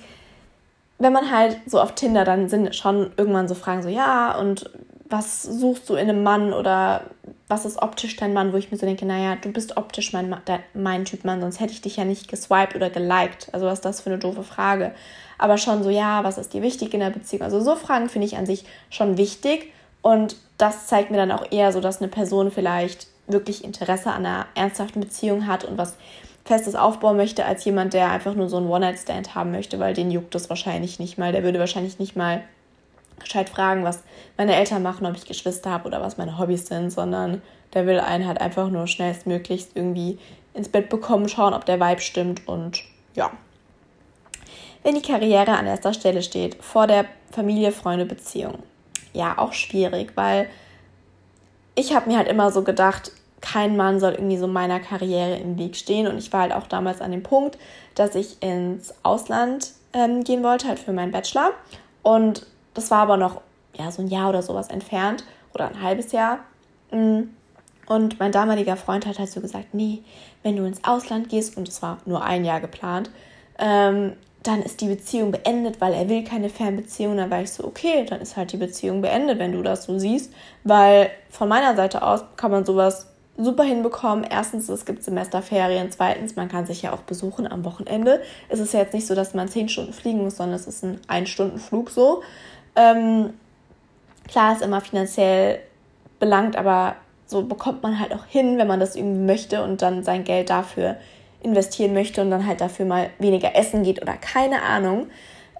wenn 0.98 1.12
man 1.12 1.30
halt 1.30 1.58
so 1.66 1.80
auf 1.80 1.94
Tinder, 1.94 2.24
dann 2.24 2.48
sind 2.48 2.74
schon 2.76 3.12
irgendwann 3.16 3.48
so 3.48 3.54
Fragen 3.54 3.82
so, 3.82 3.88
ja, 3.88 4.38
und 4.38 4.70
was 5.08 5.42
suchst 5.42 5.88
du 5.90 5.94
in 5.94 6.08
einem 6.08 6.22
Mann 6.22 6.52
oder 6.52 7.02
was 7.48 7.64
ist 7.64 7.82
optisch 7.82 8.14
dein 8.16 8.32
Mann, 8.32 8.52
wo 8.52 8.56
ich 8.56 8.70
mir 8.70 8.76
so 8.76 8.86
denke, 8.86 9.04
naja, 9.04 9.34
du 9.34 9.50
bist 9.50 9.76
optisch 9.76 10.12
mein, 10.12 10.34
mein 10.72 11.04
Typ 11.04 11.24
Mann, 11.24 11.40
sonst 11.40 11.58
hätte 11.58 11.72
ich 11.72 11.80
dich 11.80 11.96
ja 11.96 12.04
nicht 12.04 12.28
geswiped 12.28 12.76
oder 12.76 12.90
geliked. 12.90 13.48
Also 13.52 13.66
was 13.66 13.80
ist 13.80 13.84
das 13.84 14.00
für 14.00 14.10
eine 14.10 14.20
doofe 14.20 14.44
Frage? 14.44 14.94
Aber 15.36 15.58
schon 15.58 15.82
so, 15.82 15.90
ja, 15.90 16.22
was 16.22 16.38
ist 16.38 16.54
dir 16.54 16.62
wichtig 16.62 16.94
in 16.94 17.00
der 17.00 17.10
Beziehung? 17.10 17.42
Also 17.42 17.60
so 17.60 17.74
Fragen 17.74 18.08
finde 18.08 18.28
ich 18.28 18.36
an 18.36 18.46
sich 18.46 18.64
schon 18.88 19.16
wichtig 19.16 19.72
und 20.00 20.36
das 20.58 20.86
zeigt 20.86 21.10
mir 21.10 21.16
dann 21.16 21.32
auch 21.32 21.50
eher 21.50 21.72
so, 21.72 21.80
dass 21.80 22.00
eine 22.00 22.08
Person 22.08 22.52
vielleicht 22.52 23.08
wirklich 23.32 23.64
Interesse 23.64 24.10
an 24.10 24.26
einer 24.26 24.46
ernsthaften 24.54 25.00
Beziehung 25.00 25.46
hat 25.46 25.64
und 25.64 25.78
was 25.78 25.96
Festes 26.44 26.74
aufbauen 26.74 27.16
möchte, 27.16 27.44
als 27.44 27.64
jemand, 27.64 27.94
der 27.94 28.10
einfach 28.10 28.34
nur 28.34 28.48
so 28.48 28.56
einen 28.56 28.68
One-Night-Stand 28.68 29.34
haben 29.34 29.50
möchte, 29.50 29.78
weil 29.78 29.94
den 29.94 30.10
juckt 30.10 30.34
das 30.34 30.48
wahrscheinlich 30.48 30.98
nicht 30.98 31.18
mal. 31.18 31.32
Der 31.32 31.44
würde 31.44 31.58
wahrscheinlich 31.58 31.98
nicht 31.98 32.16
mal 32.16 32.42
gescheit 33.20 33.50
fragen, 33.50 33.84
was 33.84 34.02
meine 34.36 34.56
Eltern 34.56 34.82
machen, 34.82 35.06
ob 35.06 35.14
ich 35.14 35.26
Geschwister 35.26 35.70
habe 35.70 35.86
oder 35.86 36.00
was 36.00 36.16
meine 36.16 36.38
Hobbys 36.38 36.66
sind, 36.66 36.90
sondern 36.90 37.42
der 37.74 37.86
will 37.86 38.00
einen 38.00 38.26
halt 38.26 38.40
einfach 38.40 38.68
nur 38.70 38.86
schnellstmöglichst 38.86 39.72
irgendwie 39.74 40.18
ins 40.54 40.68
Bett 40.68 40.88
bekommen, 40.88 41.28
schauen, 41.28 41.54
ob 41.54 41.66
der 41.66 41.80
Vibe 41.80 42.00
stimmt 42.00 42.48
und 42.48 42.82
ja. 43.14 43.30
Wenn 44.82 44.94
die 44.94 45.02
Karriere 45.02 45.52
an 45.52 45.66
erster 45.66 45.92
Stelle 45.92 46.22
steht, 46.22 46.56
vor 46.62 46.86
der 46.86 47.04
Familie, 47.30 47.70
Freunde, 47.70 48.06
Beziehung. 48.06 48.60
Ja, 49.12 49.38
auch 49.38 49.52
schwierig, 49.52 50.12
weil 50.14 50.48
ich 51.74 51.94
habe 51.94 52.10
mir 52.10 52.16
halt 52.16 52.28
immer 52.28 52.50
so 52.50 52.62
gedacht, 52.62 53.12
kein 53.40 53.76
Mann 53.76 54.00
soll 54.00 54.12
irgendwie 54.12 54.36
so 54.36 54.46
meiner 54.46 54.80
Karriere 54.80 55.36
im 55.36 55.58
Weg 55.58 55.76
stehen. 55.76 56.06
Und 56.06 56.18
ich 56.18 56.32
war 56.32 56.42
halt 56.42 56.52
auch 56.52 56.66
damals 56.66 57.00
an 57.00 57.10
dem 57.10 57.22
Punkt, 57.22 57.58
dass 57.94 58.14
ich 58.14 58.42
ins 58.42 58.94
Ausland 59.02 59.72
ähm, 59.92 60.24
gehen 60.24 60.42
wollte, 60.42 60.68
halt 60.68 60.78
für 60.78 60.92
meinen 60.92 61.12
Bachelor. 61.12 61.52
Und 62.02 62.46
das 62.74 62.90
war 62.90 62.98
aber 62.98 63.16
noch 63.16 63.40
ja, 63.74 63.90
so 63.90 64.02
ein 64.02 64.08
Jahr 64.08 64.28
oder 64.28 64.42
sowas 64.42 64.68
entfernt 64.68 65.24
oder 65.54 65.68
ein 65.68 65.82
halbes 65.82 66.12
Jahr. 66.12 66.40
Mm. 66.90 67.22
Und 67.86 68.20
mein 68.20 68.30
damaliger 68.30 68.76
Freund 68.76 69.04
hat 69.04 69.18
halt 69.18 69.30
so 69.30 69.40
gesagt, 69.40 69.74
nee, 69.74 70.04
wenn 70.44 70.54
du 70.54 70.64
ins 70.64 70.84
Ausland 70.84 71.28
gehst, 71.28 71.56
und 71.56 71.68
es 71.68 71.82
war 71.82 71.98
nur 72.06 72.22
ein 72.22 72.44
Jahr 72.44 72.60
geplant, 72.60 73.10
ähm, 73.58 74.12
dann 74.44 74.62
ist 74.62 74.80
die 74.80 74.86
Beziehung 74.86 75.32
beendet, 75.32 75.80
weil 75.80 75.92
er 75.92 76.08
will 76.08 76.24
keine 76.24 76.48
Fernbeziehung. 76.48 77.16
Dann 77.16 77.30
war 77.30 77.42
ich 77.42 77.50
so, 77.50 77.64
okay, 77.64 78.06
dann 78.08 78.20
ist 78.20 78.36
halt 78.36 78.52
die 78.52 78.56
Beziehung 78.56 79.02
beendet, 79.02 79.38
wenn 79.38 79.52
du 79.52 79.62
das 79.62 79.84
so 79.84 79.98
siehst. 79.98 80.32
Weil 80.64 81.10
von 81.28 81.48
meiner 81.48 81.76
Seite 81.76 82.02
aus 82.02 82.22
kann 82.36 82.50
man 82.50 82.64
sowas 82.64 83.09
super 83.44 83.64
hinbekommen. 83.64 84.24
Erstens, 84.28 84.68
es 84.68 84.84
gibt 84.84 85.02
Semesterferien. 85.02 85.90
Zweitens, 85.90 86.36
man 86.36 86.48
kann 86.48 86.66
sich 86.66 86.82
ja 86.82 86.92
auch 86.92 87.00
besuchen 87.00 87.50
am 87.50 87.64
Wochenende. 87.64 88.20
Es 88.48 88.60
ist 88.60 88.72
ja 88.74 88.80
jetzt 88.80 88.94
nicht 88.94 89.06
so, 89.06 89.14
dass 89.14 89.34
man 89.34 89.48
zehn 89.48 89.68
Stunden 89.68 89.92
fliegen 89.92 90.22
muss, 90.22 90.36
sondern 90.36 90.56
es 90.56 90.66
ist 90.66 90.84
ein 90.84 91.00
Ein-Stunden-Flug 91.08 91.90
so. 91.90 92.22
Ähm, 92.76 93.34
klar 94.28 94.52
ist 94.52 94.62
immer 94.62 94.80
finanziell 94.80 95.60
belangt, 96.18 96.56
aber 96.56 96.96
so 97.26 97.42
bekommt 97.42 97.82
man 97.82 97.98
halt 97.98 98.12
auch 98.12 98.26
hin, 98.26 98.58
wenn 98.58 98.66
man 98.66 98.80
das 98.80 98.96
irgendwie 98.96 99.24
möchte 99.24 99.62
und 99.62 99.82
dann 99.82 100.04
sein 100.04 100.24
Geld 100.24 100.50
dafür 100.50 100.96
investieren 101.42 101.94
möchte 101.94 102.20
und 102.20 102.30
dann 102.30 102.46
halt 102.46 102.60
dafür 102.60 102.84
mal 102.84 103.10
weniger 103.18 103.56
essen 103.56 103.82
geht 103.82 104.02
oder 104.02 104.14
keine 104.14 104.62
Ahnung, 104.62 105.06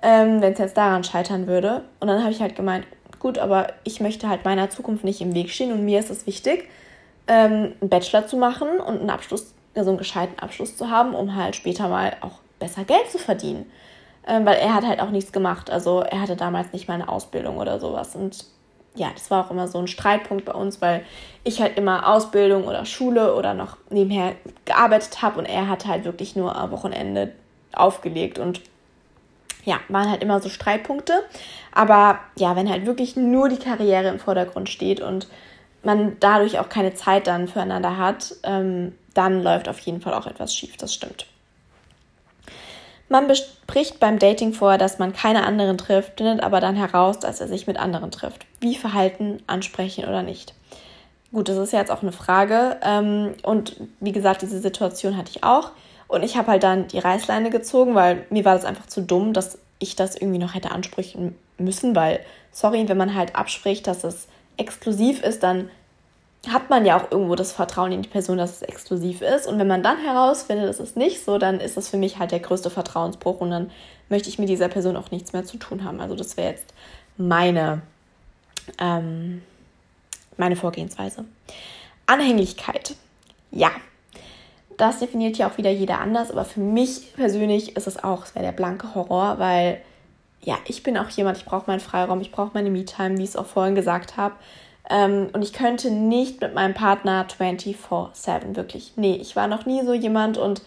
ähm, 0.03 0.43
wenn 0.43 0.53
es 0.53 0.59
jetzt 0.59 0.77
daran 0.77 1.05
scheitern 1.05 1.47
würde. 1.47 1.85
Und 2.01 2.09
dann 2.09 2.23
habe 2.23 2.33
ich 2.33 2.41
halt 2.41 2.57
gemeint, 2.57 2.87
gut, 3.19 3.39
aber 3.39 3.69
ich 3.85 4.01
möchte 4.01 4.29
halt 4.29 4.45
meiner 4.45 4.69
Zukunft 4.71 5.05
nicht 5.05 5.21
im 5.21 5.35
Weg 5.35 5.51
stehen 5.51 5.73
und 5.73 5.85
mir 5.85 6.01
ist 6.01 6.11
es 6.11 6.27
wichtig, 6.27 6.69
ähm, 7.27 7.75
einen 7.81 7.91
Bachelor 7.91 8.27
zu 8.27 8.37
machen 8.37 8.69
und 8.81 9.01
einen 9.01 9.11
Abschluss, 9.11 9.55
also 9.75 9.91
einen 9.91 9.99
gescheiten 9.99 10.39
Abschluss 10.39 10.77
zu 10.77 10.91
haben, 10.91 11.15
um 11.15 11.35
halt 11.35 11.57
später 11.57 11.89
mal 11.89 12.17
auch 12.21 12.39
besser 12.59 12.85
Geld 12.85 13.11
zu 13.11 13.19
verdienen. 13.19 13.71
Ähm, 14.27 14.45
weil 14.45 14.57
er 14.57 14.75
hat 14.75 14.87
halt 14.87 15.01
auch 15.01 15.11
nichts 15.11 15.33
gemacht. 15.33 15.71
Also 15.71 16.01
er 16.01 16.21
hatte 16.21 16.37
damals 16.37 16.73
nicht 16.73 16.89
mal 16.89 16.95
eine 16.95 17.09
Ausbildung 17.09 17.57
oder 17.57 17.81
sowas. 17.81 18.15
Und 18.15 18.45
ja, 18.95 19.09
das 19.15 19.31
war 19.31 19.45
auch 19.45 19.51
immer 19.51 19.69
so 19.69 19.79
ein 19.79 19.87
Streitpunkt 19.87 20.45
bei 20.45 20.53
uns, 20.53 20.81
weil 20.83 21.05
ich 21.45 21.61
halt 21.61 21.79
immer 21.79 22.09
Ausbildung 22.09 22.65
oder 22.65 22.85
Schule 22.85 23.35
oder 23.35 23.55
noch 23.55 23.77
nebenher 23.89 24.35
gearbeitet 24.65 25.23
habe 25.23 25.39
und 25.39 25.47
er 25.47 25.69
hat 25.69 25.87
halt 25.87 26.05
wirklich 26.05 26.37
nur 26.37 26.57
am 26.57 26.71
Wochenende 26.71 27.33
aufgelegt 27.73 28.39
und 28.39 28.61
ja, 29.65 29.79
waren 29.89 30.11
halt 30.11 30.23
immer 30.23 30.41
so 30.41 30.49
Streitpunkte. 30.49 31.23
Aber 31.73 32.19
ja, 32.37 32.57
wenn 32.57 32.69
halt 32.69 32.87
wirklich 32.87 33.17
nur 33.17 33.49
die 33.49 33.59
Karriere 33.59 34.09
im 34.09 34.19
Vordergrund 34.19 34.69
steht 34.69 35.01
und 35.01 35.29
man 35.83 36.17
dadurch 36.21 36.59
auch 36.59 36.69
keine 36.69 36.95
Zeit 36.95 37.27
dann 37.27 37.49
füreinander 37.49 37.97
hat, 37.97 38.35
ähm, 38.43 38.95
dann 39.15 39.43
läuft 39.43 39.69
auf 39.69 39.79
jeden 39.81 40.01
Fall 40.01 40.15
auch 40.15 40.27
etwas 40.27 40.55
schief, 40.55 40.77
das 40.77 40.95
stimmt. 40.95 41.27
Man 43.09 43.27
bespricht 43.27 43.99
beim 43.99 44.21
Dating 44.21 44.53
vorher, 44.53 44.79
dass 44.79 45.01
man 45.01 45.13
keine 45.13 45.45
anderen 45.45 45.79
trifft, 45.79 46.19
findet 46.19 46.45
aber 46.45 46.61
dann 46.61 46.77
heraus, 46.77 47.19
dass 47.19 47.41
er 47.41 47.49
sich 47.49 47.67
mit 47.67 47.77
anderen 47.77 48.13
trifft. 48.13 48.47
Wie 48.61 48.77
verhalten, 48.77 49.43
ansprechen 49.49 50.05
oder 50.05 50.23
nicht? 50.23 50.55
Gut, 51.33 51.49
das 51.49 51.57
ist 51.57 51.73
ja 51.73 51.81
jetzt 51.81 51.91
auch 51.91 52.03
eine 52.03 52.13
Frage. 52.13 52.79
Ähm, 52.83 53.35
und 53.43 53.77
wie 53.99 54.13
gesagt, 54.13 54.43
diese 54.43 54.61
Situation 54.61 55.17
hatte 55.17 55.31
ich 55.31 55.43
auch. 55.43 55.73
Und 56.07 56.23
ich 56.23 56.37
habe 56.37 56.53
halt 56.53 56.63
dann 56.63 56.87
die 56.87 56.99
Reißleine 56.99 57.51
gezogen, 57.51 57.97
weil 57.97 58.27
mir 58.31 58.45
war 58.45 58.55
das 58.55 58.65
einfach 58.65 58.87
zu 58.87 59.01
dumm, 59.01 59.33
dass 59.33 59.59
ich 59.81 59.97
das 59.97 60.17
irgendwie 60.17 60.39
noch 60.39 60.55
hätte 60.55 60.71
ansprechen 60.71 61.37
müssen, 61.59 61.97
weil, 61.97 62.21
sorry, 62.53 62.89
wenn 62.89 62.97
man 62.97 63.15
halt 63.15 63.35
abspricht, 63.35 63.87
dass 63.89 64.05
es 64.05 64.29
exklusiv 64.61 65.23
ist, 65.23 65.43
dann 65.43 65.71
hat 66.49 66.71
man 66.71 66.87
ja 66.87 66.97
auch 66.97 67.11
irgendwo 67.11 67.35
das 67.35 67.53
Vertrauen 67.53 67.93
in 67.93 68.03
die 68.03 68.09
Person, 68.09 68.39
dass 68.39 68.57
es 68.57 68.63
exklusiv 68.63 69.21
ist. 69.21 69.47
Und 69.47 69.59
wenn 69.59 69.67
man 69.67 69.83
dann 69.83 69.99
herausfindet, 69.99 70.69
es 70.71 70.81
ist 70.81 70.97
nicht 70.97 71.25
so, 71.25 71.39
dann 71.39 71.61
ist 71.61 71.77
das 71.77 71.89
für 71.89 71.99
mich 71.99 72.19
halt 72.19 72.31
der 72.33 72.41
größte 72.41 72.71
Vertrauensbruch 72.71 73.41
und 73.41 73.51
dann 73.51 73.71
möchte 74.09 74.29
ich 74.29 74.39
mit 74.39 74.49
dieser 74.49 74.69
Person 74.69 74.97
auch 74.97 75.11
nichts 75.11 75.33
mehr 75.33 75.45
zu 75.45 75.59
tun 75.59 75.85
haben. 75.85 76.01
Also 76.01 76.15
das 76.15 76.37
wäre 76.37 76.53
jetzt 76.53 76.73
meine, 77.17 77.83
ähm, 78.79 79.43
meine 80.39 80.57
Vorgehensweise. 80.57 81.25
Anhänglichkeit. 82.07 82.97
Ja, 83.51 83.71
das 84.79 85.01
definiert 85.01 85.37
ja 85.37 85.51
auch 85.51 85.59
wieder 85.59 85.71
jeder 85.71 86.01
anders, 86.01 86.31
aber 86.31 86.47
für 86.47 86.61
mich 86.61 87.13
persönlich 87.15 87.77
ist 87.77 87.87
es 87.87 88.03
auch, 88.03 88.25
es 88.25 88.35
wäre 88.35 88.47
der 88.47 88.53
blanke 88.53 88.95
Horror, 88.95 89.39
weil 89.39 89.83
ja, 90.43 90.57
ich 90.67 90.83
bin 90.83 90.97
auch 90.97 91.09
jemand, 91.11 91.37
ich 91.37 91.45
brauche 91.45 91.67
meinen 91.67 91.81
Freiraum, 91.81 92.21
ich 92.21 92.33
brauche 92.33 92.51
meine 92.55 92.71
Me-Time, 92.71 93.19
wie 93.19 93.25
ich 93.25 93.31
es 93.31 93.37
auch 93.37 93.47
vorhin 93.47 93.75
gesagt 93.75 94.17
habe. 94.17 94.35
Ähm, 94.89 95.29
und 95.33 95.43
ich 95.43 95.53
könnte 95.53 95.91
nicht 95.91 96.41
mit 96.41 96.55
meinem 96.55 96.75
Partner 96.75 97.27
24-7, 97.27 98.57
wirklich. 98.57 98.95
Nee, 98.97 99.17
ich 99.17 99.37
war 99.37 99.47
noch 99.47 99.67
nie 99.67 99.85
so 99.85 99.93
jemand 99.93 100.39
und 100.39 100.63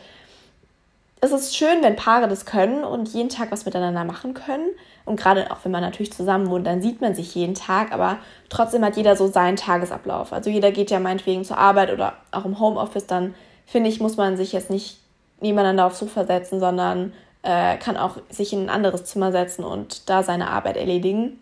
es 1.19 1.31
ist 1.31 1.55
schön, 1.55 1.81
wenn 1.81 1.95
Paare 1.95 2.27
das 2.27 2.45
können 2.45 2.83
und 2.83 3.13
jeden 3.13 3.29
Tag 3.29 3.49
was 3.49 3.65
miteinander 3.65 4.03
machen 4.03 4.33
können. 4.33 4.67
Und 5.05 5.17
gerade 5.17 5.51
auch 5.51 5.59
wenn 5.63 5.71
man 5.71 5.81
natürlich 5.81 6.11
zusammen 6.11 6.49
wohnt, 6.49 6.67
dann 6.67 6.81
sieht 6.81 6.99
man 6.99 7.15
sich 7.15 7.33
jeden 7.33 7.55
Tag, 7.55 7.93
aber 7.93 8.17
trotzdem 8.49 8.83
hat 8.83 8.97
jeder 8.97 9.15
so 9.15 9.27
seinen 9.27 9.55
Tagesablauf. 9.55 10.33
Also 10.33 10.49
jeder 10.49 10.71
geht 10.71 10.91
ja 10.91 10.99
meinetwegen 10.99 11.45
zur 11.45 11.57
Arbeit 11.57 11.91
oder 11.91 12.17
auch 12.31 12.43
im 12.43 12.59
Homeoffice, 12.59 13.07
dann 13.07 13.35
finde 13.65 13.89
ich, 13.89 14.01
muss 14.01 14.17
man 14.17 14.35
sich 14.35 14.51
jetzt 14.51 14.69
nicht 14.69 14.99
nebeneinander 15.39 15.85
aufs 15.85 15.99
Sofa 15.99 16.25
setzen, 16.25 16.59
sondern 16.59 17.13
äh, 17.43 17.77
kann 17.77 17.97
auch 17.97 18.17
sich 18.29 18.53
in 18.53 18.65
ein 18.65 18.69
anderes 18.69 19.05
Zimmer 19.05 19.31
setzen 19.31 19.63
und 19.63 20.09
da 20.09 20.23
seine 20.23 20.49
Arbeit 20.49 20.77
erledigen. 20.77 21.39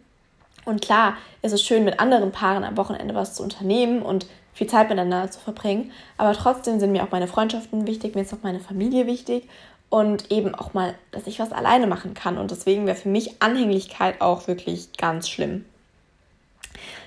Und 0.66 0.82
klar, 0.82 1.16
ist 1.42 1.54
es 1.54 1.64
schön, 1.64 1.84
mit 1.84 2.00
anderen 2.00 2.32
Paaren 2.32 2.64
am 2.64 2.78
Wochenende 2.78 3.16
was 3.16 3.34
zu 3.34 3.44
unternehmen 3.44 4.02
und 4.02 4.28
viel 4.54 4.68
Zeit 4.68 4.90
miteinander 4.90 5.32
zu 5.32 5.40
verbringen. 5.40 5.92
Aber 6.18 6.34
trotzdem 6.34 6.80
sind 6.80 6.92
mir 6.92 7.04
auch 7.04 7.12
meine 7.12 7.28
Freundschaften 7.28 7.88
wichtig, 7.88 8.16
mir 8.16 8.22
ist 8.22 8.34
auch 8.34 8.44
meine 8.44 8.60
Familie 8.60 9.08
wichtig 9.08 9.48
und 9.90 10.32
eben 10.32 10.56
auch 10.56 10.74
mal, 10.74 10.96
dass 11.12 11.28
ich 11.28 11.40
was 11.40 11.52
alleine 11.52 11.88
machen 11.88 12.14
kann. 12.14 12.38
Und 12.38 12.52
deswegen 12.52 12.86
wäre 12.86 12.98
für 12.98 13.10
mich 13.10 13.42
Anhänglichkeit 13.42 14.22
auch 14.22 14.48
wirklich 14.48 14.94
ganz 14.98 15.30
schlimm. 15.30 15.66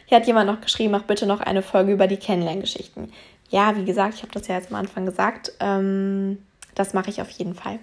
Hier 0.07 0.19
hat 0.19 0.27
jemand 0.27 0.51
noch 0.51 0.61
geschrieben, 0.61 0.93
mach 0.93 1.05
bitte 1.05 1.27
noch 1.27 1.41
eine 1.41 1.63
Folge 1.63 1.93
über 1.93 2.07
die 2.07 2.19
Kennenlerngeschichten. 2.19 3.13
Ja, 3.49 3.77
wie 3.77 3.85
gesagt, 3.85 4.15
ich 4.15 4.23
habe 4.23 4.33
das 4.33 4.49
ja 4.49 4.57
jetzt 4.57 4.71
am 4.71 4.77
Anfang 4.77 5.07
gesagt. 5.07 5.53
Ähm, 5.61 6.43
das 6.75 6.93
mache 6.93 7.11
ich 7.11 7.23
auf 7.23 7.31
jeden 7.31 7.55
Fall. 7.55 7.79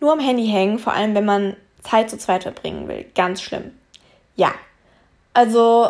Nur 0.00 0.12
am 0.12 0.20
Handy 0.20 0.46
hängen, 0.46 0.78
vor 0.78 0.92
allem 0.92 1.14
wenn 1.14 1.24
man 1.24 1.56
Zeit 1.82 2.10
zu 2.10 2.18
zweit 2.18 2.44
verbringen 2.44 2.88
will. 2.88 3.06
Ganz 3.14 3.42
schlimm 3.42 3.72
ja, 4.38 4.54
also 5.34 5.88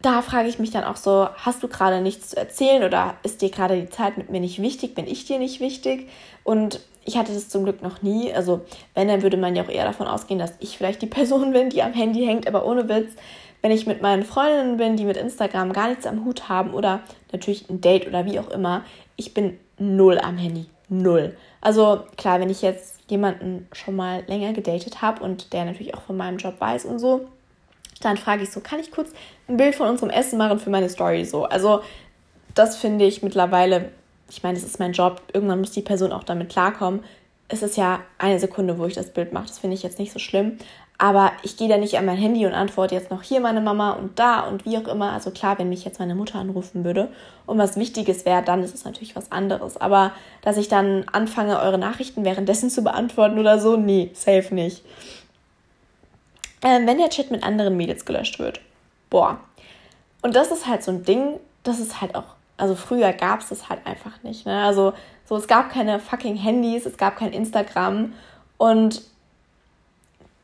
da 0.00 0.22
frage 0.22 0.48
ich 0.48 0.58
mich 0.58 0.70
dann 0.70 0.84
auch 0.84 0.96
so, 0.96 1.28
hast 1.36 1.62
du 1.62 1.68
gerade 1.68 2.00
nichts 2.00 2.30
zu 2.30 2.36
erzählen 2.36 2.82
oder 2.82 3.16
ist 3.22 3.42
dir 3.42 3.50
gerade 3.50 3.80
die 3.80 3.90
Zeit 3.90 4.16
mit 4.16 4.30
mir 4.30 4.40
nicht 4.40 4.62
wichtig, 4.62 4.94
bin 4.94 5.06
ich 5.06 5.26
dir 5.26 5.38
nicht 5.38 5.60
wichtig? 5.60 6.08
Und 6.42 6.80
ich 7.04 7.18
hatte 7.18 7.34
das 7.34 7.48
zum 7.48 7.64
Glück 7.64 7.82
noch 7.82 8.00
nie. 8.00 8.32
Also 8.32 8.62
wenn, 8.94 9.08
dann 9.08 9.22
würde 9.22 9.36
man 9.36 9.54
ja 9.54 9.62
auch 9.62 9.68
eher 9.68 9.84
davon 9.84 10.06
ausgehen, 10.06 10.38
dass 10.38 10.54
ich 10.58 10.78
vielleicht 10.78 11.02
die 11.02 11.06
Person 11.18 11.52
bin, 11.52 11.68
die 11.68 11.82
am 11.82 11.92
Handy 11.92 12.24
hängt, 12.24 12.48
aber 12.48 12.64
ohne 12.64 12.88
Witz. 12.88 13.12
Wenn 13.60 13.72
ich 13.72 13.86
mit 13.86 14.00
meinen 14.00 14.24
Freundinnen 14.24 14.76
bin, 14.76 14.96
die 14.96 15.04
mit 15.04 15.16
Instagram 15.16 15.72
gar 15.72 15.88
nichts 15.88 16.06
am 16.06 16.24
Hut 16.24 16.48
haben 16.48 16.72
oder 16.72 17.00
natürlich 17.32 17.68
ein 17.68 17.80
Date 17.80 18.06
oder 18.06 18.24
wie 18.24 18.38
auch 18.38 18.48
immer, 18.48 18.84
ich 19.16 19.34
bin 19.34 19.58
null 19.78 20.18
am 20.18 20.38
Handy. 20.38 20.66
Null. 20.88 21.36
Also 21.60 22.04
klar, 22.16 22.40
wenn 22.40 22.50
ich 22.50 22.62
jetzt 22.62 23.10
jemanden 23.10 23.66
schon 23.72 23.96
mal 23.96 24.22
länger 24.26 24.52
gedatet 24.52 25.02
habe 25.02 25.22
und 25.22 25.52
der 25.52 25.64
natürlich 25.64 25.94
auch 25.94 26.02
von 26.02 26.16
meinem 26.16 26.38
Job 26.38 26.54
weiß 26.58 26.84
und 26.84 26.98
so, 26.98 27.28
dann 28.00 28.16
frage 28.16 28.42
ich 28.42 28.50
so, 28.50 28.60
kann 28.60 28.78
ich 28.78 28.90
kurz 28.90 29.12
ein 29.48 29.56
Bild 29.56 29.74
von 29.74 29.88
unserem 29.88 30.10
Essen 30.10 30.38
machen 30.38 30.58
für 30.58 30.70
meine 30.70 30.88
Story 30.88 31.24
so? 31.24 31.44
Also 31.44 31.82
das 32.54 32.76
finde 32.76 33.04
ich 33.06 33.22
mittlerweile, 33.22 33.90
ich 34.30 34.42
meine, 34.42 34.56
es 34.56 34.64
ist 34.64 34.78
mein 34.78 34.92
Job, 34.92 35.22
irgendwann 35.32 35.60
muss 35.60 35.72
die 35.72 35.82
Person 35.82 36.12
auch 36.12 36.24
damit 36.24 36.48
klarkommen. 36.48 37.04
Es 37.48 37.62
ist 37.62 37.76
ja 37.76 38.00
eine 38.18 38.38
Sekunde, 38.38 38.78
wo 38.78 38.86
ich 38.86 38.94
das 38.94 39.12
Bild 39.12 39.32
mache, 39.32 39.48
das 39.48 39.58
finde 39.58 39.74
ich 39.74 39.82
jetzt 39.82 39.98
nicht 39.98 40.12
so 40.12 40.18
schlimm. 40.18 40.58
Aber 41.00 41.30
ich 41.42 41.56
gehe 41.56 41.68
da 41.68 41.78
nicht 41.78 41.96
an 41.96 42.06
mein 42.06 42.16
Handy 42.16 42.44
und 42.44 42.54
antworte 42.54 42.96
jetzt 42.96 43.12
noch 43.12 43.22
hier 43.22 43.38
meine 43.38 43.60
Mama 43.60 43.92
und 43.92 44.18
da 44.18 44.40
und 44.40 44.64
wie 44.64 44.76
auch 44.78 44.88
immer. 44.88 45.12
Also 45.12 45.30
klar, 45.30 45.56
wenn 45.56 45.68
mich 45.68 45.84
jetzt 45.84 46.00
meine 46.00 46.16
Mutter 46.16 46.40
anrufen 46.40 46.84
würde 46.84 47.08
und 47.46 47.56
was 47.56 47.76
Wichtiges 47.76 48.26
wäre, 48.26 48.42
dann 48.42 48.64
ist 48.64 48.74
es 48.74 48.84
natürlich 48.84 49.14
was 49.14 49.30
anderes. 49.30 49.76
Aber 49.76 50.10
dass 50.42 50.56
ich 50.56 50.66
dann 50.66 51.06
anfange, 51.12 51.60
eure 51.60 51.78
Nachrichten 51.78 52.24
währenddessen 52.24 52.68
zu 52.68 52.82
beantworten 52.82 53.38
oder 53.38 53.60
so, 53.60 53.76
nee, 53.76 54.10
safe 54.12 54.52
nicht. 54.52 54.82
Ähm, 56.64 56.88
wenn 56.88 56.98
der 56.98 57.10
Chat 57.10 57.30
mit 57.30 57.44
anderen 57.44 57.76
Mädels 57.76 58.04
gelöscht 58.04 58.40
wird. 58.40 58.60
Boah. 59.08 59.38
Und 60.22 60.34
das 60.34 60.50
ist 60.50 60.66
halt 60.66 60.82
so 60.82 60.90
ein 60.90 61.04
Ding, 61.04 61.38
das 61.62 61.78
ist 61.78 62.00
halt 62.00 62.16
auch, 62.16 62.34
also 62.56 62.74
früher 62.74 63.12
gab 63.12 63.40
es 63.40 63.50
das 63.50 63.68
halt 63.68 63.86
einfach 63.86 64.20
nicht. 64.24 64.46
Ne? 64.46 64.64
Also 64.64 64.94
so, 65.24 65.36
es 65.36 65.46
gab 65.46 65.70
keine 65.70 66.00
fucking 66.00 66.34
Handys, 66.34 66.86
es 66.86 66.96
gab 66.96 67.16
kein 67.16 67.32
Instagram 67.32 68.14
und 68.56 69.02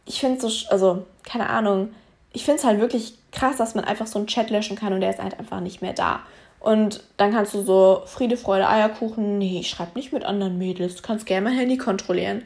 ich 0.06 0.20
finde 0.20 0.46
es 0.46 0.60
so, 0.60 0.68
also 0.70 1.06
keine 1.22 1.48
Ahnung, 1.48 1.90
ich 2.32 2.44
finde 2.44 2.58
es 2.58 2.64
halt 2.64 2.80
wirklich 2.80 3.14
krass, 3.32 3.56
dass 3.56 3.74
man 3.74 3.84
einfach 3.84 4.06
so 4.06 4.18
einen 4.18 4.26
Chat 4.26 4.50
löschen 4.50 4.76
kann 4.76 4.92
und 4.92 5.00
der 5.00 5.10
ist 5.10 5.22
halt 5.22 5.38
einfach 5.38 5.60
nicht 5.60 5.82
mehr 5.82 5.92
da. 5.92 6.20
Und 6.60 7.04
dann 7.16 7.32
kannst 7.32 7.54
du 7.54 7.62
so 7.62 8.02
Friede, 8.06 8.36
Freude, 8.36 8.68
Eierkuchen, 8.68 9.38
nee, 9.38 9.60
ich 9.60 9.68
schreibe 9.68 9.92
nicht 9.96 10.12
mit 10.12 10.24
anderen 10.24 10.58
Mädels, 10.58 10.96
du 10.96 11.02
kannst 11.02 11.26
gerne 11.26 11.48
mein 11.48 11.58
Handy 11.58 11.76
kontrollieren. 11.76 12.42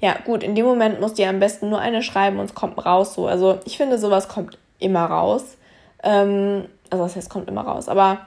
Ja, 0.00 0.16
gut, 0.24 0.42
in 0.42 0.54
dem 0.54 0.66
Moment 0.66 1.00
musst 1.00 1.18
du 1.18 1.22
ja 1.22 1.30
am 1.30 1.40
besten 1.40 1.68
nur 1.68 1.78
eine 1.78 2.02
schreiben 2.02 2.38
und 2.38 2.46
es 2.46 2.54
kommt 2.54 2.84
raus 2.84 3.14
so. 3.14 3.26
Also 3.26 3.60
ich 3.64 3.76
finde, 3.76 3.98
sowas 3.98 4.28
kommt 4.28 4.58
immer 4.78 5.04
raus. 5.04 5.56
Ähm, 6.02 6.64
also 6.88 7.04
das 7.04 7.16
heißt, 7.16 7.30
kommt 7.30 7.48
immer 7.48 7.62
raus, 7.62 7.88
aber 7.88 8.18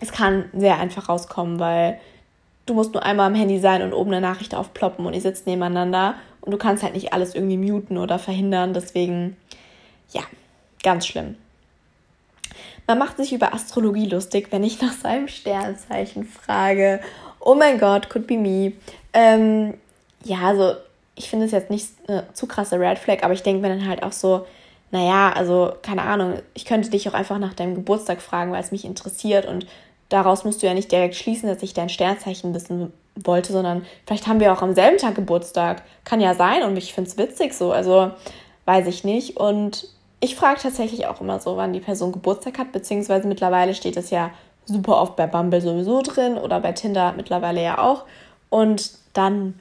es 0.00 0.12
kann 0.12 0.44
sehr 0.52 0.78
einfach 0.78 1.08
rauskommen, 1.08 1.58
weil 1.58 1.98
du 2.66 2.74
musst 2.74 2.94
nur 2.94 3.02
einmal 3.02 3.26
am 3.26 3.34
Handy 3.34 3.58
sein 3.58 3.82
und 3.82 3.92
oben 3.92 4.12
eine 4.12 4.20
Nachricht 4.20 4.54
aufploppen 4.54 5.04
und 5.04 5.14
ihr 5.14 5.20
sitzt 5.20 5.46
nebeneinander 5.46 6.14
und 6.40 6.52
du 6.52 6.58
kannst 6.58 6.82
halt 6.82 6.94
nicht 6.94 7.12
alles 7.12 7.34
irgendwie 7.34 7.56
muten 7.56 7.98
oder 7.98 8.18
verhindern. 8.18 8.74
Deswegen, 8.74 9.36
ja, 10.12 10.22
ganz 10.82 11.06
schlimm. 11.06 11.36
Man 12.86 12.98
macht 12.98 13.16
sich 13.18 13.32
über 13.32 13.54
Astrologie 13.54 14.06
lustig, 14.06 14.48
wenn 14.50 14.64
ich 14.64 14.80
nach 14.80 14.92
seinem 14.92 15.28
Sternzeichen 15.28 16.24
frage. 16.24 17.00
Oh 17.38 17.54
mein 17.54 17.78
Gott, 17.78 18.10
could 18.10 18.26
be 18.26 18.36
me. 18.36 18.72
Ähm, 19.12 19.74
ja, 20.24 20.38
also 20.40 20.74
ich 21.14 21.28
finde 21.28 21.46
es 21.46 21.52
jetzt 21.52 21.70
nicht 21.70 21.88
eine 22.08 22.26
zu 22.32 22.46
krasse 22.46 22.80
Red 22.80 22.98
Flag, 22.98 23.22
aber 23.22 23.34
ich 23.34 23.42
denke 23.42 23.62
mir 23.62 23.68
dann 23.68 23.86
halt 23.86 24.02
auch 24.02 24.12
so, 24.12 24.46
naja, 24.90 25.32
also 25.32 25.72
keine 25.82 26.02
Ahnung, 26.02 26.40
ich 26.54 26.64
könnte 26.64 26.90
dich 26.90 27.08
auch 27.08 27.14
einfach 27.14 27.38
nach 27.38 27.54
deinem 27.54 27.74
Geburtstag 27.74 28.20
fragen, 28.20 28.52
weil 28.52 28.62
es 28.62 28.72
mich 28.72 28.84
interessiert 28.84 29.46
und 29.46 29.66
daraus 30.08 30.44
musst 30.44 30.62
du 30.62 30.66
ja 30.66 30.74
nicht 30.74 30.90
direkt 30.90 31.14
schließen, 31.14 31.48
dass 31.48 31.62
ich 31.62 31.74
dein 31.74 31.88
Sternzeichen 31.88 32.52
wissen 32.54 32.92
wollte, 33.16 33.52
sondern 33.52 33.84
vielleicht 34.06 34.26
haben 34.26 34.40
wir 34.40 34.52
auch 34.52 34.62
am 34.62 34.74
selben 34.74 34.98
Tag 34.98 35.14
Geburtstag. 35.14 35.82
Kann 36.04 36.20
ja 36.20 36.34
sein 36.34 36.62
und 36.62 36.76
ich 36.76 36.94
finde 36.94 37.10
es 37.10 37.18
witzig 37.18 37.54
so, 37.54 37.72
also 37.72 38.12
weiß 38.64 38.86
ich 38.86 39.04
nicht. 39.04 39.36
Und 39.36 39.88
ich 40.20 40.36
frage 40.36 40.60
tatsächlich 40.60 41.06
auch 41.06 41.20
immer 41.20 41.40
so, 41.40 41.56
wann 41.56 41.72
die 41.72 41.80
Person 41.80 42.12
Geburtstag 42.12 42.58
hat, 42.58 42.72
beziehungsweise 42.72 43.26
mittlerweile 43.26 43.74
steht 43.74 43.96
es 43.96 44.10
ja 44.10 44.30
super 44.64 45.00
oft 45.00 45.16
bei 45.16 45.26
Bumble 45.26 45.60
sowieso 45.60 46.02
drin 46.02 46.38
oder 46.38 46.60
bei 46.60 46.72
Tinder 46.72 47.14
mittlerweile 47.16 47.62
ja 47.62 47.78
auch. 47.78 48.04
Und 48.48 48.92
dann 49.12 49.58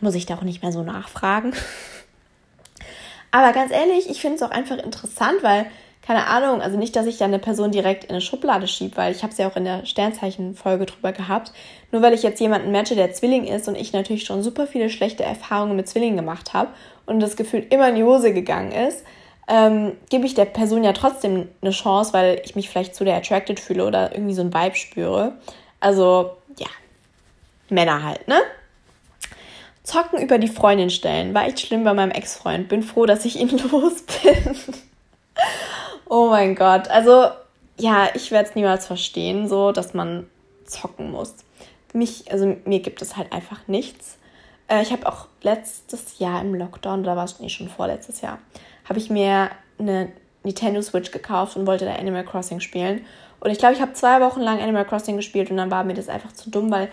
muss 0.00 0.14
ich 0.14 0.26
da 0.26 0.36
auch 0.36 0.42
nicht 0.42 0.62
mehr 0.62 0.72
so 0.72 0.82
nachfragen. 0.82 1.52
Aber 3.30 3.52
ganz 3.52 3.70
ehrlich, 3.72 4.08
ich 4.08 4.20
finde 4.20 4.36
es 4.36 4.42
auch 4.42 4.50
einfach 4.50 4.78
interessant, 4.78 5.42
weil 5.42 5.66
keine 6.08 6.26
Ahnung, 6.26 6.62
also 6.62 6.78
nicht, 6.78 6.96
dass 6.96 7.04
ich 7.04 7.18
da 7.18 7.26
eine 7.26 7.38
Person 7.38 7.70
direkt 7.70 8.04
in 8.04 8.10
eine 8.12 8.22
Schublade 8.22 8.66
schiebe, 8.66 8.96
weil 8.96 9.14
ich 9.14 9.22
habe 9.22 9.30
es 9.30 9.38
ja 9.38 9.46
auch 9.46 9.56
in 9.56 9.66
der 9.66 9.84
Sternzeichen-Folge 9.84 10.86
drüber 10.86 11.12
gehabt. 11.12 11.52
Nur 11.90 12.02
weil 12.02 12.12
ich 12.12 12.22
jetzt 12.22 12.40
jemanden 12.40 12.70
matche, 12.70 12.94
der 12.94 13.12
Zwilling 13.12 13.44
ist 13.44 13.68
und 13.68 13.76
ich 13.76 13.92
natürlich 13.92 14.24
schon 14.24 14.42
super 14.42 14.66
viele 14.66 14.90
schlechte 14.90 15.22
Erfahrungen 15.22 15.76
mit 15.76 15.88
Zwillingen 15.88 16.16
gemacht 16.16 16.52
habe 16.52 16.70
und 17.06 17.20
das 17.20 17.36
Gefühl 17.36 17.66
immer 17.70 17.88
in 17.88 17.94
die 17.94 18.04
Hose 18.04 18.34
gegangen 18.34 18.72
ist, 18.72 19.04
ähm, 19.48 19.96
gebe 20.10 20.26
ich 20.26 20.34
der 20.34 20.44
Person 20.44 20.84
ja 20.84 20.92
trotzdem 20.92 21.48
eine 21.62 21.70
Chance, 21.70 22.12
weil 22.12 22.42
ich 22.44 22.54
mich 22.54 22.68
vielleicht 22.68 22.94
zu 22.94 23.04
der 23.04 23.16
attracted 23.16 23.58
fühle 23.58 23.86
oder 23.86 24.12
irgendwie 24.12 24.34
so 24.34 24.42
ein 24.42 24.52
Vibe 24.52 24.76
spüre. 24.76 25.32
Also, 25.80 26.32
ja, 26.58 26.66
Männer 27.70 28.02
halt, 28.02 28.28
ne? 28.28 28.36
Zocken 29.82 30.20
über 30.20 30.36
die 30.36 30.48
Freundin 30.48 30.90
stellen. 30.90 31.32
War 31.32 31.46
echt 31.46 31.60
schlimm 31.60 31.82
bei 31.82 31.94
meinem 31.94 32.10
Ex-Freund. 32.10 32.68
Bin 32.68 32.82
froh, 32.82 33.06
dass 33.06 33.24
ich 33.24 33.40
ihn 33.40 33.48
los 33.72 34.02
bin. 34.22 34.54
Oh 36.10 36.28
mein 36.28 36.54
Gott. 36.54 36.88
Also, 36.88 37.28
ja, 37.78 38.08
ich 38.12 38.30
werde 38.30 38.50
es 38.50 38.54
niemals 38.54 38.86
verstehen, 38.86 39.48
so, 39.48 39.72
dass 39.72 39.94
man 39.94 40.28
zocken 40.66 41.10
muss. 41.10 41.34
Mich, 41.92 42.30
also 42.30 42.56
mir 42.64 42.80
gibt 42.80 43.02
es 43.02 43.16
halt 43.16 43.32
einfach 43.32 43.66
nichts. 43.66 44.18
Äh, 44.68 44.82
ich 44.82 44.92
habe 44.92 45.06
auch 45.06 45.26
letztes 45.42 46.18
Jahr 46.18 46.40
im 46.40 46.54
Lockdown, 46.54 47.00
oder 47.00 47.16
war 47.16 47.24
es 47.24 47.40
nicht 47.40 47.56
schon 47.56 47.68
vorletztes 47.68 48.20
Jahr, 48.20 48.38
habe 48.88 48.98
ich 48.98 49.10
mir 49.10 49.50
eine 49.78 50.12
Nintendo 50.44 50.82
Switch 50.82 51.10
gekauft 51.10 51.56
und 51.56 51.66
wollte 51.66 51.84
da 51.84 51.94
Animal 51.94 52.24
Crossing 52.24 52.60
spielen. 52.60 53.04
Und 53.40 53.50
ich 53.50 53.58
glaube, 53.58 53.74
ich 53.74 53.80
habe 53.80 53.92
zwei 53.92 54.20
Wochen 54.20 54.40
lang 54.40 54.60
Animal 54.60 54.84
Crossing 54.84 55.16
gespielt 55.16 55.50
und 55.50 55.56
dann 55.56 55.70
war 55.70 55.84
mir 55.84 55.94
das 55.94 56.08
einfach 56.08 56.32
zu 56.32 56.50
dumm, 56.50 56.70
weil 56.70 56.88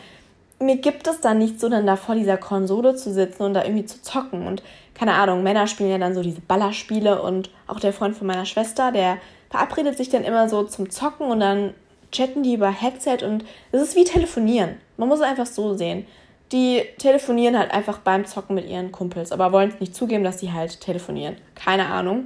mir 0.60 0.78
gibt 0.78 1.08
es 1.08 1.20
dann 1.22 1.38
nicht 1.38 1.60
so, 1.60 1.70
dann 1.70 1.86
da 1.86 1.96
vor 1.96 2.16
dieser 2.16 2.38
Konsole 2.38 2.96
zu 2.96 3.12
sitzen 3.12 3.44
und 3.44 3.54
da 3.54 3.64
irgendwie 3.64 3.86
zu 3.86 4.02
zocken. 4.02 4.48
Und 4.48 4.64
keine 4.94 5.14
Ahnung, 5.14 5.44
Männer 5.44 5.68
spielen 5.68 5.90
ja 5.90 5.98
dann 5.98 6.16
so 6.16 6.22
diese 6.22 6.42
Ballerspiele 6.42 7.22
und 7.22 7.50
auch 7.68 7.80
der 7.80 7.94
Freund 7.94 8.16
von 8.16 8.28
meiner 8.28 8.46
Schwester, 8.46 8.92
der 8.92 9.18
verabredet 9.50 9.98
sich 9.98 10.10
dann 10.10 10.24
immer 10.24 10.48
so 10.48 10.64
zum 10.64 10.90
Zocken 10.90 11.28
und 11.28 11.40
dann 11.40 11.74
chatten 12.12 12.44
die 12.44 12.54
über 12.54 12.70
Headset 12.70 13.26
und 13.26 13.44
es 13.72 13.82
ist 13.82 13.96
wie 13.96 14.06
telefonieren. 14.06 14.78
Man 14.98 15.10
muss 15.10 15.20
es 15.20 15.26
einfach 15.26 15.46
so 15.46 15.76
sehen. 15.76 16.06
Die 16.52 16.84
telefonieren 16.98 17.58
halt 17.58 17.72
einfach 17.72 18.00
beim 18.00 18.26
Zocken 18.26 18.56
mit 18.56 18.68
ihren 18.68 18.92
Kumpels, 18.92 19.32
aber 19.32 19.52
wollen 19.52 19.70
es 19.70 19.80
nicht 19.80 19.96
zugeben, 19.96 20.24
dass 20.24 20.40
sie 20.40 20.54
halt 20.54 20.80
telefonieren. 20.80 21.38
Keine 21.56 21.88
Ahnung. 21.88 22.26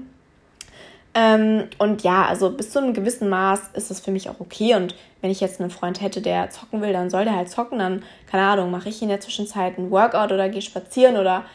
Ähm, 1.16 1.68
und 1.80 2.04
ja, 2.04 2.26
also 2.26 2.52
bis 2.52 2.72
zu 2.72 2.80
einem 2.80 2.94
gewissen 2.94 3.30
Maß 3.30 3.72
ist 3.74 3.90
das 3.90 4.00
für 4.00 4.12
mich 4.12 4.30
auch 4.30 4.40
okay. 4.40 4.76
Und 4.76 4.96
wenn 5.22 5.32
ich 5.32 5.40
jetzt 5.40 5.60
einen 5.60 5.72
Freund 5.72 6.02
hätte, 6.02 6.22
der 6.22 6.50
zocken 6.50 6.82
will, 6.82 6.94
dann 6.94 7.10
soll 7.10 7.24
der 7.24 7.36
halt 7.36 7.50
zocken. 7.50 7.80
Dann, 7.80 8.04
keine 8.30 8.44
Ahnung, 8.44 8.72
mache 8.72 8.90
ich 8.90 9.02
in 9.02 9.10
der 9.10 9.20
Zwischenzeit 9.20 9.78
ein 9.78 9.90
Workout 9.90 10.32
oder 10.32 10.50
gehe 10.50 10.62
spazieren 10.62 11.18
oder 11.18 11.46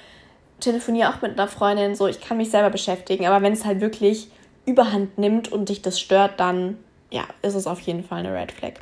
telefoniere 0.60 1.10
auch 1.10 1.22
mit 1.22 1.32
einer 1.32 1.48
Freundin. 1.48 1.94
So, 1.94 2.06
ich 2.06 2.20
kann 2.20 2.36
mich 2.36 2.50
selber 2.50 2.70
beschäftigen. 2.70 3.26
Aber 3.26 3.42
wenn 3.42 3.52
es 3.52 3.64
halt 3.64 3.80
wirklich 3.80 4.28
überhand 4.66 5.18
nimmt 5.18 5.52
und 5.52 5.68
dich 5.68 5.82
das 5.82 6.00
stört, 6.00 6.40
dann 6.40 6.78
ja, 7.10 7.24
ist 7.42 7.54
es 7.54 7.66
auf 7.66 7.80
jeden 7.80 8.02
Fall 8.02 8.20
eine 8.20 8.34
Red 8.34 8.50
Flag. 8.50 8.80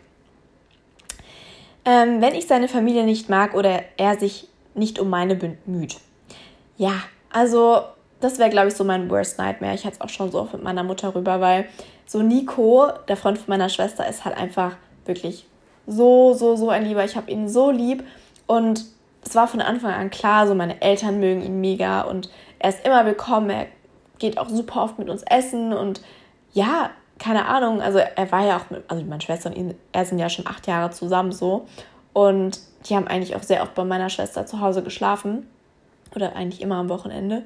Ähm, 1.84 2.20
wenn 2.20 2.34
ich 2.34 2.46
seine 2.46 2.68
Familie 2.68 3.04
nicht 3.04 3.28
mag 3.28 3.54
oder 3.54 3.82
er 3.96 4.18
sich 4.18 4.48
nicht 4.74 4.98
um 4.98 5.10
meine 5.10 5.34
bemüht. 5.34 5.96
Ja, 6.76 6.94
also 7.30 7.82
das 8.20 8.38
wäre, 8.38 8.50
glaube 8.50 8.68
ich, 8.68 8.74
so 8.74 8.84
mein 8.84 9.10
Worst 9.10 9.38
Nightmare. 9.38 9.74
Ich 9.74 9.84
hatte 9.84 9.96
es 9.96 10.00
auch 10.00 10.08
schon 10.08 10.30
so 10.30 10.40
oft 10.40 10.52
mit 10.52 10.62
meiner 10.62 10.84
Mutter 10.84 11.14
rüber, 11.14 11.40
weil 11.40 11.66
so 12.06 12.22
Nico, 12.22 12.88
der 13.08 13.16
Freund 13.16 13.38
von 13.38 13.48
meiner 13.48 13.68
Schwester, 13.68 14.08
ist 14.08 14.24
halt 14.24 14.36
einfach 14.36 14.76
wirklich 15.04 15.46
so, 15.86 16.32
so, 16.34 16.56
so 16.56 16.70
ein 16.70 16.84
Lieber. 16.84 17.04
Ich 17.04 17.16
habe 17.16 17.30
ihn 17.30 17.48
so 17.48 17.70
lieb 17.70 18.04
und 18.46 18.84
es 19.24 19.34
war 19.34 19.48
von 19.48 19.60
Anfang 19.60 19.92
an 19.92 20.10
klar, 20.10 20.46
so 20.46 20.54
meine 20.54 20.80
Eltern 20.80 21.20
mögen 21.20 21.42
ihn 21.42 21.60
mega 21.60 22.02
und 22.02 22.30
er 22.58 22.70
ist 22.70 22.84
immer 22.86 23.04
willkommen. 23.06 23.50
Er 23.50 23.66
geht 24.18 24.38
auch 24.38 24.48
super 24.48 24.82
oft 24.82 24.98
mit 24.98 25.08
uns 25.08 25.22
essen 25.22 25.72
und 25.72 26.00
ja, 26.52 26.90
keine 27.22 27.46
Ahnung, 27.46 27.80
also 27.80 27.98
er 27.98 28.32
war 28.32 28.44
ja 28.44 28.56
auch 28.56 28.68
mit, 28.70 28.82
also 28.88 29.04
meine 29.04 29.20
Schwester 29.20 29.48
und 29.48 29.56
ihn, 29.56 29.74
er 29.92 30.04
sind 30.04 30.18
ja 30.18 30.28
schon 30.28 30.46
acht 30.48 30.66
Jahre 30.66 30.90
zusammen 30.90 31.30
so 31.30 31.66
und 32.12 32.58
die 32.88 32.96
haben 32.96 33.06
eigentlich 33.06 33.36
auch 33.36 33.44
sehr 33.44 33.62
oft 33.62 33.76
bei 33.76 33.84
meiner 33.84 34.10
Schwester 34.10 34.44
zu 34.44 34.60
Hause 34.60 34.82
geschlafen 34.82 35.46
oder 36.16 36.34
eigentlich 36.34 36.60
immer 36.60 36.76
am 36.76 36.88
Wochenende. 36.88 37.44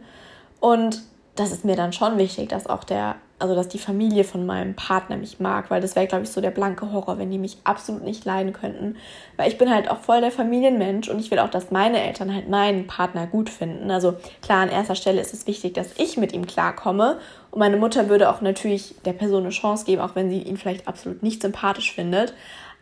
Und 0.60 1.02
das 1.36 1.52
ist 1.52 1.64
mir 1.64 1.76
dann 1.76 1.92
schon 1.92 2.18
wichtig, 2.18 2.48
dass 2.48 2.66
auch 2.66 2.82
der, 2.82 3.16
also 3.38 3.54
dass 3.54 3.68
die 3.68 3.78
Familie 3.78 4.24
von 4.24 4.46
meinem 4.46 4.74
Partner 4.74 5.16
mich 5.16 5.38
mag, 5.38 5.70
weil 5.70 5.82
das 5.82 5.94
wäre, 5.94 6.06
glaube 6.06 6.24
ich, 6.24 6.30
so 6.30 6.40
der 6.40 6.50
blanke 6.50 6.90
Horror, 6.92 7.18
wenn 7.18 7.30
die 7.30 7.38
mich 7.38 7.58
absolut 7.64 8.02
nicht 8.02 8.24
leiden 8.24 8.54
könnten. 8.54 8.96
Weil 9.36 9.48
ich 9.48 9.58
bin 9.58 9.70
halt 9.70 9.90
auch 9.90 9.98
voll 9.98 10.22
der 10.22 10.32
Familienmensch 10.32 11.08
und 11.08 11.18
ich 11.20 11.30
will 11.30 11.38
auch, 11.38 11.50
dass 11.50 11.70
meine 11.70 12.00
Eltern 12.00 12.34
halt 12.34 12.48
meinen 12.48 12.86
Partner 12.86 13.26
gut 13.26 13.50
finden. 13.50 13.90
Also 13.90 14.14
klar, 14.40 14.62
an 14.62 14.70
erster 14.70 14.94
Stelle 14.94 15.20
ist 15.20 15.34
es 15.34 15.46
wichtig, 15.46 15.74
dass 15.74 15.98
ich 15.98 16.16
mit 16.16 16.32
ihm 16.32 16.46
klarkomme. 16.46 17.18
Und 17.50 17.58
meine 17.58 17.76
Mutter 17.76 18.08
würde 18.08 18.30
auch 18.30 18.40
natürlich 18.40 18.94
der 19.04 19.12
Person 19.12 19.42
eine 19.42 19.50
Chance 19.50 19.84
geben, 19.84 20.00
auch 20.00 20.14
wenn 20.14 20.30
sie 20.30 20.40
ihn 20.40 20.56
vielleicht 20.56 20.88
absolut 20.88 21.22
nicht 21.22 21.42
sympathisch 21.42 21.92
findet. 21.92 22.32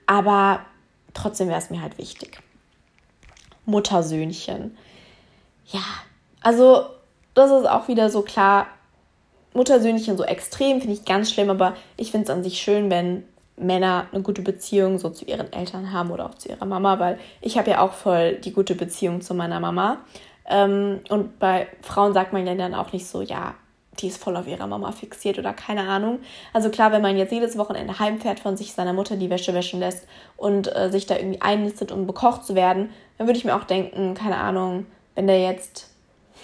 Aber 0.07 0.61
trotzdem 1.13 1.49
wäre 1.49 1.59
es 1.59 1.71
mir 1.71 1.83
halt 1.83 1.99
wichtig. 1.99 2.39
Muttersöhnchen. 3.67 4.77
Ja, 5.67 5.81
also 6.41 6.85
das 7.35 7.51
ist 7.51 7.69
auch 7.69 7.89
wieder 7.89 8.11
so 8.11 8.23
klar, 8.23 8.67
Muttersöhnchen 9.55 10.17
so 10.17 10.25
extrem 10.25 10.81
finde 10.81 10.95
ich 10.95 11.05
ganz 11.05 11.31
schlimm, 11.33 11.51
aber 11.51 11.75
ich 11.97 12.11
finde 12.11 12.25
es 12.25 12.31
an 12.31 12.43
sich 12.43 12.59
schön, 12.59 12.91
wenn 12.91 13.25
Männer 13.57 14.07
eine 14.13 14.23
gute 14.23 14.43
Beziehung 14.43 14.99
so 14.99 15.11
zu 15.11 15.25
ihren 15.25 15.53
Eltern 15.53 15.93
haben 15.93 16.11
oder 16.11 16.27
auch 16.27 16.35
zu 16.35 16.49
ihrer 16.49 16.65
Mama, 16.65 16.99
weil 16.99 17.19
ich 17.41 17.57
habe 17.57 17.71
ja 17.71 17.81
auch 17.81 17.93
voll 17.93 18.35
die 18.37 18.53
gute 18.53 18.75
Beziehung 18.75 19.21
zu 19.21 19.33
meiner 19.33 19.61
Mama. 19.61 19.99
Ähm, 20.49 21.01
und 21.09 21.39
bei 21.39 21.69
Frauen 21.83 22.13
sagt 22.13 22.33
man 22.33 22.47
ja 22.47 22.55
dann 22.55 22.75
auch 22.75 22.93
nicht 22.93 23.07
so, 23.07 23.23
ja, 23.23 23.55
die 24.01 24.09
ist 24.09 24.21
voll 24.21 24.37
auf 24.37 24.49
ihrer 24.49 24.67
Mama 24.67 24.91
fixiert 24.91 25.39
oder 25.39 25.53
keine 25.53 25.89
Ahnung. 25.89 26.19
Also 26.53 26.69
klar, 26.69 26.91
wenn 26.91 27.01
man 27.01 27.17
jetzt 27.17 27.31
jedes 27.31 27.57
Wochenende 27.57 28.01
heimfährt 28.01 28.41
von 28.41 28.57
sich 28.57 28.73
seiner 28.73 28.93
Mutter 28.93 29.17
die 29.17 29.31
Wäsche 29.31 29.55
wäschen 29.55 29.79
lässt 29.79 30.09
und 30.37 30.75
äh, 30.75 30.91
sich 30.91 31.07
da 31.07 31.17
irgendwie 31.17 31.41
einnistet, 31.41 31.93
um 31.93 32.09
bekocht 32.09 32.45
zu 32.45 32.57
werden, 32.57 32.91
dann 33.19 33.29
würde 33.29 33.39
ich 33.39 33.45
mir 33.45 33.55
auch 33.55 33.65
denken, 33.65 34.15
keine 34.15 34.39
Ahnung, 34.39 34.87
wenn 35.15 35.29
der 35.29 35.41
jetzt 35.41 35.94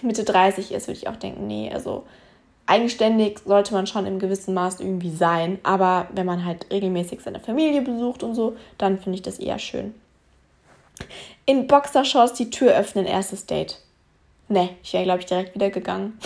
Mitte 0.03 0.25
30 0.25 0.73
ist, 0.73 0.89
würde 0.89 0.99
ich 0.99 1.09
auch 1.09 1.17
denken, 1.17 1.47
nee, 1.47 1.71
also 1.73 2.05
eigenständig 2.71 3.41
sollte 3.45 3.75
man 3.75 3.89
schon 3.89 4.07
im 4.07 4.21
gewissen 4.21 4.55
Maß 4.55 4.81
irgendwie 4.81 5.11
sein. 5.11 5.59
Aber 5.65 6.07
wenn 6.13 6.27
man 6.27 6.45
halt 6.45 6.67
regelmäßig 6.71 7.21
seine 7.21 7.41
Familie 7.41 7.83
besucht 7.83 8.23
und 8.23 8.35
so, 8.35 8.57
dann 8.79 8.99
finde 8.99 9.17
ich 9.17 9.23
das 9.23 9.41
eher 9.41 9.59
schön. 9.59 9.93
In 11.47 11.67
Boxershorts 11.67 12.35
die 12.35 12.51
Tür 12.51 12.77
öffnen, 12.77 13.07
erstes 13.07 13.47
Date. 13.47 13.81
Ne, 14.49 14.71
ich 14.83 14.93
wäre, 14.93 15.05
glaube 15.05 15.21
ich, 15.21 15.27
direkt 15.27 15.55
wieder 15.55 15.71
gegangen. 15.71 16.19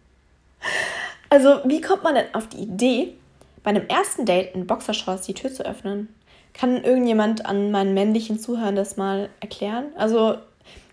also, 1.28 1.60
wie 1.64 1.80
kommt 1.80 2.02
man 2.02 2.14
denn 2.14 2.34
auf 2.34 2.48
die 2.48 2.58
Idee, 2.58 3.14
bei 3.62 3.70
einem 3.70 3.86
ersten 3.86 4.26
Date 4.26 4.54
in 4.54 4.66
Boxershorts 4.66 5.26
die 5.26 5.34
Tür 5.34 5.52
zu 5.52 5.64
öffnen? 5.64 6.08
Kann 6.54 6.82
irgendjemand 6.84 7.46
an 7.46 7.70
meinen 7.70 7.94
männlichen 7.94 8.38
Zuhörern 8.38 8.76
das 8.76 8.96
mal 8.96 9.28
erklären? 9.40 9.86
Also, 9.96 10.36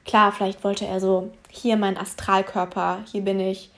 Klar, 0.05 0.31
vielleicht 0.31 0.63
wollte 0.63 0.85
er 0.85 0.99
so, 0.99 1.31
hier 1.49 1.77
mein 1.77 1.97
Astralkörper, 1.97 2.99
hier 3.11 3.21
bin 3.21 3.39
ich. 3.39 3.71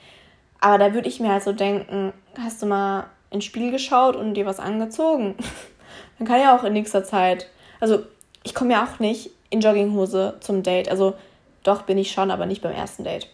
Aber 0.60 0.78
da 0.78 0.94
würde 0.94 1.08
ich 1.08 1.20
mir 1.20 1.30
halt 1.30 1.42
so 1.42 1.52
denken, 1.52 2.12
hast 2.38 2.62
du 2.62 2.66
mal 2.66 3.06
ins 3.30 3.44
Spiel 3.44 3.70
geschaut 3.70 4.16
und 4.16 4.34
dir 4.34 4.46
was 4.46 4.60
angezogen? 4.60 5.34
Dann 6.18 6.26
kann 6.26 6.40
ja 6.40 6.56
auch 6.56 6.64
in 6.64 6.72
nächster 6.72 7.04
Zeit. 7.04 7.48
Also, 7.80 8.00
ich 8.44 8.54
komme 8.54 8.72
ja 8.72 8.84
auch 8.84 8.98
nicht 8.98 9.30
in 9.50 9.60
Jogginghose 9.60 10.36
zum 10.40 10.62
Date. 10.62 10.88
Also, 10.88 11.14
doch 11.62 11.82
bin 11.82 11.98
ich 11.98 12.12
schon, 12.12 12.30
aber 12.30 12.46
nicht 12.46 12.62
beim 12.62 12.72
ersten 12.72 13.04
Date. 13.04 13.28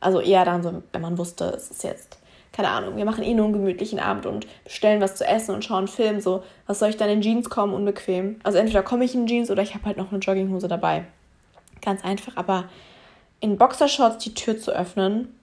Also 0.00 0.20
eher 0.20 0.44
dann 0.44 0.62
so, 0.62 0.82
wenn 0.92 1.02
man 1.02 1.18
wusste, 1.18 1.44
es 1.44 1.70
ist 1.70 1.84
jetzt, 1.84 2.18
keine 2.52 2.68
Ahnung, 2.68 2.96
wir 2.96 3.04
machen 3.04 3.22
eh 3.22 3.34
nur 3.34 3.44
einen 3.44 3.52
gemütlichen 3.52 4.00
Abend 4.00 4.26
und 4.26 4.46
bestellen 4.64 5.00
was 5.00 5.14
zu 5.14 5.26
essen 5.26 5.54
und 5.54 5.64
schauen 5.64 5.78
einen 5.78 5.88
Film. 5.88 6.20
So, 6.20 6.42
was 6.66 6.78
soll 6.78 6.88
ich 6.88 6.96
dann 6.96 7.10
in 7.10 7.20
Jeans 7.20 7.50
kommen, 7.50 7.74
unbequem? 7.74 8.40
Also 8.42 8.58
entweder 8.58 8.82
komme 8.82 9.04
ich 9.04 9.14
in 9.14 9.26
Jeans 9.26 9.50
oder 9.50 9.62
ich 9.62 9.74
habe 9.74 9.84
halt 9.84 9.98
noch 9.98 10.10
eine 10.10 10.20
Jogginghose 10.20 10.68
dabei. 10.68 11.04
Ganz 11.80 12.04
einfach, 12.04 12.36
aber 12.36 12.68
in 13.40 13.56
Boxershorts 13.56 14.22
die 14.22 14.34
Tür 14.34 14.58
zu 14.58 14.70
öffnen, 14.70 15.34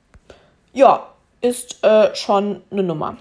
ja, 0.73 1.07
ist 1.41 1.83
äh, 1.83 2.15
schon 2.15 2.61
eine 2.71 2.83
Nummer. 2.83 3.17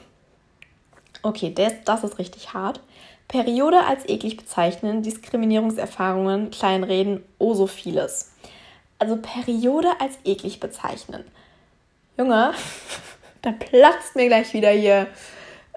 Okay, 1.22 1.52
das, 1.54 1.72
das 1.84 2.04
ist 2.04 2.18
richtig 2.18 2.52
hart. 2.52 2.80
Periode 3.28 3.84
als 3.84 4.08
eklig 4.08 4.36
bezeichnen, 4.36 5.02
Diskriminierungserfahrungen, 5.02 6.50
Kleinreden, 6.50 7.24
oh 7.38 7.54
so 7.54 7.66
vieles. 7.66 8.32
Also 8.98 9.16
Periode 9.16 9.88
als 10.00 10.18
eklig 10.24 10.60
bezeichnen. 10.60 11.24
Junge, 12.16 12.52
da 13.42 13.52
platzt 13.52 14.14
mir 14.14 14.28
gleich 14.28 14.52
wieder 14.54 14.70
hier 14.70 15.08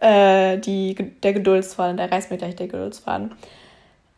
äh, 0.01 0.57
die, 0.57 0.95
der 1.23 1.33
Geduldsfaden, 1.33 1.97
der 1.97 2.11
reißt 2.11 2.31
mir 2.31 2.37
gleich 2.37 2.55
der 2.55 2.67
Geduldsfaden. 2.67 3.31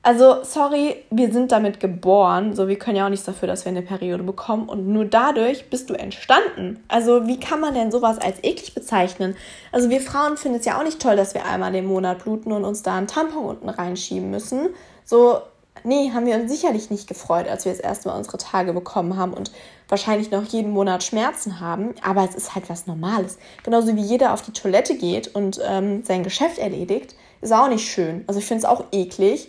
Also, 0.03 0.43
sorry, 0.43 0.95
wir 1.11 1.31
sind 1.31 1.51
damit 1.51 1.79
geboren. 1.79 2.55
So, 2.55 2.67
wir 2.67 2.79
können 2.79 2.97
ja 2.97 3.05
auch 3.05 3.09
nichts 3.09 3.25
dafür, 3.27 3.47
dass 3.47 3.65
wir 3.65 3.69
eine 3.69 3.83
Periode 3.83 4.23
bekommen. 4.23 4.67
Und 4.67 4.87
nur 4.87 5.05
dadurch 5.05 5.69
bist 5.69 5.91
du 5.91 5.93
entstanden. 5.93 6.83
Also, 6.87 7.27
wie 7.27 7.39
kann 7.39 7.59
man 7.59 7.75
denn 7.75 7.91
sowas 7.91 8.17
als 8.17 8.43
eklig 8.43 8.73
bezeichnen? 8.73 9.35
Also, 9.71 9.91
wir 9.91 10.01
Frauen 10.01 10.37
finden 10.37 10.57
es 10.57 10.65
ja 10.65 10.79
auch 10.79 10.83
nicht 10.83 10.99
toll, 10.99 11.15
dass 11.15 11.35
wir 11.35 11.45
einmal 11.45 11.75
im 11.75 11.85
Monat 11.85 12.23
bluten 12.23 12.51
und 12.51 12.65
uns 12.65 12.81
da 12.81 12.97
einen 12.97 13.05
Tampon 13.05 13.45
unten 13.45 13.69
reinschieben 13.69 14.31
müssen. 14.31 14.69
So, 15.05 15.41
nee, 15.83 16.11
haben 16.11 16.25
wir 16.25 16.33
uns 16.33 16.51
sicherlich 16.51 16.89
nicht 16.89 17.07
gefreut, 17.07 17.47
als 17.47 17.65
wir 17.65 17.71
das 17.71 17.81
erste 17.81 18.09
Mal 18.09 18.17
unsere 18.17 18.39
Tage 18.39 18.73
bekommen 18.73 19.17
haben 19.17 19.33
und 19.33 19.51
wahrscheinlich 19.87 20.31
noch 20.31 20.45
jeden 20.45 20.71
Monat 20.71 21.03
Schmerzen 21.03 21.59
haben. 21.59 21.93
Aber 22.01 22.27
es 22.27 22.33
ist 22.33 22.55
halt 22.55 22.71
was 22.71 22.87
Normales. 22.87 23.37
Genauso 23.61 23.95
wie 23.95 24.01
jeder 24.01 24.33
auf 24.33 24.41
die 24.41 24.53
Toilette 24.53 24.95
geht 24.97 25.35
und 25.35 25.61
ähm, 25.63 26.03
sein 26.03 26.23
Geschäft 26.23 26.57
erledigt, 26.57 27.13
ist 27.41 27.53
auch 27.53 27.69
nicht 27.69 27.87
schön. 27.87 28.23
Also, 28.25 28.39
ich 28.39 28.47
finde 28.47 28.63
es 28.63 28.65
auch 28.65 28.85
eklig. 28.91 29.47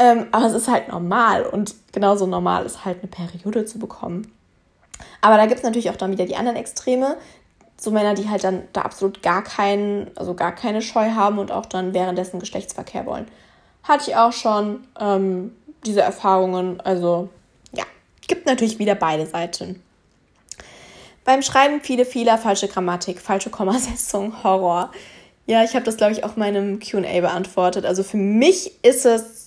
Ähm, 0.00 0.28
aber 0.32 0.46
es 0.46 0.54
ist 0.54 0.68
halt 0.68 0.88
normal 0.88 1.42
und 1.44 1.74
genauso 1.92 2.26
normal 2.26 2.64
ist 2.64 2.86
halt 2.86 3.00
eine 3.00 3.08
Periode 3.08 3.66
zu 3.66 3.78
bekommen. 3.78 4.32
Aber 5.20 5.36
da 5.36 5.44
gibt 5.44 5.58
es 5.58 5.62
natürlich 5.62 5.90
auch 5.90 5.96
dann 5.96 6.10
wieder 6.10 6.24
die 6.24 6.36
anderen 6.36 6.56
Extreme. 6.56 7.18
So 7.76 7.90
Männer, 7.90 8.14
die 8.14 8.30
halt 8.30 8.42
dann 8.42 8.62
da 8.72 8.80
absolut 8.80 9.22
gar 9.22 9.44
keinen, 9.44 10.10
also 10.16 10.32
gar 10.34 10.54
keine 10.54 10.80
Scheu 10.80 11.10
haben 11.10 11.38
und 11.38 11.52
auch 11.52 11.66
dann 11.66 11.92
währenddessen 11.92 12.40
Geschlechtsverkehr 12.40 13.04
wollen. 13.04 13.26
Hatte 13.82 14.10
ich 14.10 14.16
auch 14.16 14.32
schon 14.32 14.86
ähm, 14.98 15.54
diese 15.84 16.00
Erfahrungen. 16.00 16.80
Also 16.80 17.28
ja, 17.72 17.84
gibt 18.26 18.46
natürlich 18.46 18.78
wieder 18.78 18.94
beide 18.94 19.26
Seiten. 19.26 19.82
Beim 21.26 21.42
Schreiben 21.42 21.82
viele 21.82 22.06
Fehler, 22.06 22.38
falsche 22.38 22.68
Grammatik, 22.68 23.20
falsche 23.20 23.50
Kommasetzung, 23.50 24.32
Horror. 24.44 24.92
Ja, 25.44 25.62
ich 25.62 25.74
habe 25.74 25.84
das, 25.84 25.98
glaube 25.98 26.12
ich, 26.12 26.24
auch 26.24 26.36
meinem 26.36 26.80
QA 26.80 27.20
beantwortet. 27.20 27.84
Also 27.84 28.02
für 28.02 28.16
mich 28.16 28.82
ist 28.82 29.04
es 29.04 29.39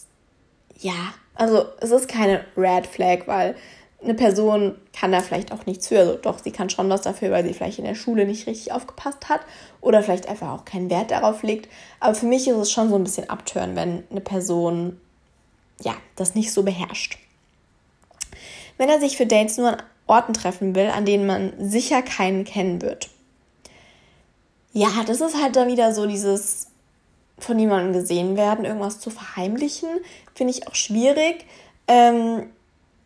ja, 0.84 1.13
also 1.36 1.65
es 1.79 1.91
ist 1.91 2.07
keine 2.07 2.45
Red 2.55 2.86
Flag, 2.86 3.25
weil 3.25 3.55
eine 4.03 4.13
Person 4.13 4.75
kann 4.91 5.13
da 5.13 5.21
vielleicht 5.21 5.51
auch 5.53 5.65
nichts 5.65 5.88
für. 5.88 5.99
Also 5.99 6.15
doch, 6.17 6.39
sie 6.39 6.51
kann 6.51 6.69
schon 6.69 6.89
was 6.89 7.01
dafür, 7.01 7.31
weil 7.31 7.45
sie 7.45 7.53
vielleicht 7.53 7.79
in 7.79 7.86
der 7.86 7.95
Schule 7.95 8.25
nicht 8.25 8.47
richtig 8.47 8.73
aufgepasst 8.73 9.29
hat 9.29 9.41
oder 9.79 10.03
vielleicht 10.03 10.27
einfach 10.27 10.51
auch 10.51 10.65
keinen 10.65 10.89
Wert 10.89 11.11
darauf 11.11 11.41
legt. 11.41 11.69
Aber 12.01 12.13
für 12.13 12.25
mich 12.25 12.47
ist 12.47 12.57
es 12.57 12.71
schon 12.71 12.89
so 12.89 12.95
ein 12.95 13.03
bisschen 13.03 13.29
abtören, 13.29 13.75
wenn 13.75 14.03
eine 14.11 14.21
Person 14.21 14.99
ja 15.81 15.93
das 16.17 16.36
nicht 16.36 16.51
so 16.51 16.63
beherrscht. 16.63 17.17
Wenn 18.77 18.89
er 18.89 18.99
sich 18.99 19.15
für 19.15 19.25
Dates 19.25 19.57
nur 19.57 19.69
an 19.69 19.84
Orten 20.05 20.34
treffen 20.34 20.75
will, 20.75 20.88
an 20.88 21.05
denen 21.05 21.25
man 21.25 21.53
sicher 21.57 22.01
keinen 22.01 22.43
kennen 22.43 22.81
wird. 22.81 23.09
Ja, 24.73 24.89
das 25.07 25.21
ist 25.21 25.41
halt 25.41 25.55
dann 25.55 25.69
wieder 25.69 25.93
so 25.93 26.05
dieses 26.07 26.67
von 27.39 27.57
niemandem 27.57 27.93
gesehen 27.93 28.38
werden, 28.38 28.65
irgendwas 28.65 28.99
zu 28.99 29.09
verheimlichen, 29.09 29.89
finde 30.34 30.51
ich 30.51 30.67
auch 30.67 30.75
schwierig. 30.75 31.45
Ähm, 31.88 32.49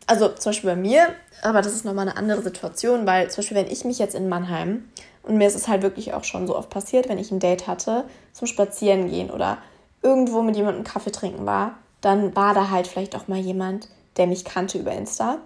also 0.05 0.29
zum 0.29 0.51
Beispiel 0.51 0.69
bei 0.69 0.75
mir, 0.75 1.07
aber 1.41 1.61
das 1.61 1.73
ist 1.73 1.85
nochmal 1.85 2.07
eine 2.07 2.17
andere 2.17 2.41
Situation, 2.41 3.05
weil 3.05 3.29
zum 3.29 3.41
Beispiel, 3.41 3.57
wenn 3.57 3.71
ich 3.71 3.83
mich 3.85 3.99
jetzt 3.99 4.15
in 4.15 4.29
Mannheim, 4.29 4.89
und 5.23 5.37
mir 5.37 5.47
ist 5.47 5.55
es 5.55 5.67
halt 5.67 5.81
wirklich 5.81 6.13
auch 6.13 6.23
schon 6.23 6.47
so 6.47 6.55
oft 6.55 6.69
passiert, 6.69 7.09
wenn 7.09 7.17
ich 7.17 7.31
ein 7.31 7.39
Date 7.39 7.67
hatte, 7.67 8.05
zum 8.31 8.47
Spazieren 8.47 9.09
gehen 9.09 9.29
oder 9.29 9.57
irgendwo 10.01 10.41
mit 10.41 10.55
jemandem 10.55 10.85
Kaffee 10.85 11.11
trinken 11.11 11.45
war, 11.45 11.73
dann 11.99 12.35
war 12.35 12.53
da 12.53 12.69
halt 12.69 12.87
vielleicht 12.87 13.15
auch 13.15 13.27
mal 13.27 13.37
jemand, 13.37 13.89
der 14.15 14.27
mich 14.27 14.45
kannte 14.45 14.77
über 14.77 14.93
Insta. 14.93 15.39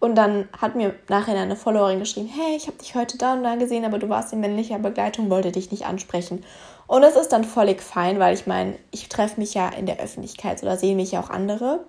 Und 0.00 0.16
dann 0.16 0.48
hat 0.60 0.74
mir 0.74 0.94
nachher 1.08 1.38
eine 1.38 1.56
Followerin 1.56 2.00
geschrieben, 2.00 2.28
hey, 2.28 2.56
ich 2.56 2.66
habe 2.66 2.76
dich 2.76 2.94
heute 2.94 3.16
da 3.16 3.34
und 3.34 3.44
da 3.44 3.54
gesehen, 3.54 3.84
aber 3.84 3.98
du 3.98 4.08
warst 4.08 4.32
in 4.32 4.40
männlicher 4.40 4.78
Begleitung, 4.78 5.30
wollte 5.30 5.52
dich 5.52 5.70
nicht 5.70 5.86
ansprechen. 5.86 6.44
Und 6.86 7.02
das 7.02 7.16
ist 7.16 7.30
dann 7.32 7.44
völlig 7.44 7.80
fein, 7.82 8.18
weil 8.18 8.34
ich 8.34 8.46
meine, 8.46 8.78
ich 8.90 9.08
treffe 9.08 9.40
mich 9.40 9.54
ja 9.54 9.68
in 9.68 9.86
der 9.86 9.98
Öffentlichkeit 9.98 10.62
oder 10.62 10.76
sehe 10.76 10.96
mich 10.96 11.12
ja 11.12 11.20
auch 11.20 11.30
andere. 11.30 11.80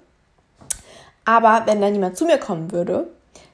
Aber 1.26 1.64
wenn 1.66 1.82
dann 1.82 1.94
jemand 1.94 2.18
zu 2.18 2.26
mir 2.26 2.38
kommen 2.38 2.72
würde, 2.72 3.08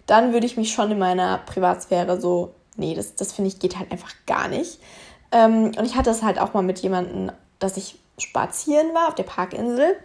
dann 0.05 0.33
würde 0.33 0.45
ich 0.45 0.57
mich 0.57 0.73
schon 0.73 0.91
in 0.91 0.99
meiner 0.99 1.39
Privatsphäre 1.39 2.19
so, 2.19 2.53
nee, 2.75 2.95
das, 2.95 3.15
das 3.15 3.31
finde 3.31 3.49
ich 3.49 3.59
geht 3.59 3.77
halt 3.77 3.91
einfach 3.91 4.13
gar 4.25 4.47
nicht. 4.47 4.79
Ähm, 5.31 5.71
und 5.77 5.85
ich 5.85 5.95
hatte 5.95 6.09
es 6.09 6.23
halt 6.23 6.39
auch 6.39 6.53
mal 6.53 6.63
mit 6.63 6.79
jemandem, 6.79 7.31
dass 7.59 7.77
ich 7.77 7.99
spazieren 8.17 8.93
war 8.93 9.07
auf 9.07 9.15
der 9.15 9.23
Parkinsel. 9.23 9.95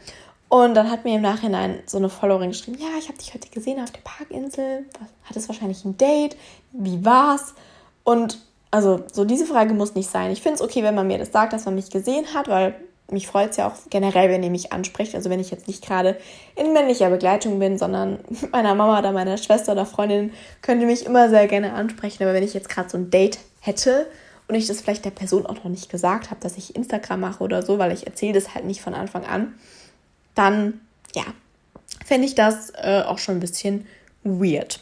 Und 0.49 0.75
dann 0.75 0.91
hat 0.91 1.05
mir 1.05 1.17
im 1.17 1.23
Nachhinein 1.23 1.83
so 1.87 1.97
eine 1.97 2.09
Followerin 2.09 2.51
geschrieben, 2.51 2.79
ja, 2.79 2.99
ich 2.99 3.09
habe 3.09 3.19
dich 3.19 3.35
heute 3.35 3.49
gesehen 3.49 3.83
auf 3.83 3.91
der 3.91 4.03
Parkinsel. 4.03 4.87
Hattest 5.25 5.49
wahrscheinlich 5.49 5.85
ein 5.85 5.97
Date? 5.97 6.37
Wie 6.73 7.05
war's? 7.05 7.55
Und 8.05 8.39
also 8.75 9.05
so 9.13 9.25
diese 9.25 9.47
Frage 9.47 9.73
muss 9.73 9.95
nicht 9.95 10.11
sein. 10.11 10.33
Ich 10.33 10.43
finde 10.43 10.57
es 10.57 10.61
okay, 10.61 10.83
wenn 10.83 10.97
man 10.97 11.07
mir 11.07 11.19
das 11.19 11.31
sagt, 11.31 11.53
dass 11.53 11.65
man 11.65 11.77
mich 11.77 11.91
gesehen 11.91 12.35
hat, 12.35 12.49
weil 12.49 12.75
mich 13.09 13.29
freut 13.29 13.53
es 13.53 13.57
ja 13.57 13.69
auch 13.69 13.77
generell, 13.89 14.31
wenn 14.31 14.43
ihr 14.43 14.51
mich 14.51 14.73
anspricht. 14.73 15.15
Also 15.15 15.31
wenn 15.31 15.39
ich 15.39 15.53
jetzt 15.53 15.69
nicht 15.69 15.87
gerade 15.87 16.19
in 16.57 16.73
männlicher 16.73 17.09
Begleitung 17.09 17.61
bin, 17.61 17.79
sondern 17.79 18.19
meiner 18.51 18.75
Mama 18.75 18.99
oder 18.99 19.13
meiner 19.13 19.37
Schwester 19.37 19.75
oder 19.75 19.87
Freundin, 19.87 20.33
könnt 20.61 20.81
ihr 20.81 20.89
mich 20.89 21.07
immer 21.07 21.29
sehr 21.29 21.47
gerne 21.47 21.75
ansprechen. 21.75 22.25
Aber 22.25 22.35
wenn 22.35 22.43
ich 22.43 22.53
jetzt 22.53 22.69
gerade 22.69 22.91
so 22.91 22.99
ein 22.99 23.11
Date 23.11 23.39
hätte 23.61 24.09
und 24.49 24.57
ich 24.57 24.67
das 24.67 24.81
vielleicht 24.81 25.05
der 25.05 25.11
Person 25.11 25.47
auch 25.47 25.55
noch 25.55 25.71
nicht 25.71 25.89
gesagt 25.89 26.33
habe, 26.33 26.41
dass 26.41 26.57
ich 26.57 26.75
Instagram 26.75 27.21
mache 27.21 27.45
oder 27.45 27.63
so, 27.63 27.79
weil 27.79 27.93
ich 27.93 28.09
erzähle 28.09 28.33
das 28.33 28.57
halt 28.57 28.65
nicht 28.65 28.81
von 28.81 28.95
Anfang 28.95 29.25
an, 29.25 29.55
dann 30.35 30.81
ja, 31.15 31.23
fände 32.05 32.27
ich 32.27 32.35
das 32.35 32.71
äh, 32.71 33.03
auch 33.07 33.19
schon 33.19 33.37
ein 33.37 33.41
bisschen 33.41 33.87
weird. 34.25 34.81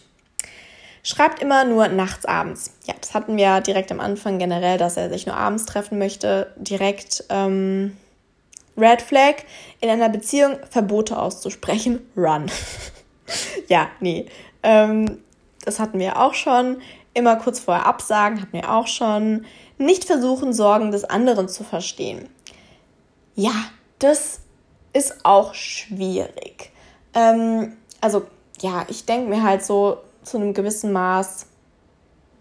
Schreibt 1.05 1.42
immer 1.42 1.64
nur 1.64 1.88
nachts, 1.88 2.26
abends. 2.26 2.74
Ja, 2.86 2.94
das 3.00 3.12
hatten 3.12 3.36
wir 3.36 3.61
direkt 3.61 3.90
am 3.90 3.98
Anfang 3.98 4.38
generell, 4.38 4.78
dass 4.78 4.96
er 4.96 5.11
sich 5.11 5.26
nur 5.26 5.36
abends 5.36 5.64
treffen 5.64 5.98
möchte. 5.98 6.53
Direkt 6.57 7.24
ähm, 7.28 7.96
Red 8.76 9.03
Flag, 9.03 9.36
in 9.80 9.90
einer 9.90 10.09
Beziehung 10.09 10.59
Verbote 10.70 11.18
auszusprechen, 11.18 12.00
run. 12.16 12.50
ja, 13.68 13.88
nee. 13.98 14.26
Ähm, 14.62 15.18
das 15.64 15.80
hatten 15.80 15.98
wir 15.98 16.20
auch 16.20 16.34
schon. 16.34 16.80
Immer 17.14 17.36
kurz 17.36 17.59
vorher 17.59 17.86
absagen, 17.86 18.40
hatten 18.40 18.53
wir 18.53 18.72
auch 18.72 18.86
schon. 18.86 19.44
Nicht 19.78 20.05
versuchen, 20.05 20.53
Sorgen 20.53 20.92
des 20.92 21.05
anderen 21.05 21.48
zu 21.48 21.64
verstehen. 21.64 22.28
Ja, 23.34 23.55
das 23.98 24.40
ist 24.92 25.24
auch 25.24 25.55
schwierig. 25.55 26.70
Ähm, 27.14 27.76
also, 28.00 28.24
ja, 28.61 28.86
ich 28.88 29.05
denke 29.05 29.28
mir 29.28 29.42
halt 29.42 29.64
so 29.64 29.98
zu 30.23 30.37
einem 30.37 30.55
gewissen 30.55 30.93
Maß, 30.93 31.47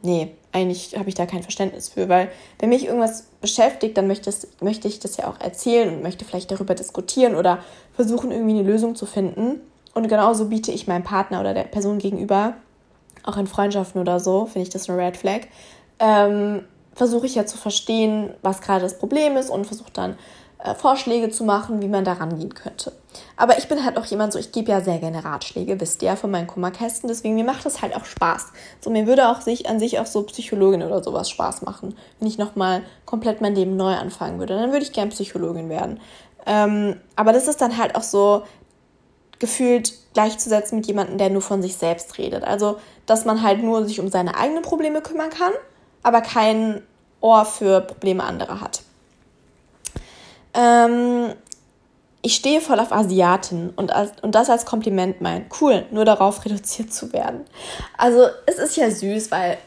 nee, 0.01 0.35
eigentlich 0.51 0.97
habe 0.97 1.09
ich 1.09 1.15
da 1.15 1.25
kein 1.25 1.43
Verständnis 1.43 1.89
für, 1.89 2.09
weil 2.09 2.29
wenn 2.59 2.69
mich 2.69 2.85
irgendwas 2.85 3.27
beschäftigt, 3.39 3.97
dann 3.97 4.07
möchte, 4.07 4.29
es, 4.29 4.47
möchte 4.61 4.87
ich 4.87 4.99
das 4.99 5.17
ja 5.17 5.27
auch 5.27 5.39
erzählen 5.39 5.93
und 5.93 6.03
möchte 6.03 6.25
vielleicht 6.25 6.51
darüber 6.51 6.75
diskutieren 6.75 7.35
oder 7.35 7.59
versuchen, 7.93 8.31
irgendwie 8.31 8.59
eine 8.59 8.63
Lösung 8.63 8.95
zu 8.95 9.05
finden. 9.05 9.61
Und 9.93 10.07
genauso 10.07 10.45
biete 10.45 10.71
ich 10.71 10.87
meinem 10.87 11.03
Partner 11.03 11.39
oder 11.39 11.53
der 11.53 11.63
Person 11.63 11.97
gegenüber, 11.97 12.55
auch 13.23 13.37
in 13.37 13.47
Freundschaften 13.47 14.01
oder 14.01 14.19
so, 14.19 14.45
finde 14.45 14.63
ich 14.63 14.69
das 14.69 14.89
eine 14.89 14.97
Red 14.97 15.17
Flag, 15.17 15.41
ähm, 15.99 16.63
versuche 16.93 17.25
ich 17.25 17.35
ja 17.35 17.45
zu 17.45 17.57
verstehen, 17.57 18.33
was 18.41 18.61
gerade 18.61 18.81
das 18.81 18.97
Problem 18.97 19.37
ist 19.37 19.49
und 19.49 19.65
versuche 19.65 19.91
dann 19.93 20.17
äh, 20.63 20.75
Vorschläge 20.75 21.29
zu 21.29 21.43
machen, 21.43 21.81
wie 21.81 21.87
man 21.87 22.05
da 22.05 22.13
rangehen 22.13 22.53
könnte. 22.53 22.91
Aber 23.35 23.57
ich 23.57 23.67
bin 23.67 23.83
halt 23.83 23.97
auch 23.97 24.05
jemand 24.05 24.33
so, 24.33 24.39
ich 24.39 24.51
gebe 24.51 24.71
ja 24.71 24.81
sehr 24.81 24.99
gerne 24.99 25.23
Ratschläge, 25.23 25.79
wisst 25.79 26.01
ihr 26.01 26.15
von 26.15 26.31
meinen 26.31 26.47
Kummerkästen, 26.47 27.07
deswegen 27.07 27.35
mir 27.35 27.43
macht 27.43 27.65
das 27.65 27.81
halt 27.81 27.95
auch 27.95 28.05
Spaß. 28.05 28.47
So, 28.79 28.89
mir 28.89 29.07
würde 29.07 29.29
auch 29.29 29.41
sich 29.41 29.67
an 29.67 29.79
sich 29.79 29.99
auch 29.99 30.05
so 30.05 30.23
Psychologin 30.23 30.83
oder 30.83 31.03
sowas 31.03 31.29
Spaß 31.29 31.63
machen, 31.63 31.95
wenn 32.19 32.27
ich 32.27 32.37
nochmal 32.37 32.83
komplett 33.05 33.41
mein 33.41 33.55
Leben 33.55 33.75
neu 33.75 33.93
anfangen 33.93 34.39
würde. 34.39 34.55
Dann 34.55 34.71
würde 34.71 34.85
ich 34.85 34.93
gern 34.93 35.09
Psychologin 35.09 35.69
werden. 35.69 35.99
Ähm, 36.45 36.97
aber 37.15 37.33
das 37.33 37.47
ist 37.47 37.61
dann 37.61 37.77
halt 37.77 37.95
auch 37.95 38.03
so 38.03 38.43
gefühlt 39.39 39.93
gleichzusetzen 40.13 40.77
mit 40.77 40.87
jemandem, 40.87 41.17
der 41.17 41.31
nur 41.31 41.41
von 41.41 41.61
sich 41.61 41.75
selbst 41.75 42.17
redet. 42.17 42.43
Also, 42.43 42.77
dass 43.07 43.25
man 43.25 43.41
halt 43.41 43.63
nur 43.63 43.85
sich 43.85 43.99
um 43.99 44.09
seine 44.09 44.37
eigenen 44.37 44.61
Probleme 44.61 45.01
kümmern 45.01 45.31
kann, 45.31 45.53
aber 46.03 46.21
kein 46.21 46.83
Ohr 47.19 47.45
für 47.45 47.81
Probleme 47.81 48.23
anderer 48.23 48.61
hat. 48.61 48.83
Ähm, 50.53 51.33
ich 52.21 52.35
stehe 52.35 52.61
voll 52.61 52.79
auf 52.79 52.91
Asiaten 52.91 53.71
und, 53.75 53.91
als, 53.91 54.11
und 54.21 54.35
das 54.35 54.49
als 54.49 54.65
Kompliment 54.65 55.21
meinen. 55.21 55.45
Cool, 55.59 55.85
nur 55.91 56.05
darauf 56.05 56.45
reduziert 56.45 56.93
zu 56.93 57.13
werden. 57.13 57.45
Also 57.97 58.27
es 58.45 58.57
ist 58.57 58.77
ja 58.77 58.91
süß, 58.91 59.31
weil 59.31 59.57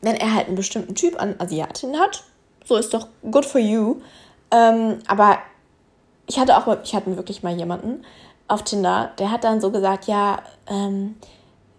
wenn 0.00 0.16
er 0.16 0.34
halt 0.34 0.46
einen 0.46 0.56
bestimmten 0.56 0.94
Typ 0.94 1.20
an 1.20 1.34
Asiatin 1.38 1.98
hat, 1.98 2.22
so 2.64 2.76
ist 2.76 2.94
doch 2.94 3.08
good 3.30 3.44
for 3.44 3.60
you. 3.60 3.96
Ähm, 4.50 5.00
aber 5.06 5.38
ich 6.26 6.38
hatte 6.38 6.56
auch, 6.56 6.76
ich 6.84 6.94
hatte 6.94 7.16
wirklich 7.16 7.42
mal 7.42 7.56
jemanden 7.56 8.04
auf 8.46 8.62
Tinder, 8.62 9.10
der 9.18 9.30
hat 9.30 9.44
dann 9.44 9.60
so 9.60 9.70
gesagt, 9.70 10.06
ja, 10.06 10.42
ähm, 10.66 11.16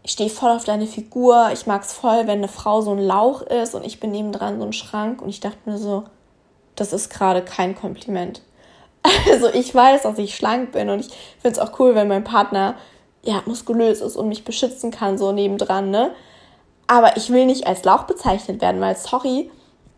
ich 0.04 0.12
stehe 0.12 0.30
voll 0.30 0.52
auf 0.52 0.66
deine 0.66 0.86
Figur, 0.86 1.50
ich 1.54 1.66
mag 1.66 1.84
es 1.84 1.94
voll, 1.94 2.28
wenn 2.28 2.40
eine 2.40 2.48
Frau 2.48 2.82
so 2.82 2.92
ein 2.92 3.00
Lauch 3.00 3.42
ist 3.42 3.74
und 3.74 3.86
ich 3.86 4.00
bin 4.00 4.12
nebendran 4.12 4.60
so 4.60 4.66
ein 4.66 4.74
Schrank 4.74 5.22
und 5.22 5.30
ich 5.30 5.40
dachte 5.40 5.58
mir 5.66 5.78
so, 5.78 6.04
das 6.76 6.94
ist 6.94 7.10
gerade 7.10 7.42
kein 7.42 7.76
Kompliment. 7.76 8.42
Also 9.30 9.50
ich 9.50 9.74
weiß, 9.74 10.04
dass 10.04 10.18
ich 10.18 10.36
schlank 10.36 10.72
bin 10.72 10.90
und 10.90 11.00
ich 11.00 11.10
finde 11.42 11.60
es 11.60 11.60
auch 11.60 11.80
cool, 11.80 11.96
wenn 11.96 12.08
mein 12.08 12.24
Partner 12.24 12.76
ja 13.24 13.42
muskulös 13.46 14.02
ist 14.02 14.16
und 14.16 14.30
mich 14.30 14.44
beschützen 14.44 14.92
kann, 14.92 15.18
so 15.18 15.32
nebendran, 15.32 15.90
ne? 15.90 16.12
Aber 16.88 17.18
ich 17.18 17.32
will 17.32 17.46
nicht 17.46 17.66
als 17.66 17.84
Lauch 17.84 18.04
bezeichnet 18.04 18.62
werden, 18.62 18.80
weil, 18.80 18.96
sorry, 18.96 19.50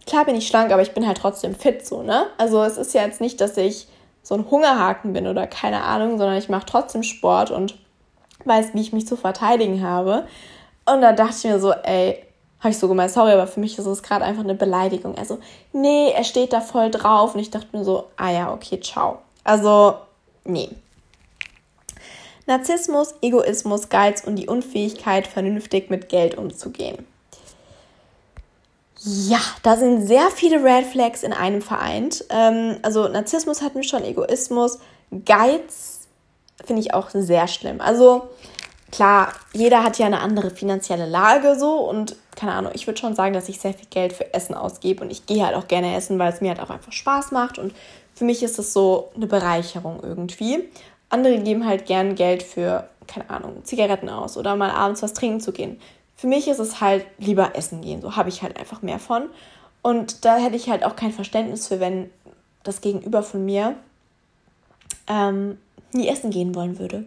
klar 0.06 0.26
bin 0.26 0.36
ich 0.36 0.48
schlank, 0.48 0.72
aber 0.72 0.82
ich 0.82 0.94
bin 0.94 1.06
halt 1.06 1.18
trotzdem 1.18 1.54
fit, 1.54 1.86
so, 1.86 2.02
ne? 2.02 2.28
Also 2.38 2.64
es 2.64 2.78
ist 2.78 2.94
ja 2.94 3.04
jetzt 3.04 3.22
nicht, 3.22 3.42
dass 3.42 3.58
ich 3.58 3.88
so 4.24 4.36
ein 4.36 4.50
Hungerhaken 4.50 5.14
bin 5.14 5.28
oder 5.28 5.48
keine 5.48 5.84
Ahnung, 5.84 6.18
sondern 6.18 6.38
ich 6.38 6.50
mache 6.50 6.66
trotzdem 6.66 7.04
Sport 7.04 7.52
und 7.52 7.78
weiß, 8.46 8.74
wie 8.74 8.82
ich 8.82 8.94
mich 8.94 9.08
zu 9.08 9.16
verteidigen 9.16 9.84
habe. 9.84 10.26
Und 10.86 11.02
da 11.02 11.12
dachte 11.12 11.36
ich 11.38 11.44
mir 11.44 11.60
so, 11.60 11.72
ey, 11.72 12.27
habe 12.60 12.70
ich 12.70 12.80
so 12.80 12.88
gemeint, 12.88 13.12
sorry, 13.12 13.32
aber 13.32 13.48
für 13.48 13.60
mich 13.60 13.78
ist 13.78 13.86
es 13.86 14.04
gerade 14.04 14.26
einfach 14.26 14.44
eine 14.44 14.56
Beleidigung. 14.56 15.16
Also, 15.18 15.40
nee, 15.74 16.12
er 16.12 16.24
steht 16.24 16.54
da 16.54 16.62
voll 16.62 16.90
drauf 16.90 17.36
und 17.36 17.42
ich 17.42 17.52
dachte 17.52 17.76
mir 17.78 17.84
so, 17.84 18.06
ah 18.18 18.32
ja, 18.32 18.54
okay, 18.54 18.80
ciao. 18.80 19.20
Also, 19.44 19.96
nee. 20.44 20.70
Narzissmus, 22.48 23.14
Egoismus, 23.22 23.90
Geiz 23.90 24.24
und 24.26 24.38
die 24.38 24.48
Unfähigkeit, 24.48 25.28
vernünftig 25.28 25.90
mit 25.90 26.10
Geld 26.10 26.38
umzugehen. 26.38 27.06
Ja, 29.00 29.40
da 29.62 29.78
sind 29.78 30.08
sehr 30.08 30.32
viele 30.32 30.64
Red 30.64 30.86
Flags 30.86 31.24
in 31.24 31.34
einem 31.34 31.62
vereint. 31.62 32.26
Ähm, 32.30 32.78
also 32.82 33.08
Narzissmus 33.08 33.62
hatten 33.62 33.76
wir 33.76 33.84
schon, 33.84 34.04
Egoismus, 34.04 34.80
Geiz 35.26 36.08
finde 36.66 36.82
ich 36.82 36.94
auch 36.94 37.10
sehr 37.12 37.48
schlimm. 37.48 37.80
Also 37.80 38.30
klar, 38.92 39.34
jeder 39.54 39.84
hat 39.84 39.98
ja 39.98 40.06
eine 40.06 40.20
andere 40.20 40.50
finanzielle 40.50 41.06
Lage 41.06 41.58
so 41.60 41.76
und 41.90 42.16
keine 42.36 42.54
Ahnung, 42.54 42.72
ich 42.76 42.88
würde 42.88 43.00
schon 43.00 43.16
sagen, 43.16 43.34
dass 43.34 43.50
ich 43.50 43.60
sehr 43.60 43.74
viel 43.74 43.88
Geld 43.90 44.14
für 44.14 44.34
Essen 44.34 44.54
ausgebe 44.54 45.04
und 45.04 45.12
ich 45.12 45.26
gehe 45.26 45.46
halt 45.46 45.56
auch 45.56 45.68
gerne 45.68 45.96
essen, 45.96 46.20
weil 46.20 46.32
es 46.32 46.42
mir 46.42 46.50
halt 46.50 46.60
auch 46.60 46.70
einfach 46.70 46.92
Spaß 46.92 47.32
macht 47.32 47.58
und 47.58 47.74
für 48.14 48.26
mich 48.26 48.44
ist 48.44 48.60
es 48.60 48.74
so 48.74 49.10
eine 49.16 49.28
Bereicherung 49.28 50.00
irgendwie. 50.02 50.70
Andere 51.10 51.38
geben 51.40 51.66
halt 51.66 51.86
gern 51.86 52.16
Geld 52.16 52.44
für, 52.44 52.90
keine 53.08 53.30
Ahnung, 53.30 53.64
Zigaretten 53.64 54.10
aus 54.10 54.38
oder 54.38 54.56
mal 54.56 54.72
abends 54.72 55.02
was 55.02 55.14
trinken 55.14 55.40
zu 55.40 55.52
gehen. 55.52 55.80
Für 56.16 56.28
mich 56.28 56.48
ist 56.48 56.60
es 56.60 56.82
halt 56.82 57.06
lieber 57.20 57.56
essen 57.56 57.82
gehen, 57.82 58.02
so 58.02 58.16
habe 58.16 58.30
ich 58.30 58.42
halt 58.42 58.58
einfach 58.58 58.82
mehr 58.82 59.00
von. 59.00 59.30
Und 59.84 60.26
da 60.26 60.38
hätte 60.38 60.56
ich 60.56 60.70
halt 60.70 60.84
auch 60.84 60.96
kein 60.96 61.12
Verständnis 61.12 61.68
für, 61.68 61.80
wenn 61.80 62.10
das 62.64 62.82
Gegenüber 62.82 63.24
von 63.24 63.46
mir 63.46 63.76
ähm, 65.08 65.58
nie 65.94 66.08
essen 66.08 66.32
gehen 66.32 66.56
wollen 66.56 66.80
würde 66.80 67.06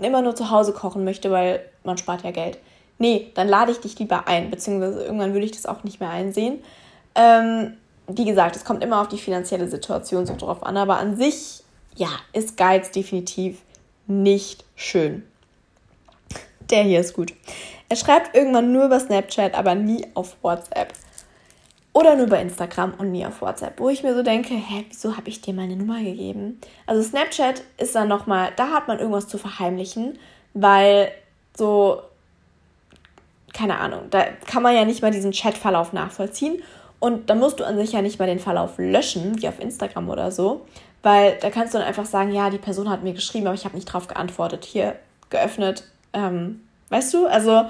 und 0.00 0.06
immer 0.06 0.22
nur 0.22 0.34
zu 0.34 0.50
Hause 0.50 0.72
kochen 0.72 1.04
möchte, 1.04 1.30
weil 1.30 1.60
man 1.84 1.98
spart 1.98 2.24
ja 2.24 2.30
Geld. 2.30 2.58
nee, 2.98 3.30
dann 3.34 3.48
lade 3.48 3.70
ich 3.72 3.80
dich 3.80 3.98
lieber 3.98 4.28
ein, 4.28 4.50
beziehungsweise 4.50 5.02
irgendwann 5.02 5.32
würde 5.34 5.44
ich 5.44 5.52
das 5.52 5.66
auch 5.66 5.84
nicht 5.84 6.00
mehr 6.00 6.10
einsehen. 6.10 6.62
Ähm, 7.14 7.76
wie 8.08 8.24
gesagt, 8.24 8.56
es 8.56 8.64
kommt 8.64 8.82
immer 8.82 9.00
auf 9.00 9.08
die 9.08 9.18
finanzielle 9.18 9.68
Situation 9.68 10.26
so 10.26 10.36
drauf 10.36 10.62
an, 10.62 10.76
aber 10.76 10.98
an 10.98 11.16
sich, 11.16 11.62
ja, 11.96 12.08
ist 12.32 12.56
Geiz 12.56 12.90
definitiv 12.90 13.58
nicht 14.06 14.64
schön. 14.74 15.22
Der 16.70 16.82
hier 16.82 17.00
ist 17.00 17.14
gut. 17.14 17.34
Er 17.88 17.96
schreibt 17.96 18.34
irgendwann 18.34 18.72
nur 18.72 18.86
über 18.86 19.00
Snapchat, 19.00 19.54
aber 19.54 19.74
nie 19.74 20.06
auf 20.14 20.36
WhatsApp. 20.42 20.92
Oder 21.92 22.14
nur 22.14 22.28
bei 22.28 22.40
Instagram 22.40 22.94
und 22.98 23.10
nie 23.10 23.26
auf 23.26 23.42
WhatsApp, 23.42 23.80
wo 23.80 23.88
ich 23.88 24.02
mir 24.04 24.14
so 24.14 24.22
denke, 24.22 24.54
hä, 24.54 24.86
wieso 24.88 25.16
habe 25.16 25.28
ich 25.28 25.40
dir 25.40 25.52
meine 25.52 25.74
Nummer 25.74 25.98
gegeben? 25.98 26.60
Also 26.86 27.02
Snapchat 27.02 27.62
ist 27.78 27.96
dann 27.96 28.08
nochmal, 28.08 28.50
da 28.56 28.68
hat 28.68 28.86
man 28.86 29.00
irgendwas 29.00 29.26
zu 29.26 29.38
verheimlichen, 29.38 30.18
weil 30.54 31.10
so, 31.56 32.02
keine 33.52 33.78
Ahnung, 33.78 34.02
da 34.10 34.24
kann 34.46 34.62
man 34.62 34.74
ja 34.74 34.84
nicht 34.84 35.02
mal 35.02 35.10
diesen 35.10 35.32
Chatverlauf 35.32 35.92
nachvollziehen. 35.92 36.62
Und 37.00 37.28
da 37.28 37.34
musst 37.34 37.58
du 37.58 37.64
an 37.64 37.76
sich 37.76 37.92
ja 37.92 38.02
nicht 38.02 38.18
mal 38.18 38.26
den 38.26 38.38
Verlauf 38.38 38.74
löschen, 38.76 39.40
wie 39.40 39.48
auf 39.48 39.58
Instagram 39.58 40.10
oder 40.10 40.30
so, 40.30 40.66
weil 41.02 41.38
da 41.40 41.50
kannst 41.50 41.74
du 41.74 41.78
dann 41.78 41.86
einfach 41.86 42.06
sagen, 42.06 42.32
ja, 42.32 42.50
die 42.50 42.58
Person 42.58 42.88
hat 42.88 43.02
mir 43.02 43.14
geschrieben, 43.14 43.46
aber 43.46 43.54
ich 43.54 43.64
habe 43.64 43.74
nicht 43.74 43.86
drauf 43.86 44.06
geantwortet. 44.06 44.64
Hier 44.64 44.96
geöffnet, 45.30 45.84
ähm, 46.12 46.60
weißt 46.90 47.14
du? 47.14 47.26
Also 47.26 47.64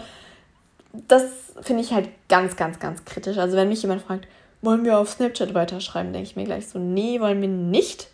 das 0.92 1.24
finde 1.60 1.82
ich 1.82 1.92
halt 1.92 2.08
ganz, 2.28 2.56
ganz, 2.56 2.78
ganz 2.78 3.04
kritisch. 3.04 3.38
Also 3.38 3.56
wenn 3.56 3.68
mich 3.68 3.82
jemand 3.82 4.02
fragt, 4.02 4.26
wollen 4.62 4.84
wir 4.84 4.98
auf 4.98 5.10
Snapchat 5.10 5.54
weiterschreiben, 5.54 6.12
denke 6.12 6.28
ich 6.28 6.36
mir 6.36 6.44
gleich 6.44 6.68
so, 6.68 6.78
nee, 6.78 7.20
wollen 7.20 7.40
wir 7.40 7.48
nicht. 7.48 8.08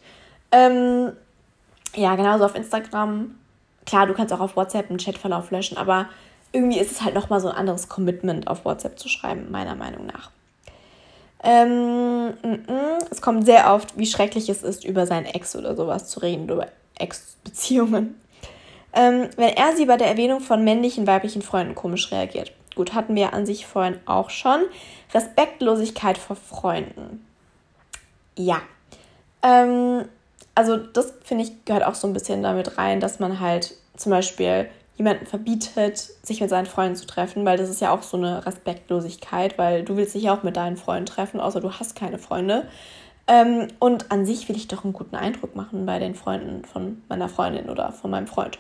Ähm, 0.53 1.13
ja, 1.95 2.15
genauso 2.15 2.45
auf 2.45 2.55
Instagram. 2.55 3.35
Klar, 3.85 4.07
du 4.07 4.15
kannst 4.15 4.33
auch 4.33 4.41
auf 4.41 4.57
WhatsApp 4.57 4.91
einen 4.91 4.99
Chatverlauf 4.99 5.51
löschen, 5.51 5.79
aber 5.79 6.09
irgendwie 6.53 6.79
ist 6.79 6.93
es 6.93 7.03
halt 7.03 7.15
nochmal 7.15 7.41
so 7.41 7.49
ein 7.49 7.57
anderes 7.57 7.89
Commitment, 7.89 8.49
auf 8.49 8.65
WhatsApp 8.65 8.99
zu 8.99 9.09
schreiben, 9.09 9.51
meiner 9.51 9.75
Meinung 9.75 10.07
nach. 10.07 10.31
Ähm, 11.43 12.35
m 12.43 12.65
-m, 12.67 13.05
es 13.11 13.21
kommt 13.21 13.47
sehr 13.47 13.73
oft, 13.73 13.97
wie 13.97 14.07
schrecklich 14.07 14.49
es 14.49 14.63
ist, 14.63 14.85
über 14.85 15.07
seinen 15.07 15.27
Ex 15.27 15.55
oder 15.55 15.77
sowas 15.77 16.09
zu 16.09 16.21
reden, 16.21 16.49
über 16.49 16.69
Ex-Beziehungen. 16.99 18.21
Ähm, 18.93 19.29
wenn 19.37 19.51
er 19.51 19.77
sie 19.77 19.85
bei 19.85 19.97
der 19.97 20.09
Erwähnung 20.09 20.41
von 20.41 20.65
männlichen, 20.65 21.07
weiblichen 21.07 21.43
Freunden 21.43 21.75
komisch 21.75 22.11
reagiert. 22.11 22.53
Gut, 22.77 22.95
hatten 22.95 23.17
wir 23.17 23.33
an 23.33 23.47
sich 23.47 23.67
vorhin 23.67 23.99
auch 24.07 24.31
schon. 24.31 24.61
Respektlosigkeit 25.13 26.19
vor 26.19 26.37
Freunden. 26.37 27.27
Ja. 28.37 28.61
Ähm, 29.43 30.05
also 30.55 30.77
das 30.77 31.15
finde 31.25 31.45
ich 31.45 31.65
gehört 31.65 31.85
auch 31.85 31.95
so 31.95 32.07
ein 32.07 32.13
bisschen 32.13 32.43
damit 32.43 32.79
rein, 32.79 33.01
dass 33.01 33.19
man 33.19 33.41
halt 33.41 33.75
zum 33.97 34.11
Beispiel 34.11 34.69
jemanden 34.97 35.27
verbietet, 35.27 35.99
sich 36.23 36.41
mit 36.41 36.51
seinen 36.51 36.67
Freunden 36.67 36.97
zu 36.97 37.07
treffen, 37.07 37.45
weil 37.45 37.59
das 37.59 37.69
ist 37.71 37.81
ja 37.81 37.93
auch 37.93 38.03
so 38.03 38.17
eine 38.17 38.45
Respektlosigkeit, 38.47 39.59
weil 39.59 39.83
du 39.83 39.97
willst 39.97 40.15
dich 40.15 40.25
ja 40.25 40.35
auch 40.35 40.43
mit 40.43 40.57
deinen 40.57 40.77
Freunden 40.77 41.07
treffen, 41.07 41.41
außer 41.41 41.61
du 41.61 41.73
hast 41.73 41.97
keine 41.97 42.19
Freunde. 42.19 42.67
Ähm, 43.27 43.69
und 43.79 44.13
an 44.13 44.25
sich 44.27 44.49
will 44.49 44.57
ich 44.57 44.69
doch 44.69 44.85
einen 44.85 44.93
guten 44.93 45.17
Eindruck 45.17 45.57
machen 45.57 45.87
bei 45.87 45.99
den 45.99 46.15
Freunden 46.15 46.65
von 46.65 47.03
meiner 47.09 47.29
Freundin 47.29 47.69
oder 47.71 47.93
von 47.93 48.11
meinem 48.11 48.27
Freund. 48.27 48.59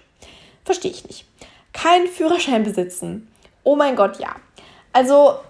Verstehe 0.64 0.90
ich 0.90 1.06
nicht. 1.06 1.26
Keinen 1.72 2.06
Führerschein 2.06 2.64
besitzen. 2.64 3.28
Oh 3.66 3.74
mein 3.74 3.96
Gott, 3.96 4.20
ja. 4.20 4.36
Also, 4.92 5.40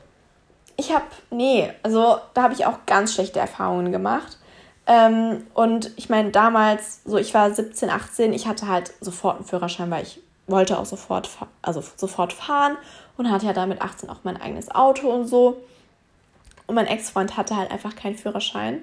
ich 0.78 0.90
habe, 0.90 1.04
nee, 1.30 1.70
also 1.82 2.16
da 2.32 2.44
habe 2.44 2.54
ich 2.54 2.64
auch 2.64 2.78
ganz 2.86 3.12
schlechte 3.12 3.38
Erfahrungen 3.38 3.92
gemacht. 3.92 4.38
Ähm, 4.86 5.46
und 5.52 5.90
ich 5.96 6.08
meine, 6.08 6.30
damals, 6.30 7.02
so 7.04 7.18
ich 7.18 7.34
war 7.34 7.50
17, 7.50 7.90
18, 7.90 8.32
ich 8.32 8.46
hatte 8.46 8.68
halt 8.68 8.94
sofort 9.02 9.36
einen 9.36 9.44
Führerschein, 9.44 9.90
weil 9.90 10.02
ich 10.02 10.18
wollte 10.46 10.78
auch 10.78 10.86
sofort, 10.86 11.28
also 11.60 11.84
sofort 11.96 12.32
fahren 12.32 12.78
und 13.18 13.30
hatte 13.30 13.44
ja 13.44 13.52
da 13.52 13.66
mit 13.66 13.82
18 13.82 14.08
auch 14.08 14.20
mein 14.22 14.40
eigenes 14.40 14.74
Auto 14.74 15.10
und 15.10 15.26
so. 15.26 15.60
Und 16.66 16.74
mein 16.74 16.86
Ex-Freund 16.86 17.36
hatte 17.36 17.54
halt 17.54 17.70
einfach 17.70 17.96
keinen 17.96 18.16
Führerschein 18.16 18.82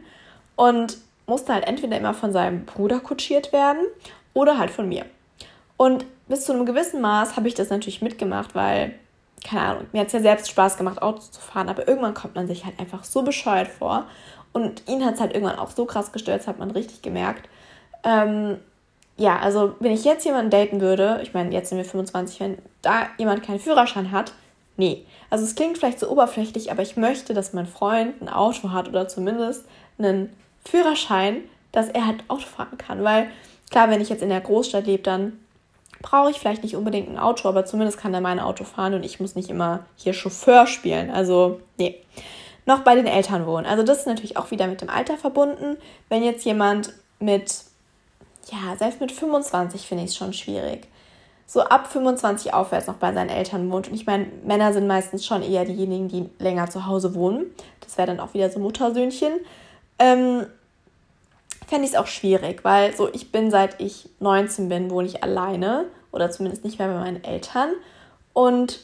und 0.55 0.99
musste 1.25 1.55
halt 1.55 1.65
entweder 1.65 1.97
immer 1.97 2.13
von 2.13 2.31
seinem 2.31 2.65
Bruder 2.65 2.99
kutschiert 2.99 3.51
werden 3.51 3.81
oder 4.35 4.59
halt 4.59 4.69
von 4.69 4.87
mir. 4.87 5.05
Und 5.75 6.05
bis 6.27 6.45
zu 6.45 6.53
einem 6.53 6.67
gewissen 6.67 7.01
Maß 7.01 7.35
habe 7.35 7.47
ich 7.47 7.55
das 7.55 7.71
natürlich 7.71 8.03
mitgemacht, 8.03 8.53
weil 8.53 8.93
keine 9.43 9.61
Ahnung, 9.61 9.87
mir 9.91 10.01
hat 10.01 10.07
es 10.07 10.13
ja 10.13 10.21
selbst 10.21 10.49
Spaß 10.49 10.77
gemacht, 10.77 11.01
Auto 11.01 11.19
zu 11.19 11.41
fahren, 11.41 11.69
aber 11.69 11.87
irgendwann 11.87 12.13
kommt 12.13 12.35
man 12.35 12.47
sich 12.47 12.65
halt 12.65 12.79
einfach 12.79 13.03
so 13.03 13.23
bescheuert 13.23 13.67
vor. 13.67 14.07
Und 14.53 14.87
ihn 14.87 15.03
hat 15.03 15.15
es 15.15 15.19
halt 15.19 15.33
irgendwann 15.33 15.59
auch 15.59 15.71
so 15.71 15.85
krass 15.85 16.11
gestört, 16.11 16.41
das 16.41 16.47
hat 16.47 16.59
man 16.59 16.71
richtig 16.71 17.01
gemerkt. 17.01 17.49
Ähm, 18.03 18.59
ja, 19.17 19.39
also 19.39 19.75
wenn 19.79 19.91
ich 19.91 20.05
jetzt 20.05 20.25
jemanden 20.25 20.51
daten 20.51 20.81
würde, 20.81 21.19
ich 21.23 21.33
meine, 21.33 21.51
jetzt 21.53 21.69
sind 21.69 21.77
wir 21.77 21.85
25, 21.85 22.39
wenn 22.39 22.57
da 22.81 23.07
jemand 23.17 23.43
keinen 23.43 23.59
Führerschein 23.59 24.11
hat, 24.11 24.33
nee. 24.77 25.05
Also 25.29 25.45
es 25.45 25.55
klingt 25.55 25.77
vielleicht 25.77 25.99
so 25.99 26.09
oberflächlich, 26.09 26.71
aber 26.71 26.81
ich 26.81 26.97
möchte, 26.97 27.33
dass 27.33 27.53
mein 27.53 27.67
Freund 27.67 28.21
ein 28.21 28.29
Auto 28.29 28.71
hat 28.71 28.87
oder 28.87 29.07
zumindest 29.07 29.65
einen 29.97 30.29
Führerschein, 30.65 31.41
dass 31.71 31.89
er 31.89 32.05
halt 32.05 32.23
Auto 32.27 32.45
fahren 32.45 32.77
kann. 32.77 33.03
Weil 33.03 33.29
klar, 33.71 33.89
wenn 33.89 34.01
ich 34.01 34.09
jetzt 34.09 34.23
in 34.23 34.29
der 34.29 34.41
Großstadt 34.41 34.85
lebe, 34.85 35.03
dann 35.03 35.39
brauche 36.03 36.29
ich 36.29 36.39
vielleicht 36.39 36.61
nicht 36.61 36.75
unbedingt 36.75 37.09
ein 37.09 37.17
Auto, 37.17 37.49
aber 37.49 37.65
zumindest 37.65 37.97
kann 37.97 38.13
er 38.13 38.21
mein 38.21 38.39
Auto 38.39 38.65
fahren 38.65 38.93
und 38.93 39.03
ich 39.03 39.19
muss 39.19 39.33
nicht 39.33 39.49
immer 39.49 39.85
hier 39.95 40.13
Chauffeur 40.13 40.67
spielen. 40.67 41.09
Also, 41.09 41.61
nee. 41.79 41.95
Noch 42.65 42.81
bei 42.81 42.93
den 42.93 43.07
Eltern 43.07 43.47
wohnen. 43.47 43.65
Also, 43.65 43.81
das 43.81 43.99
ist 43.99 44.07
natürlich 44.07 44.37
auch 44.37 44.51
wieder 44.51 44.67
mit 44.67 44.81
dem 44.81 44.89
Alter 44.89 45.17
verbunden. 45.17 45.77
Wenn 46.09 46.23
jetzt 46.23 46.45
jemand 46.45 46.93
mit, 47.19 47.63
ja, 48.51 48.75
selbst 48.77 49.01
mit 49.01 49.11
25 49.11 49.87
finde 49.87 50.03
ich 50.03 50.11
es 50.11 50.17
schon 50.17 50.33
schwierig. 50.33 50.87
So 51.45 51.61
ab 51.61 51.87
25 51.87 52.53
aufwärts 52.53 52.87
noch 52.87 52.95
bei 52.95 53.13
seinen 53.13 53.29
Eltern 53.29 53.71
wohnt. 53.71 53.87
Und 53.87 53.95
ich 53.95 54.05
meine, 54.05 54.27
Männer 54.45 54.73
sind 54.73 54.87
meistens 54.87 55.25
schon 55.25 55.41
eher 55.41 55.65
diejenigen, 55.65 56.09
die 56.09 56.29
länger 56.39 56.69
zu 56.69 56.85
Hause 56.85 57.15
wohnen. 57.15 57.45
Das 57.79 57.97
wäre 57.97 58.07
dann 58.07 58.19
auch 58.19 58.33
wieder 58.33 58.49
so 58.49 58.59
Muttersöhnchen. 58.59 59.33
Ähm, 59.99 60.47
fände 61.73 61.87
ich 61.87 61.93
es 61.93 61.99
auch 61.99 62.05
schwierig, 62.05 62.63
weil 62.63 62.95
so 62.95 63.11
ich 63.11 63.31
bin 63.31 63.49
seit 63.49 63.81
ich 63.81 64.07
19 64.19 64.69
bin, 64.69 64.91
wohne 64.91 65.07
ich 65.07 65.23
alleine 65.23 65.85
oder 66.11 66.29
zumindest 66.29 66.63
nicht 66.63 66.77
mehr 66.77 66.87
bei 66.87 66.99
meinen 66.99 67.23
Eltern. 67.23 67.71
Und 68.31 68.79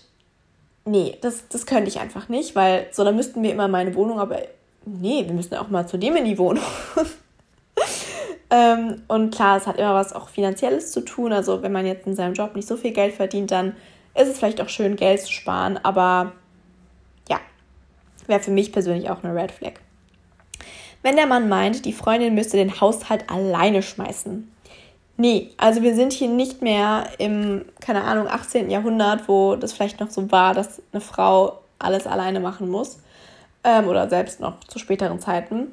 nee, 0.85 1.15
das, 1.21 1.47
das 1.49 1.67
könnte 1.67 1.87
ich 1.87 1.99
einfach 1.99 2.29
nicht, 2.29 2.55
weil 2.55 2.87
so, 2.91 3.03
dann 3.03 3.15
müssten 3.15 3.43
wir 3.43 3.51
immer 3.51 3.67
meine 3.67 3.93
Wohnung, 3.93 4.19
aber 4.19 4.39
nee, 4.85 5.23
wir 5.23 5.33
müssen 5.33 5.53
auch 5.53 5.69
mal 5.69 5.85
zu 5.85 5.99
dem 5.99 6.15
in 6.15 6.25
die 6.25 6.39
Wohnung. 6.39 6.63
ähm, 8.49 9.03
und 9.07 9.35
klar, 9.35 9.57
es 9.57 9.67
hat 9.67 9.77
immer 9.77 9.93
was 9.93 10.13
auch 10.13 10.29
Finanzielles 10.29 10.91
zu 10.91 11.01
tun. 11.01 11.31
Also 11.31 11.61
wenn 11.61 11.71
man 11.71 11.85
jetzt 11.85 12.07
in 12.07 12.15
seinem 12.15 12.33
Job 12.33 12.55
nicht 12.55 12.67
so 12.67 12.75
viel 12.75 12.91
Geld 12.91 13.13
verdient, 13.13 13.51
dann 13.51 13.75
ist 14.15 14.29
es 14.29 14.39
vielleicht 14.39 14.61
auch 14.61 14.69
schön, 14.69 14.95
Geld 14.95 15.21
zu 15.21 15.31
sparen. 15.31 15.79
Aber 15.83 16.31
ja, 17.29 17.39
wäre 18.25 18.39
für 18.39 18.49
mich 18.49 18.71
persönlich 18.71 19.11
auch 19.11 19.23
eine 19.23 19.35
Red 19.35 19.51
Flag. 19.51 19.73
Wenn 21.01 21.15
der 21.15 21.27
Mann 21.27 21.49
meint, 21.49 21.85
die 21.85 21.93
Freundin 21.93 22.35
müsste 22.35 22.57
den 22.57 22.81
Haushalt 22.81 23.29
alleine 23.29 23.81
schmeißen. 23.81 24.51
Nee, 25.17 25.49
also 25.57 25.81
wir 25.81 25.95
sind 25.95 26.13
hier 26.13 26.29
nicht 26.29 26.61
mehr 26.61 27.07
im, 27.17 27.65
keine 27.81 28.03
Ahnung, 28.03 28.27
18. 28.27 28.69
Jahrhundert, 28.69 29.27
wo 29.27 29.55
das 29.55 29.73
vielleicht 29.73 29.99
noch 29.99 30.09
so 30.09 30.31
war, 30.31 30.53
dass 30.53 30.81
eine 30.93 31.01
Frau 31.01 31.59
alles 31.77 32.07
alleine 32.07 32.39
machen 32.39 32.69
muss. 32.69 32.99
Ähm, 33.63 33.87
oder 33.87 34.09
selbst 34.09 34.39
noch 34.39 34.61
zu 34.61 34.79
späteren 34.79 35.19
Zeiten. 35.19 35.67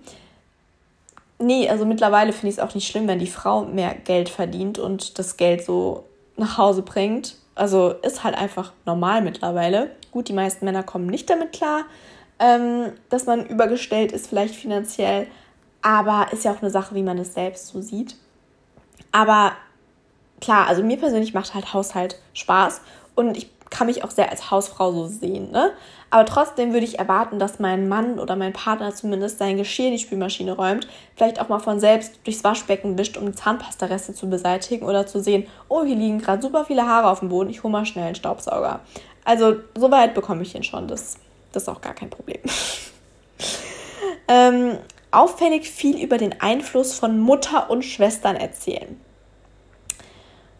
Nee, 1.38 1.68
also 1.68 1.84
mittlerweile 1.84 2.32
finde 2.32 2.48
ich 2.48 2.54
es 2.54 2.60
auch 2.60 2.74
nicht 2.74 2.88
schlimm, 2.88 3.06
wenn 3.06 3.18
die 3.18 3.26
Frau 3.26 3.62
mehr 3.62 3.94
Geld 3.94 4.28
verdient 4.28 4.78
und 4.78 5.18
das 5.18 5.36
Geld 5.36 5.64
so 5.64 6.04
nach 6.36 6.58
Hause 6.58 6.82
bringt. 6.82 7.36
Also 7.54 7.90
ist 8.02 8.24
halt 8.24 8.36
einfach 8.36 8.72
normal 8.84 9.22
mittlerweile. 9.22 9.90
Gut, 10.10 10.28
die 10.28 10.32
meisten 10.32 10.64
Männer 10.64 10.82
kommen 10.82 11.06
nicht 11.06 11.28
damit 11.30 11.52
klar, 11.52 11.84
ähm, 12.38 12.92
dass 13.08 13.26
man 13.26 13.46
übergestellt 13.46 14.12
ist, 14.12 14.26
vielleicht 14.26 14.54
finanziell. 14.54 15.26
Aber 15.82 16.28
ist 16.32 16.44
ja 16.44 16.52
auch 16.52 16.62
eine 16.62 16.70
Sache, 16.70 16.94
wie 16.94 17.02
man 17.02 17.18
es 17.18 17.34
selbst 17.34 17.68
so 17.68 17.80
sieht. 17.80 18.16
Aber 19.12 19.52
klar, 20.40 20.66
also 20.66 20.82
mir 20.82 20.96
persönlich 20.96 21.34
macht 21.34 21.54
halt 21.54 21.72
Haushalt 21.72 22.20
Spaß 22.34 22.80
und 23.14 23.36
ich 23.36 23.50
kann 23.70 23.86
mich 23.86 24.04
auch 24.04 24.10
sehr 24.10 24.30
als 24.30 24.50
Hausfrau 24.50 24.92
so 24.92 25.06
sehen. 25.06 25.50
Ne? 25.50 25.72
Aber 26.10 26.24
trotzdem 26.24 26.72
würde 26.72 26.86
ich 26.86 26.98
erwarten, 26.98 27.38
dass 27.38 27.58
mein 27.58 27.88
Mann 27.88 28.18
oder 28.18 28.36
mein 28.36 28.52
Partner 28.52 28.94
zumindest 28.94 29.38
sein 29.38 29.56
Geschirr 29.56 29.86
in 29.86 29.92
die 29.92 29.98
Spülmaschine 29.98 30.52
räumt, 30.52 30.86
vielleicht 31.16 31.40
auch 31.40 31.48
mal 31.48 31.58
von 31.58 31.80
selbst 31.80 32.20
durchs 32.24 32.44
Waschbecken 32.44 32.96
wischt, 32.96 33.16
um 33.16 33.34
Zahnpastareste 33.34 34.14
zu 34.14 34.30
beseitigen 34.30 34.86
oder 34.86 35.06
zu 35.06 35.20
sehen, 35.20 35.46
oh, 35.68 35.84
hier 35.84 35.96
liegen 35.96 36.20
gerade 36.20 36.42
super 36.42 36.64
viele 36.64 36.86
Haare 36.86 37.10
auf 37.10 37.20
dem 37.20 37.28
Boden, 37.28 37.50
ich 37.50 37.62
hole 37.62 37.72
mal 37.72 37.86
schnell 37.86 38.06
einen 38.06 38.14
Staubsauger. 38.14 38.80
Also 39.24 39.56
so 39.76 39.90
weit 39.90 40.14
bekomme 40.14 40.42
ich 40.42 40.54
ihn 40.54 40.62
schon. 40.62 40.86
Das 40.86 41.18
das 41.56 41.64
ist 41.64 41.68
auch 41.68 41.80
gar 41.80 41.94
kein 41.94 42.10
Problem. 42.10 42.40
ähm, 44.28 44.78
auffällig 45.10 45.68
viel 45.70 46.02
über 46.02 46.18
den 46.18 46.40
Einfluss 46.40 46.92
von 46.92 47.18
Mutter 47.18 47.70
und 47.70 47.82
Schwestern 47.82 48.36
erzählen. 48.36 49.00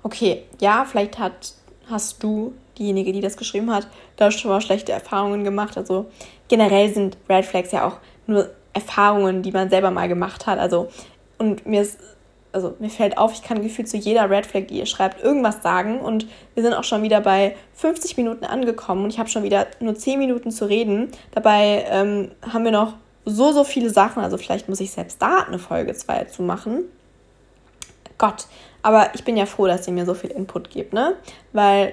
Okay, 0.03 0.45
ja, 0.61 0.87
vielleicht 0.89 1.19
hat, 1.19 1.55
hast 1.89 2.23
du, 2.23 2.55
diejenige, 2.79 3.13
die 3.13 3.21
das 3.21 3.37
geschrieben 3.37 3.71
hat, 3.71 3.89
da 4.17 4.31
schon 4.31 4.51
mal 4.51 4.61
schlechte 4.61 4.93
Erfahrungen 4.93 5.45
gemacht. 5.45 5.77
Also 5.77 6.07
generell 6.49 6.93
sind 6.93 7.17
Red 7.29 7.45
Flags 7.45 7.73
ja 7.73 7.87
auch 7.87 7.99
nur 8.27 8.51
Erfahrungen, 8.73 9.43
die 9.43 9.53
man 9.53 9.71
selber 9.71 9.91
mal 9.91 10.09
gemacht 10.09 10.47
hat. 10.47 10.59
Also, 10.59 10.89
und 11.39 11.67
mir 11.67 11.83
ist 11.83 11.99
also 12.57 12.75
mir 12.79 12.89
fällt 12.89 13.19
auf, 13.19 13.35
ich 13.35 13.43
kann 13.43 13.63
gefühlt 13.63 13.87
zu 13.87 13.99
jeder 13.99 14.31
Red 14.31 14.47
Flag, 14.47 14.69
die 14.69 14.79
ihr 14.79 14.87
schreibt, 14.87 15.23
irgendwas 15.23 15.63
sagen. 15.63 16.01
Und 16.01 16.27
wir 16.55 16.63
sind 16.63 16.73
auch 16.73 16.85
schon 16.85 17.03
wieder 17.03 17.21
bei 17.21 17.55
50 17.75 18.17
Minuten 18.17 18.47
angekommen 18.47 19.05
und 19.05 19.11
ich 19.11 19.19
habe 19.19 19.29
schon 19.29 19.43
wieder 19.43 19.67
nur 19.79 19.95
10 19.95 20.19
Minuten 20.19 20.51
zu 20.51 20.65
reden. 20.65 21.11
Dabei 21.33 21.85
ähm, 21.91 22.31
haben 22.51 22.65
wir 22.65 22.73
noch 22.73 22.95
so, 23.27 23.53
so 23.53 23.63
viele 23.63 23.91
Sachen. 23.91 24.23
Also 24.23 24.39
vielleicht 24.39 24.71
muss 24.71 24.81
ich 24.81 24.91
selbst 24.91 25.21
da 25.21 25.41
eine 25.41 25.59
Folge 25.59 25.93
2 25.93 26.25
zu 26.25 26.43
machen. 26.43 26.85
Gott, 28.17 28.47
aber 28.83 29.11
ich 29.15 29.23
bin 29.23 29.37
ja 29.37 29.45
froh, 29.45 29.67
dass 29.67 29.87
ihr 29.87 29.93
mir 29.93 30.07
so 30.07 30.15
viel 30.15 30.31
Input 30.31 30.71
gebt, 30.71 30.95
ne? 30.95 31.15
Weil, 31.53 31.93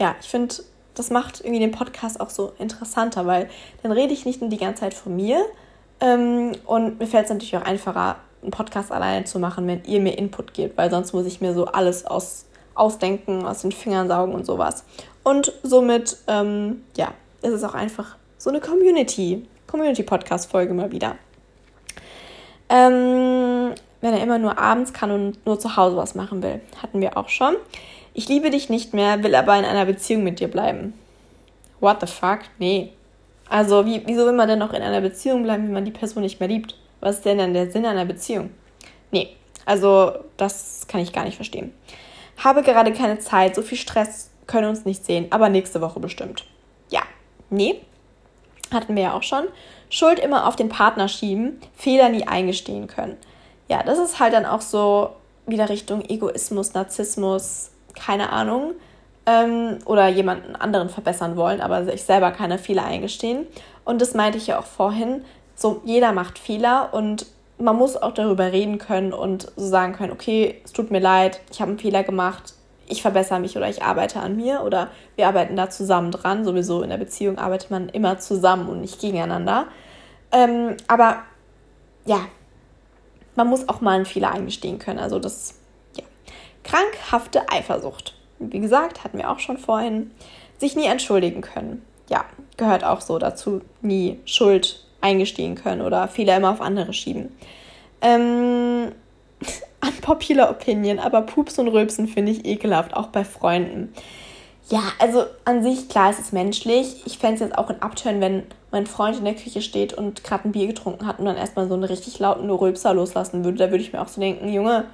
ja, 0.00 0.16
ich 0.22 0.28
finde, 0.28 0.54
das 0.94 1.10
macht 1.10 1.40
irgendwie 1.40 1.60
den 1.60 1.72
Podcast 1.72 2.18
auch 2.18 2.30
so 2.30 2.54
interessanter, 2.58 3.26
weil 3.26 3.50
dann 3.82 3.92
rede 3.92 4.14
ich 4.14 4.24
nicht 4.24 4.40
nur 4.40 4.48
die 4.48 4.56
ganze 4.56 4.80
Zeit 4.80 4.94
von 4.94 5.14
mir. 5.14 5.44
Ähm, 6.00 6.52
und 6.64 6.98
mir 6.98 7.06
fällt 7.06 7.24
es 7.24 7.30
natürlich 7.30 7.58
auch 7.58 7.66
einfacher, 7.66 8.16
einen 8.42 8.50
Podcast 8.50 8.92
alleine 8.92 9.24
zu 9.24 9.38
machen, 9.38 9.66
wenn 9.66 9.84
ihr 9.84 10.00
mir 10.00 10.16
Input 10.16 10.54
gebt, 10.54 10.76
weil 10.76 10.90
sonst 10.90 11.12
muss 11.12 11.26
ich 11.26 11.40
mir 11.40 11.54
so 11.54 11.66
alles 11.66 12.06
aus, 12.06 12.46
ausdenken, 12.74 13.44
aus 13.44 13.62
den 13.62 13.72
Fingern 13.72 14.08
saugen 14.08 14.32
und 14.32 14.46
sowas. 14.46 14.84
Und 15.24 15.52
somit, 15.62 16.16
ähm, 16.26 16.82
ja, 16.96 17.12
ist 17.42 17.52
es 17.52 17.64
auch 17.64 17.74
einfach 17.74 18.16
so 18.38 18.50
eine 18.50 18.60
Community, 18.60 19.46
Community-Podcast-Folge 19.66 20.72
mal 20.74 20.92
wieder. 20.92 21.16
Ähm, 22.68 23.74
wenn 24.00 24.14
er 24.14 24.22
immer 24.22 24.38
nur 24.38 24.58
abends 24.58 24.92
kann 24.92 25.10
und 25.10 25.44
nur 25.46 25.58
zu 25.58 25.76
Hause 25.76 25.96
was 25.96 26.14
machen 26.14 26.42
will. 26.42 26.60
Hatten 26.82 27.00
wir 27.00 27.16
auch 27.16 27.28
schon. 27.28 27.56
Ich 28.14 28.28
liebe 28.28 28.50
dich 28.50 28.68
nicht 28.68 28.94
mehr, 28.94 29.22
will 29.22 29.34
aber 29.34 29.58
in 29.58 29.64
einer 29.64 29.84
Beziehung 29.84 30.22
mit 30.22 30.40
dir 30.40 30.48
bleiben. 30.48 30.94
What 31.80 32.00
the 32.00 32.06
fuck? 32.06 32.40
Nee. 32.58 32.92
Also, 33.48 33.86
wie, 33.86 34.02
wieso 34.06 34.26
will 34.26 34.32
man 34.32 34.48
denn 34.48 34.58
noch 34.58 34.72
in 34.72 34.82
einer 34.82 35.00
Beziehung 35.00 35.42
bleiben, 35.42 35.64
wenn 35.64 35.72
man 35.72 35.84
die 35.84 35.90
Person 35.90 36.22
nicht 36.22 36.40
mehr 36.40 36.48
liebt? 36.48 36.76
Was 37.00 37.16
ist 37.16 37.24
denn 37.24 37.38
dann 37.38 37.54
der 37.54 37.70
Sinn 37.70 37.86
einer 37.86 38.04
Beziehung? 38.04 38.50
Nee, 39.10 39.36
also 39.64 40.12
das 40.36 40.86
kann 40.88 41.00
ich 41.00 41.12
gar 41.12 41.24
nicht 41.24 41.36
verstehen. 41.36 41.72
Habe 42.38 42.62
gerade 42.62 42.92
keine 42.92 43.18
Zeit, 43.18 43.54
so 43.54 43.62
viel 43.62 43.78
Stress, 43.78 44.30
können 44.46 44.68
uns 44.68 44.84
nicht 44.84 45.04
sehen, 45.04 45.26
aber 45.30 45.48
nächste 45.48 45.80
Woche 45.80 46.00
bestimmt. 46.00 46.44
Ja, 46.90 47.02
nee, 47.50 47.80
hatten 48.72 48.96
wir 48.96 49.02
ja 49.02 49.12
auch 49.12 49.22
schon. 49.22 49.44
Schuld 49.90 50.18
immer 50.18 50.46
auf 50.46 50.56
den 50.56 50.68
Partner 50.68 51.08
schieben, 51.08 51.60
Fehler 51.74 52.08
nie 52.08 52.26
eingestehen 52.26 52.86
können. 52.86 53.16
Ja, 53.68 53.82
das 53.82 53.98
ist 53.98 54.20
halt 54.20 54.32
dann 54.32 54.46
auch 54.46 54.60
so 54.60 55.10
wieder 55.46 55.68
Richtung 55.68 56.02
Egoismus, 56.02 56.74
Narzissmus, 56.74 57.70
keine 57.94 58.32
Ahnung. 58.32 58.72
Ähm, 59.26 59.78
oder 59.84 60.08
jemanden 60.08 60.56
anderen 60.56 60.88
verbessern 60.88 61.36
wollen, 61.36 61.60
aber 61.60 61.84
sich 61.84 62.02
selber 62.02 62.30
keine 62.30 62.58
Fehler 62.58 62.84
eingestehen. 62.84 63.46
Und 63.84 64.00
das 64.00 64.14
meinte 64.14 64.38
ich 64.38 64.46
ja 64.46 64.58
auch 64.58 64.64
vorhin 64.64 65.24
so, 65.58 65.82
jeder 65.84 66.12
macht 66.12 66.38
Fehler 66.38 66.90
und 66.92 67.26
man 67.58 67.74
muss 67.74 67.96
auch 67.96 68.14
darüber 68.14 68.52
reden 68.52 68.78
können 68.78 69.12
und 69.12 69.50
so 69.56 69.66
sagen 69.66 69.92
können, 69.92 70.12
okay, 70.12 70.60
es 70.64 70.72
tut 70.72 70.92
mir 70.92 71.00
leid, 71.00 71.40
ich 71.50 71.60
habe 71.60 71.70
einen 71.70 71.80
Fehler 71.80 72.04
gemacht, 72.04 72.54
ich 72.86 73.02
verbessere 73.02 73.40
mich 73.40 73.56
oder 73.56 73.68
ich 73.68 73.82
arbeite 73.82 74.20
an 74.20 74.36
mir 74.36 74.62
oder 74.62 74.88
wir 75.16 75.26
arbeiten 75.26 75.56
da 75.56 75.68
zusammen 75.68 76.12
dran. 76.12 76.44
Sowieso 76.44 76.82
in 76.82 76.90
der 76.90 76.96
Beziehung 76.96 77.38
arbeitet 77.38 77.72
man 77.72 77.88
immer 77.88 78.18
zusammen 78.18 78.68
und 78.68 78.80
nicht 78.80 79.00
gegeneinander. 79.00 79.66
Ähm, 80.30 80.76
aber 80.86 81.24
ja, 82.06 82.20
man 83.34 83.48
muss 83.48 83.68
auch 83.68 83.80
mal 83.80 83.96
einen 83.96 84.06
Fehler 84.06 84.30
eingestehen 84.30 84.78
können. 84.78 85.00
Also 85.00 85.18
das, 85.18 85.56
ja. 85.96 86.04
Krankhafte 86.62 87.50
Eifersucht. 87.50 88.14
Wie 88.38 88.60
gesagt, 88.60 89.02
hatten 89.02 89.18
wir 89.18 89.28
auch 89.28 89.40
schon 89.40 89.58
vorhin. 89.58 90.12
Sich 90.58 90.76
nie 90.76 90.86
entschuldigen 90.86 91.40
können. 91.40 91.84
Ja, 92.08 92.24
gehört 92.56 92.84
auch 92.84 93.00
so 93.00 93.18
dazu. 93.18 93.60
Nie 93.82 94.20
Schuld 94.24 94.87
eingestehen 95.00 95.54
können 95.54 95.82
oder 95.82 96.08
Fehler 96.08 96.36
immer 96.36 96.50
auf 96.50 96.60
andere 96.60 96.92
schieben. 96.92 97.30
Ähm, 98.00 98.92
unpopular 99.84 100.50
Opinion, 100.50 100.98
aber 100.98 101.22
Pups 101.22 101.58
und 101.58 101.68
Rülpsen 101.68 102.08
finde 102.08 102.32
ich 102.32 102.44
ekelhaft, 102.44 102.94
auch 102.94 103.08
bei 103.08 103.24
Freunden. 103.24 103.92
Ja, 104.70 104.82
also 104.98 105.24
an 105.46 105.62
sich, 105.62 105.88
klar, 105.88 106.10
es 106.10 106.18
ist 106.18 106.32
menschlich. 106.34 107.02
Ich 107.06 107.18
fände 107.18 107.36
es 107.36 107.40
jetzt 107.40 107.56
auch 107.56 107.70
ein 107.70 107.80
Upturn, 107.80 108.20
wenn 108.20 108.42
mein 108.70 108.86
Freund 108.86 109.16
in 109.16 109.24
der 109.24 109.34
Küche 109.34 109.62
steht 109.62 109.94
und 109.94 110.24
gerade 110.24 110.46
ein 110.46 110.52
Bier 110.52 110.66
getrunken 110.66 111.06
hat 111.06 111.18
und 111.18 111.24
dann 111.24 111.38
erstmal 111.38 111.68
so 111.68 111.74
einen 111.74 111.84
richtig 111.84 112.18
lauten 112.18 112.50
Rülpser 112.50 112.92
loslassen 112.92 113.44
würde. 113.44 113.56
Da 113.56 113.70
würde 113.70 113.82
ich 113.82 113.94
mir 113.94 114.02
auch 114.02 114.08
so 114.08 114.20
denken, 114.20 114.52
Junge, 114.52 114.84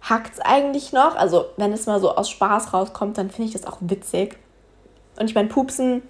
hackt's 0.00 0.38
eigentlich 0.38 0.92
noch? 0.92 1.16
Also, 1.16 1.46
wenn 1.56 1.72
es 1.72 1.86
mal 1.86 1.98
so 1.98 2.14
aus 2.14 2.30
Spaß 2.30 2.72
rauskommt, 2.72 3.18
dann 3.18 3.30
finde 3.30 3.48
ich 3.48 3.52
das 3.52 3.66
auch 3.66 3.78
witzig. 3.80 4.36
Und 5.18 5.28
ich 5.28 5.34
meine, 5.34 5.48
Pupsen, 5.48 6.02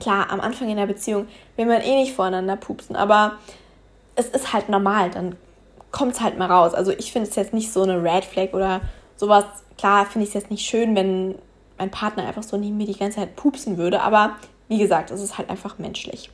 klar, 0.00 0.30
am 0.30 0.40
Anfang 0.40 0.68
in 0.68 0.76
der 0.76 0.86
Beziehung 0.86 1.26
will 1.56 1.66
man 1.66 1.82
eh 1.82 1.96
nicht 1.96 2.14
voreinander 2.14 2.56
pupsen, 2.56 2.96
aber 2.96 3.38
es 4.14 4.28
ist 4.28 4.52
halt 4.52 4.68
normal, 4.68 5.10
dann 5.10 5.36
kommt 5.90 6.14
es 6.14 6.20
halt 6.20 6.38
mal 6.38 6.50
raus. 6.50 6.74
Also 6.74 6.92
ich 6.92 7.12
finde 7.12 7.28
es 7.28 7.36
jetzt 7.36 7.54
nicht 7.54 7.72
so 7.72 7.82
eine 7.82 8.02
Red 8.02 8.24
Flag 8.24 8.52
oder 8.52 8.80
sowas. 9.16 9.44
Klar 9.78 10.06
finde 10.06 10.24
ich 10.24 10.30
es 10.30 10.34
jetzt 10.34 10.50
nicht 10.50 10.66
schön, 10.66 10.94
wenn 10.96 11.36
mein 11.78 11.90
Partner 11.90 12.26
einfach 12.26 12.42
so 12.42 12.56
neben 12.56 12.76
mir 12.76 12.86
die 12.86 12.98
ganze 12.98 13.18
Zeit 13.18 13.36
pupsen 13.36 13.76
würde, 13.76 14.00
aber 14.00 14.36
wie 14.68 14.78
gesagt, 14.78 15.10
es 15.10 15.20
ist 15.20 15.38
halt 15.38 15.50
einfach 15.50 15.78
menschlich. 15.78 16.30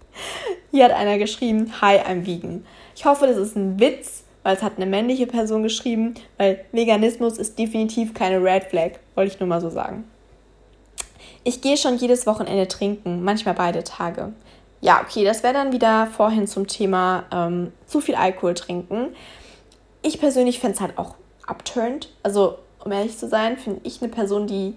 Hier 0.70 0.84
hat 0.84 0.92
einer 0.92 1.18
geschrieben, 1.18 1.72
Hi, 1.80 1.98
I'm 1.98 2.26
vegan. 2.26 2.64
Ich 2.96 3.04
hoffe, 3.04 3.26
das 3.26 3.36
ist 3.36 3.56
ein 3.56 3.78
Witz, 3.78 4.24
weil 4.42 4.56
es 4.56 4.62
hat 4.62 4.74
eine 4.76 4.86
männliche 4.86 5.26
Person 5.26 5.62
geschrieben, 5.62 6.14
weil 6.38 6.64
Veganismus 6.72 7.38
ist 7.38 7.58
definitiv 7.58 8.14
keine 8.14 8.42
Red 8.42 8.64
Flag, 8.64 8.92
wollte 9.14 9.32
ich 9.32 9.40
nur 9.40 9.48
mal 9.48 9.60
so 9.60 9.70
sagen. 9.70 10.04
Ich 11.42 11.62
gehe 11.62 11.76
schon 11.76 11.96
jedes 11.96 12.26
Wochenende 12.26 12.68
trinken, 12.68 13.24
manchmal 13.24 13.54
beide 13.54 13.82
Tage. 13.82 14.32
Ja, 14.82 15.00
okay, 15.02 15.24
das 15.24 15.42
wäre 15.42 15.54
dann 15.54 15.72
wieder 15.72 16.06
vorhin 16.06 16.46
zum 16.46 16.66
Thema 16.66 17.24
ähm, 17.32 17.72
zu 17.86 18.00
viel 18.00 18.14
Alkohol 18.14 18.54
trinken. 18.54 19.08
Ich 20.02 20.20
persönlich 20.20 20.58
fände 20.60 20.74
es 20.74 20.80
halt 20.80 20.98
auch 20.98 21.14
abturned. 21.46 22.08
Also, 22.22 22.58
um 22.84 22.92
ehrlich 22.92 23.18
zu 23.18 23.28
sein, 23.28 23.58
finde 23.58 23.80
ich 23.84 24.00
eine 24.00 24.10
Person, 24.10 24.46
die 24.46 24.74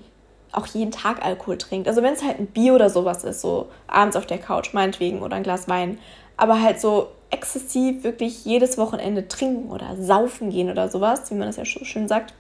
auch 0.52 0.68
jeden 0.68 0.92
Tag 0.92 1.26
Alkohol 1.26 1.58
trinkt. 1.58 1.88
Also, 1.88 2.02
wenn 2.02 2.14
es 2.14 2.24
halt 2.24 2.40
ein 2.40 2.48
Bier 2.48 2.76
oder 2.76 2.90
sowas 2.90 3.24
ist, 3.24 3.42
so 3.42 3.70
abends 3.88 4.16
auf 4.16 4.26
der 4.26 4.38
Couch, 4.38 4.74
meinetwegen, 4.74 5.22
oder 5.22 5.36
ein 5.38 5.44
Glas 5.44 5.68
Wein. 5.70 6.00
Aber 6.36 6.62
halt 6.62 6.82
so 6.82 7.08
exzessiv 7.30 8.04
wirklich 8.04 8.46
jedes 8.46 8.78
Wochenende 8.78 9.28
trinken 9.28 9.72
oder 9.72 9.96
saufen 9.98 10.50
gehen 10.50 10.70
oder 10.70 10.90
sowas, 10.90 11.30
wie 11.32 11.36
man 11.36 11.48
das 11.48 11.58
ja 11.58 11.66
so 11.66 11.86
schön 11.86 12.08
sagt, 12.08 12.34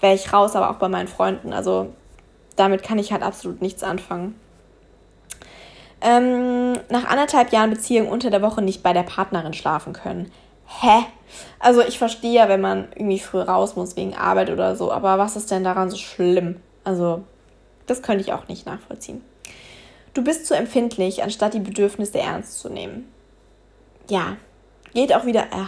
wäre 0.00 0.14
ich 0.14 0.32
raus, 0.32 0.56
aber 0.56 0.70
auch 0.70 0.76
bei 0.76 0.88
meinen 0.88 1.08
Freunden. 1.08 1.52
Also, 1.52 1.88
damit 2.60 2.82
kann 2.82 2.98
ich 2.98 3.10
halt 3.12 3.22
absolut 3.22 3.62
nichts 3.62 3.82
anfangen. 3.82 4.38
Ähm, 6.02 6.74
nach 6.90 7.06
anderthalb 7.06 7.52
Jahren 7.52 7.70
Beziehung 7.70 8.08
unter 8.08 8.30
der 8.30 8.42
Woche 8.42 8.62
nicht 8.62 8.82
bei 8.82 8.92
der 8.92 9.02
Partnerin 9.02 9.54
schlafen 9.54 9.92
können. 9.92 10.30
Hä? 10.66 11.04
Also 11.58 11.80
ich 11.82 11.98
verstehe 11.98 12.32
ja, 12.32 12.48
wenn 12.48 12.60
man 12.60 12.88
irgendwie 12.94 13.18
früh 13.18 13.40
raus 13.40 13.76
muss 13.76 13.96
wegen 13.96 14.14
Arbeit 14.14 14.50
oder 14.50 14.76
so, 14.76 14.92
aber 14.92 15.18
was 15.18 15.36
ist 15.36 15.50
denn 15.50 15.64
daran 15.64 15.90
so 15.90 15.96
schlimm? 15.96 16.60
Also 16.84 17.24
das 17.86 18.02
könnte 18.02 18.22
ich 18.22 18.32
auch 18.32 18.46
nicht 18.48 18.66
nachvollziehen. 18.66 19.22
Du 20.12 20.22
bist 20.22 20.46
zu 20.46 20.54
empfindlich, 20.54 21.22
anstatt 21.22 21.54
die 21.54 21.60
Bedürfnisse 21.60 22.18
ernst 22.18 22.58
zu 22.58 22.68
nehmen. 22.68 23.10
Ja, 24.08 24.36
geht 24.92 25.14
auch 25.14 25.24
wieder 25.24 25.44
äh, 25.44 25.66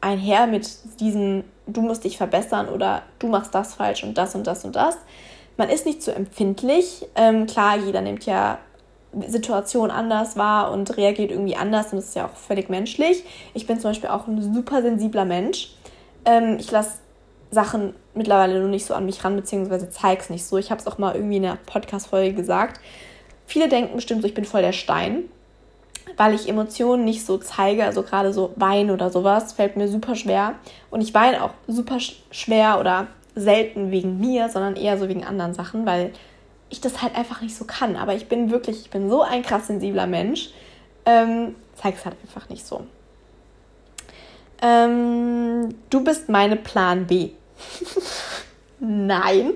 einher 0.00 0.46
mit 0.46 0.68
diesem, 1.00 1.44
du 1.66 1.82
musst 1.82 2.04
dich 2.04 2.16
verbessern 2.16 2.68
oder 2.68 3.02
du 3.18 3.28
machst 3.28 3.54
das 3.54 3.74
falsch 3.74 4.02
und 4.02 4.16
das 4.18 4.34
und 4.34 4.46
das 4.46 4.64
und 4.64 4.74
das 4.76 4.96
man 5.56 5.68
ist 5.68 5.86
nicht 5.86 6.02
so 6.02 6.10
empfindlich. 6.10 7.06
Ähm, 7.14 7.46
klar, 7.46 7.78
jeder 7.78 8.00
nimmt 8.00 8.26
ja 8.26 8.58
Situation 9.26 9.90
anders 9.90 10.36
wahr 10.36 10.72
und 10.72 10.96
reagiert 10.96 11.30
irgendwie 11.30 11.56
anders 11.56 11.92
und 11.92 11.96
das 11.96 12.08
ist 12.08 12.16
ja 12.16 12.26
auch 12.26 12.36
völlig 12.36 12.68
menschlich. 12.68 13.24
Ich 13.54 13.66
bin 13.66 13.80
zum 13.80 13.90
Beispiel 13.90 14.10
auch 14.10 14.26
ein 14.26 14.54
super 14.54 14.82
sensibler 14.82 15.24
Mensch. 15.24 15.74
Ähm, 16.24 16.56
ich 16.58 16.70
lasse 16.70 16.98
Sachen 17.50 17.94
mittlerweile 18.14 18.58
nur 18.60 18.68
nicht 18.68 18.84
so 18.84 18.94
an 18.94 19.06
mich 19.06 19.24
ran, 19.24 19.36
beziehungsweise 19.36 19.88
zeige 19.88 20.20
es 20.20 20.30
nicht 20.30 20.44
so. 20.44 20.58
Ich 20.58 20.70
habe 20.70 20.80
es 20.80 20.86
auch 20.86 20.98
mal 20.98 21.14
irgendwie 21.14 21.36
in 21.36 21.44
einer 21.44 21.58
Podcast-Folge 21.64 22.34
gesagt. 22.34 22.80
Viele 23.46 23.68
denken 23.68 23.96
bestimmt 23.96 24.22
so, 24.22 24.28
ich 24.28 24.34
bin 24.34 24.44
voll 24.44 24.62
der 24.62 24.72
Stein, 24.72 25.24
weil 26.16 26.34
ich 26.34 26.48
Emotionen 26.48 27.04
nicht 27.04 27.24
so 27.24 27.38
zeige. 27.38 27.84
Also 27.84 28.02
gerade 28.02 28.32
so 28.32 28.52
Weinen 28.56 28.90
oder 28.90 29.10
sowas 29.10 29.52
fällt 29.52 29.76
mir 29.76 29.88
super 29.88 30.16
schwer. 30.16 30.56
Und 30.90 31.00
ich 31.00 31.14
weine 31.14 31.44
auch 31.44 31.52
super 31.68 31.98
schwer 32.30 32.78
oder 32.80 33.06
selten 33.36 33.90
wegen 33.92 34.18
mir, 34.18 34.48
sondern 34.48 34.74
eher 34.74 34.98
so 34.98 35.08
wegen 35.08 35.24
anderen 35.24 35.54
Sachen, 35.54 35.86
weil 35.86 36.12
ich 36.70 36.80
das 36.80 37.02
halt 37.02 37.14
einfach 37.14 37.42
nicht 37.42 37.54
so 37.54 37.64
kann. 37.64 37.94
Aber 37.94 38.14
ich 38.14 38.28
bin 38.28 38.50
wirklich, 38.50 38.80
ich 38.80 38.90
bin 38.90 39.08
so 39.08 39.22
ein 39.22 39.42
krass 39.42 39.68
sensibler 39.68 40.06
Mensch. 40.06 40.50
Ähm, 41.04 41.54
es 41.76 41.84
halt 41.84 42.16
einfach 42.24 42.48
nicht 42.48 42.66
so. 42.66 42.84
Ähm, 44.62 45.68
du 45.90 46.02
bist 46.02 46.28
meine 46.28 46.56
Plan 46.56 47.06
B. 47.06 47.30
Nein, 48.80 49.52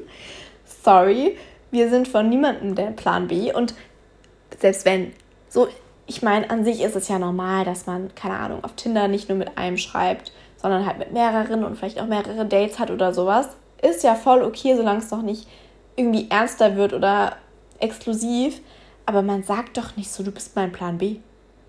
sorry, 0.84 1.36
wir 1.70 1.88
sind 1.88 2.06
von 2.06 2.28
niemandem 2.28 2.74
der 2.74 2.90
Plan 2.90 3.26
B. 3.26 3.52
Und 3.52 3.74
selbst 4.58 4.84
wenn, 4.84 5.12
so, 5.48 5.68
ich 6.06 6.22
meine, 6.22 6.50
an 6.50 6.64
sich 6.64 6.82
ist 6.82 6.96
es 6.96 7.08
ja 7.08 7.18
normal, 7.18 7.64
dass 7.64 7.86
man, 7.86 8.14
keine 8.14 8.38
Ahnung, 8.38 8.62
auf 8.62 8.74
Tinder 8.74 9.08
nicht 9.08 9.28
nur 9.28 9.38
mit 9.38 9.56
einem 9.56 9.78
schreibt, 9.78 10.32
sondern 10.58 10.84
halt 10.84 10.98
mit 10.98 11.12
mehreren 11.12 11.64
und 11.64 11.76
vielleicht 11.76 11.98
auch 11.98 12.06
mehrere 12.06 12.44
Dates 12.44 12.78
hat 12.78 12.90
oder 12.90 13.14
sowas 13.14 13.48
ist 13.82 14.02
ja 14.02 14.14
voll 14.14 14.42
okay, 14.42 14.76
solange 14.76 14.98
es 14.98 15.10
noch 15.10 15.22
nicht 15.22 15.46
irgendwie 15.96 16.28
ernster 16.30 16.76
wird 16.76 16.92
oder 16.92 17.36
exklusiv. 17.78 18.60
Aber 19.06 19.22
man 19.22 19.42
sagt 19.42 19.76
doch 19.76 19.96
nicht 19.96 20.10
so, 20.10 20.22
du 20.22 20.30
bist 20.30 20.56
mein 20.56 20.72
Plan 20.72 20.98
B. 20.98 21.16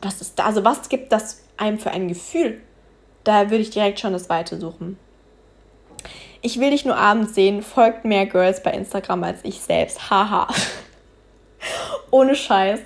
Was 0.02 0.22
ist 0.22 0.38
da? 0.38 0.46
Also 0.46 0.64
was 0.64 0.90
gibt 0.90 1.12
das 1.12 1.44
einem 1.58 1.80
für 1.80 1.92
ein 1.92 2.08
Gefühl? 2.08 2.62
Da 3.24 3.50
würde 3.50 3.64
ich 3.64 3.70
direkt 3.70 4.00
schon 4.00 4.14
das 4.14 4.30
Weite 4.30 4.60
suchen. 4.60 4.98
Ich 6.42 6.60
will 6.60 6.72
dich 6.72 6.86
nur 6.86 6.98
abends 6.98 7.36
sehen, 7.36 7.62
folgt 7.62 8.04
mehr 8.04 8.26
Girls 8.26 8.64
bei 8.64 8.72
Instagram 8.72 9.24
als 9.24 9.40
ich 9.44 9.62
selbst. 9.62 10.10
Haha. 10.10 10.48
Ohne 12.12 12.36
Scheiß. 12.36 12.80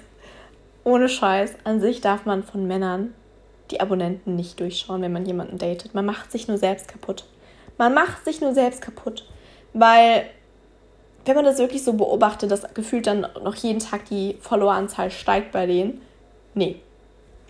Ohne 0.83 1.07
Scheiß. 1.07 1.53
An 1.63 1.79
sich 1.79 2.01
darf 2.01 2.25
man 2.25 2.43
von 2.43 2.67
Männern 2.67 3.13
die 3.71 3.79
Abonnenten 3.79 4.35
nicht 4.35 4.59
durchschauen, 4.59 5.01
wenn 5.01 5.13
man 5.13 5.25
jemanden 5.25 5.57
datet. 5.57 5.95
Man 5.95 6.05
macht 6.05 6.31
sich 6.31 6.47
nur 6.47 6.57
selbst 6.57 6.87
kaputt. 6.87 7.25
Man 7.77 7.93
macht 7.93 8.25
sich 8.25 8.41
nur 8.41 8.53
selbst 8.53 8.81
kaputt. 8.81 9.27
Weil, 9.73 10.25
wenn 11.25 11.35
man 11.35 11.45
das 11.45 11.57
wirklich 11.57 11.83
so 11.83 11.93
beobachtet, 11.93 12.49
dass 12.49 12.73
gefühlt 12.73 13.07
dann 13.07 13.27
noch 13.43 13.55
jeden 13.55 13.79
Tag 13.79 14.05
die 14.05 14.37
Followeranzahl 14.39 15.11
steigt 15.11 15.51
bei 15.51 15.65
denen. 15.65 16.01
Nee. 16.53 16.81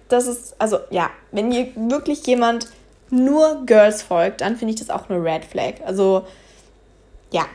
Das 0.09 0.27
ist, 0.27 0.55
also 0.59 0.79
ja, 0.89 1.09
wenn 1.31 1.51
ihr 1.51 1.67
wirklich 1.75 2.25
jemand 2.25 2.67
nur 3.09 3.65
Girls 3.65 4.01
folgt, 4.01 4.41
dann 4.41 4.55
finde 4.55 4.73
ich 4.73 4.79
das 4.79 4.89
auch 4.89 5.09
eine 5.09 5.23
Red 5.23 5.45
Flag. 5.45 5.75
Also, 5.85 6.25
ja. 7.31 7.45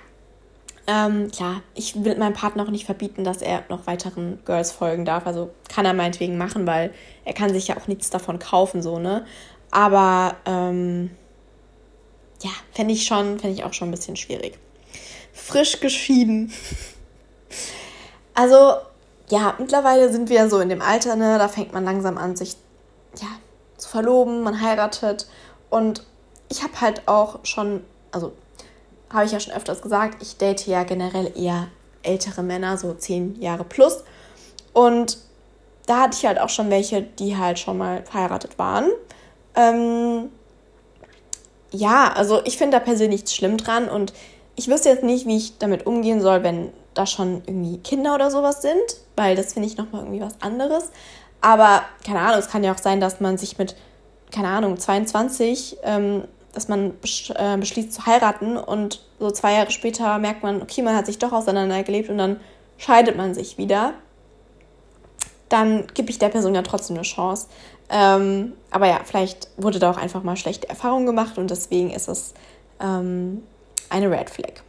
Ähm, 0.87 1.31
klar, 1.31 1.63
ich 1.75 2.05
will 2.05 2.17
meinem 2.17 2.35
Partner 2.35 2.65
auch 2.65 2.71
nicht 2.71 2.87
verbieten, 2.87 3.23
dass 3.23 3.43
er 3.43 3.63
noch 3.69 3.87
weiteren 3.87 4.41
Girls 4.45 4.73
folgen 4.73 5.05
darf. 5.05 5.27
Also 5.27 5.51
kann 5.69 5.85
er 5.85 5.95
meinetwegen 5.95 6.39
machen, 6.39 6.67
weil 6.67 6.93
er 7.25 7.33
kann 7.33 7.53
sich 7.53 7.69
ja 7.69 7.77
auch 7.77 7.87
nichts 7.87 8.11
davon 8.11 8.39
kaufen, 8.39 8.83
so, 8.83 8.99
ne? 8.99 9.25
Aber, 9.71 10.37
ähm, 10.47 11.11
ja, 12.43 12.51
fände 12.73 12.95
ich 12.95 13.05
schon, 13.05 13.39
fände 13.39 13.55
ich 13.55 13.65
auch 13.65 13.73
schon 13.73 13.89
ein 13.89 13.93
bisschen 13.93 14.17
schwierig. 14.17 14.59
Frisch 15.33 15.81
geschieden. 15.81 16.53
Also, 18.35 18.75
ja, 19.29 19.55
mittlerweile 19.59 20.11
sind 20.11 20.29
wir 20.29 20.37
ja 20.37 20.49
so 20.49 20.61
in 20.61 20.69
dem 20.69 20.83
Alter, 20.83 21.17
ne? 21.17 21.39
Da 21.39 21.49
fängt 21.49 21.73
man 21.73 21.85
langsam 21.85 22.19
an, 22.19 22.37
sich, 22.37 22.57
ja, 23.21 23.29
zu 23.77 23.89
verloben, 23.89 24.43
man 24.43 24.61
heiratet. 24.61 25.29
Und 25.69 26.05
ich 26.49 26.63
habe 26.63 26.81
halt 26.81 27.07
auch 27.07 27.41
schon, 27.45 27.85
also 28.13 28.33
habe 29.13 29.25
ich 29.25 29.33
ja 29.33 29.41
schon 29.41 29.55
öfters 29.55 29.83
gesagt, 29.83 30.23
ich 30.23 30.37
date 30.37 30.67
ja 30.67 30.85
generell 30.85 31.33
eher 31.37 31.69
ältere 32.03 32.43
Männer, 32.43 32.77
so 32.77 32.95
zehn 32.95 33.41
Jahre 33.41 33.65
plus. 33.65 34.05
Und 34.73 35.19
da 35.87 36.03
hatte 36.03 36.17
ich 36.17 36.27
halt 36.27 36.39
auch 36.39 36.49
schon 36.49 36.71
welche, 36.71 37.03
die 37.03 37.37
halt 37.37 37.59
schon 37.59 37.79
mal 37.79 38.05
verheiratet 38.05 38.59
waren. 38.59 38.91
Ähm, 39.55 40.31
ja, 41.73 42.13
also 42.13 42.41
ich 42.45 42.57
finde 42.57 42.79
da 42.79 42.85
persönlich 42.85 43.21
nichts 43.21 43.35
schlimm 43.35 43.57
dran 43.57 43.89
und 43.89 44.13
ich 44.57 44.69
wüsste 44.69 44.89
jetzt 44.89 45.05
nicht, 45.05 45.27
wie 45.27 45.37
ich 45.37 45.59
damit 45.59 45.87
umgehen 45.87 46.21
soll, 46.21 46.43
wenn 46.43 46.71
da 46.95 47.07
schon 47.07 47.43
irgendwie 47.47 47.79
Kinder 47.79 48.15
oder 48.15 48.31
sowas 48.31 48.63
sind, 48.63 48.83
weil 49.17 49.37
das 49.37 49.53
finde 49.53 49.69
ich 49.69 49.77
nochmal 49.77 50.03
irgendwie 50.03 50.21
was 50.21 50.41
anderes. 50.41 50.91
Aber 51.41 51.83
keine 52.05 52.21
Ahnung, 52.21 52.39
es 52.39 52.49
kann 52.49 52.65
ja 52.65 52.75
auch 52.75 52.79
sein, 52.79 53.01
dass 53.01 53.21
man 53.21 53.39
sich 53.39 53.59
mit, 53.59 53.77
keine 54.31 54.49
Ahnung, 54.49 54.79
22, 54.79 55.79
ähm, 55.83 56.25
dass 56.53 56.69
man 56.69 56.99
besch 56.99 57.31
äh, 57.31 57.57
beschließt 57.57 57.93
zu 57.93 58.07
heiraten 58.07 58.57
und 58.57 59.03
so 59.19 59.31
zwei 59.31 59.55
Jahre 59.55 59.71
später 59.71 60.19
merkt 60.19 60.43
man, 60.43 60.61
okay, 60.63 60.83
man 60.83 60.97
hat 60.97 61.07
sich 61.07 61.19
doch 61.19 61.33
auseinandergelebt 61.33 62.11
und 62.11 62.19
dann 62.19 62.41
scheidet 62.77 63.17
man 63.17 63.35
sich 63.35 63.57
wieder. 63.57 63.95
Dann 65.49 65.87
gebe 65.95 66.11
ich 66.11 66.19
der 66.19 66.29
Person 66.29 66.55
ja 66.55 66.63
trotzdem 66.63 66.97
eine 66.97 67.05
Chance. 67.05 67.47
Ähm, 67.91 68.53
aber 68.71 68.87
ja, 68.87 69.01
vielleicht 69.05 69.49
wurde 69.57 69.79
da 69.79 69.91
auch 69.91 69.97
einfach 69.97 70.23
mal 70.23 70.37
schlechte 70.37 70.69
Erfahrungen 70.69 71.07
gemacht 71.07 71.39
und 71.39 71.51
deswegen 71.51 71.91
ist 71.91 72.09
es 72.09 72.35
ähm, 72.81 73.43
eine 73.89 74.11
Red 74.11 74.31
Flag. 74.31 74.63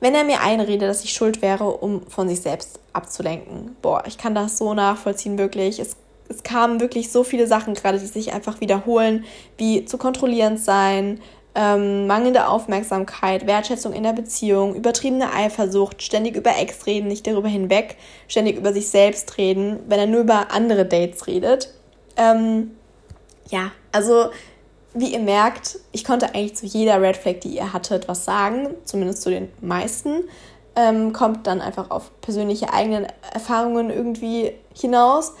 Wenn 0.00 0.14
er 0.14 0.24
mir 0.24 0.42
einredet, 0.42 0.88
dass 0.88 1.04
ich 1.04 1.12
schuld 1.12 1.40
wäre, 1.40 1.64
um 1.64 2.06
von 2.08 2.28
sich 2.28 2.42
selbst 2.42 2.78
abzulenken. 2.92 3.76
Boah, 3.80 4.04
ich 4.06 4.18
kann 4.18 4.34
das 4.34 4.58
so 4.58 4.74
nachvollziehen, 4.74 5.38
wirklich. 5.38 5.78
Es, 5.78 5.96
es 6.28 6.42
kamen 6.42 6.80
wirklich 6.80 7.10
so 7.10 7.24
viele 7.24 7.46
Sachen 7.46 7.72
gerade, 7.72 7.98
die 7.98 8.06
sich 8.06 8.34
einfach 8.34 8.60
wiederholen, 8.60 9.24
wie 9.56 9.86
zu 9.86 9.96
kontrollierend 9.96 10.60
sein, 10.60 11.20
ähm, 11.54 12.06
mangelnde 12.06 12.48
Aufmerksamkeit, 12.48 13.46
Wertschätzung 13.46 13.94
in 13.94 14.02
der 14.02 14.12
Beziehung, 14.12 14.74
übertriebene 14.74 15.32
Eifersucht, 15.32 16.02
ständig 16.02 16.36
über 16.36 16.58
Ex 16.58 16.84
reden, 16.84 17.08
nicht 17.08 17.26
darüber 17.26 17.48
hinweg, 17.48 17.96
ständig 18.28 18.58
über 18.58 18.74
sich 18.74 18.88
selbst 18.90 19.38
reden, 19.38 19.78
wenn 19.88 19.98
er 19.98 20.06
nur 20.06 20.20
über 20.20 20.50
andere 20.50 20.84
Dates 20.84 21.26
redet. 21.26 21.72
Ähm, 22.16 22.76
ja, 23.48 23.70
also 23.92 24.30
wie 24.94 25.12
ihr 25.12 25.20
merkt, 25.20 25.78
ich 25.92 26.04
konnte 26.04 26.34
eigentlich 26.34 26.56
zu 26.56 26.66
jeder 26.66 27.00
Red 27.00 27.16
Flag, 27.16 27.40
die 27.42 27.56
ihr 27.56 27.72
hattet, 27.72 28.08
was 28.08 28.24
sagen, 28.24 28.68
zumindest 28.84 29.22
zu 29.22 29.30
den 29.30 29.50
meisten. 29.60 30.24
Ähm, 30.74 31.12
kommt 31.12 31.46
dann 31.46 31.60
einfach 31.60 31.90
auf 31.90 32.10
persönliche 32.20 32.72
eigenen 32.72 33.06
Erfahrungen 33.32 33.90
irgendwie 33.90 34.52
hinaus. 34.74 35.34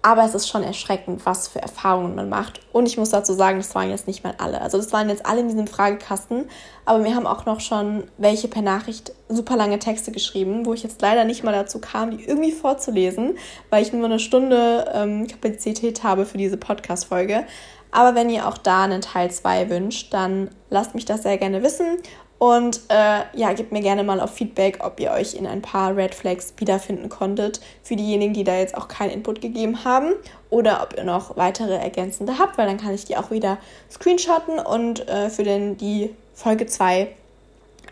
Aber 0.00 0.24
es 0.24 0.34
ist 0.34 0.48
schon 0.48 0.62
erschreckend, 0.62 1.26
was 1.26 1.48
für 1.48 1.60
Erfahrungen 1.60 2.14
man 2.14 2.28
macht. 2.28 2.60
Und 2.72 2.86
ich 2.86 2.96
muss 2.96 3.10
dazu 3.10 3.32
sagen, 3.32 3.58
das 3.58 3.74
waren 3.74 3.90
jetzt 3.90 4.06
nicht 4.06 4.22
mal 4.22 4.34
alle. 4.38 4.60
Also 4.60 4.78
das 4.78 4.92
waren 4.92 5.08
jetzt 5.08 5.26
alle 5.26 5.40
in 5.40 5.48
diesem 5.48 5.66
Fragekasten. 5.66 6.48
Aber 6.84 7.00
mir 7.00 7.16
haben 7.16 7.26
auch 7.26 7.46
noch 7.46 7.60
schon 7.60 8.04
welche 8.16 8.48
per 8.48 8.62
Nachricht 8.62 9.12
super 9.28 9.56
lange 9.56 9.78
Texte 9.78 10.12
geschrieben, 10.12 10.66
wo 10.66 10.72
ich 10.72 10.84
jetzt 10.84 11.02
leider 11.02 11.24
nicht 11.24 11.42
mal 11.42 11.52
dazu 11.52 11.80
kam, 11.80 12.16
die 12.16 12.24
irgendwie 12.24 12.52
vorzulesen, 12.52 13.36
weil 13.70 13.82
ich 13.82 13.92
nur 13.92 14.04
eine 14.04 14.20
Stunde 14.20 14.90
ähm, 14.94 15.26
Kapazität 15.26 16.04
habe 16.04 16.26
für 16.26 16.38
diese 16.38 16.56
Podcast-Folge. 16.56 17.44
Aber 17.90 18.14
wenn 18.14 18.30
ihr 18.30 18.46
auch 18.46 18.58
da 18.58 18.84
einen 18.84 19.00
Teil 19.00 19.30
2 19.30 19.70
wünscht, 19.70 20.12
dann 20.12 20.50
lasst 20.70 20.94
mich 20.94 21.04
das 21.04 21.22
sehr 21.22 21.38
gerne 21.38 21.62
wissen. 21.62 21.98
Und 22.38 22.82
äh, 22.88 23.22
ja, 23.34 23.52
gebt 23.52 23.72
mir 23.72 23.80
gerne 23.80 24.04
mal 24.04 24.20
auf 24.20 24.30
Feedback, 24.30 24.78
ob 24.84 25.00
ihr 25.00 25.10
euch 25.10 25.34
in 25.34 25.46
ein 25.46 25.60
paar 25.60 25.96
Red 25.96 26.14
Flags 26.14 26.54
wiederfinden 26.56 27.08
konntet. 27.08 27.60
Für 27.82 27.96
diejenigen, 27.96 28.32
die 28.32 28.44
da 28.44 28.56
jetzt 28.56 28.76
auch 28.76 28.86
keinen 28.86 29.10
Input 29.10 29.40
gegeben 29.40 29.84
haben. 29.84 30.12
Oder 30.48 30.82
ob 30.82 30.96
ihr 30.96 31.04
noch 31.04 31.36
weitere 31.36 31.74
ergänzende 31.74 32.38
habt, 32.38 32.56
weil 32.56 32.66
dann 32.66 32.78
kann 32.78 32.94
ich 32.94 33.04
die 33.04 33.16
auch 33.16 33.30
wieder 33.30 33.58
screenshotten 33.90 34.60
und 34.60 35.08
äh, 35.08 35.30
für 35.30 35.42
den, 35.42 35.76
die 35.76 36.14
Folge 36.32 36.66
2 36.66 37.08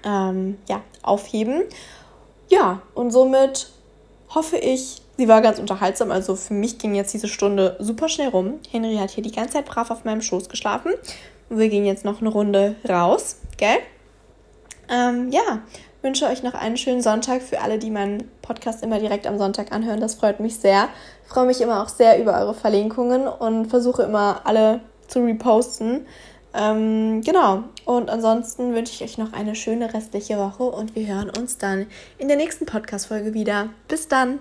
ähm, 0.05 0.59
ja, 0.69 0.81
aufheben. 1.03 1.63
Ja, 2.49 2.81
und 2.95 3.11
somit 3.11 3.71
hoffe 4.33 4.57
ich, 4.59 5.03
sie 5.17 5.27
war 5.27 5.43
ganz 5.43 5.59
unterhaltsam. 5.59 6.13
Also 6.13 6.37
für 6.37 6.55
mich 6.55 6.79
ging 6.79 6.95
jetzt 6.95 7.13
diese 7.13 7.29
Stunde 7.29 7.77
super 7.81 8.09
schnell 8.09 8.29
rum. 8.29 8.61
Henry 8.71 8.97
hat 8.97 9.11
hier 9.11 9.25
die 9.25 9.33
ganze 9.33 9.55
Zeit 9.55 9.67
brav 9.67 9.91
auf 9.91 10.05
meinem 10.05 10.23
Schoß 10.23 10.49
geschlafen. 10.49 10.93
Und 11.49 11.59
wir 11.59 11.69
gehen 11.69 11.85
jetzt 11.85 12.05
noch 12.05 12.21
eine 12.21 12.31
Runde 12.31 12.77
raus, 12.89 13.39
gell? 13.57 13.79
Ähm, 14.89 15.31
ja, 15.31 15.61
wünsche 16.03 16.27
euch 16.27 16.43
noch 16.43 16.55
einen 16.55 16.77
schönen 16.77 17.03
Sonntag 17.03 17.43
für 17.43 17.61
alle, 17.61 17.79
die 17.79 17.91
meinen 17.91 18.31
Podcast 18.43 18.83
immer 18.83 18.99
direkt 18.99 19.27
am 19.27 19.39
Sonntag 19.39 19.73
anhören. 19.73 20.01
Das 20.01 20.15
freut 20.15 20.41
mich 20.41 20.57
sehr. 20.57 20.89
Ich 21.25 21.31
freue 21.31 21.47
mich 21.47 21.61
immer 21.61 21.83
auch 21.83 21.89
sehr 21.89 22.21
über 22.21 22.39
eure 22.39 22.55
Verlinkungen 22.55 23.27
und 23.27 23.67
versuche 23.67 24.05
immer 24.05 24.43
alle 24.45 24.81
zu 25.09 25.25
reposten. 25.25 26.07
Ähm, 26.55 27.21
genau. 27.23 27.65
Und 27.85 28.11
ansonsten 28.11 28.75
wünsche 28.75 28.93
ich 28.95 29.03
euch 29.03 29.19
noch 29.19 29.33
eine 29.33 29.55
schöne 29.55 29.93
restliche 29.93 30.39
Woche 30.39 30.65
und 30.65 30.95
wir 30.95 31.07
hören 31.07 31.31
uns 31.31 31.59
dann 31.59 31.87
in 32.19 32.29
der 32.29 32.37
nächsten 32.37 32.67
Podcast-Folge 32.67 33.35
wieder. 33.35 33.69
Bis 33.89 34.09
dann! 34.09 34.39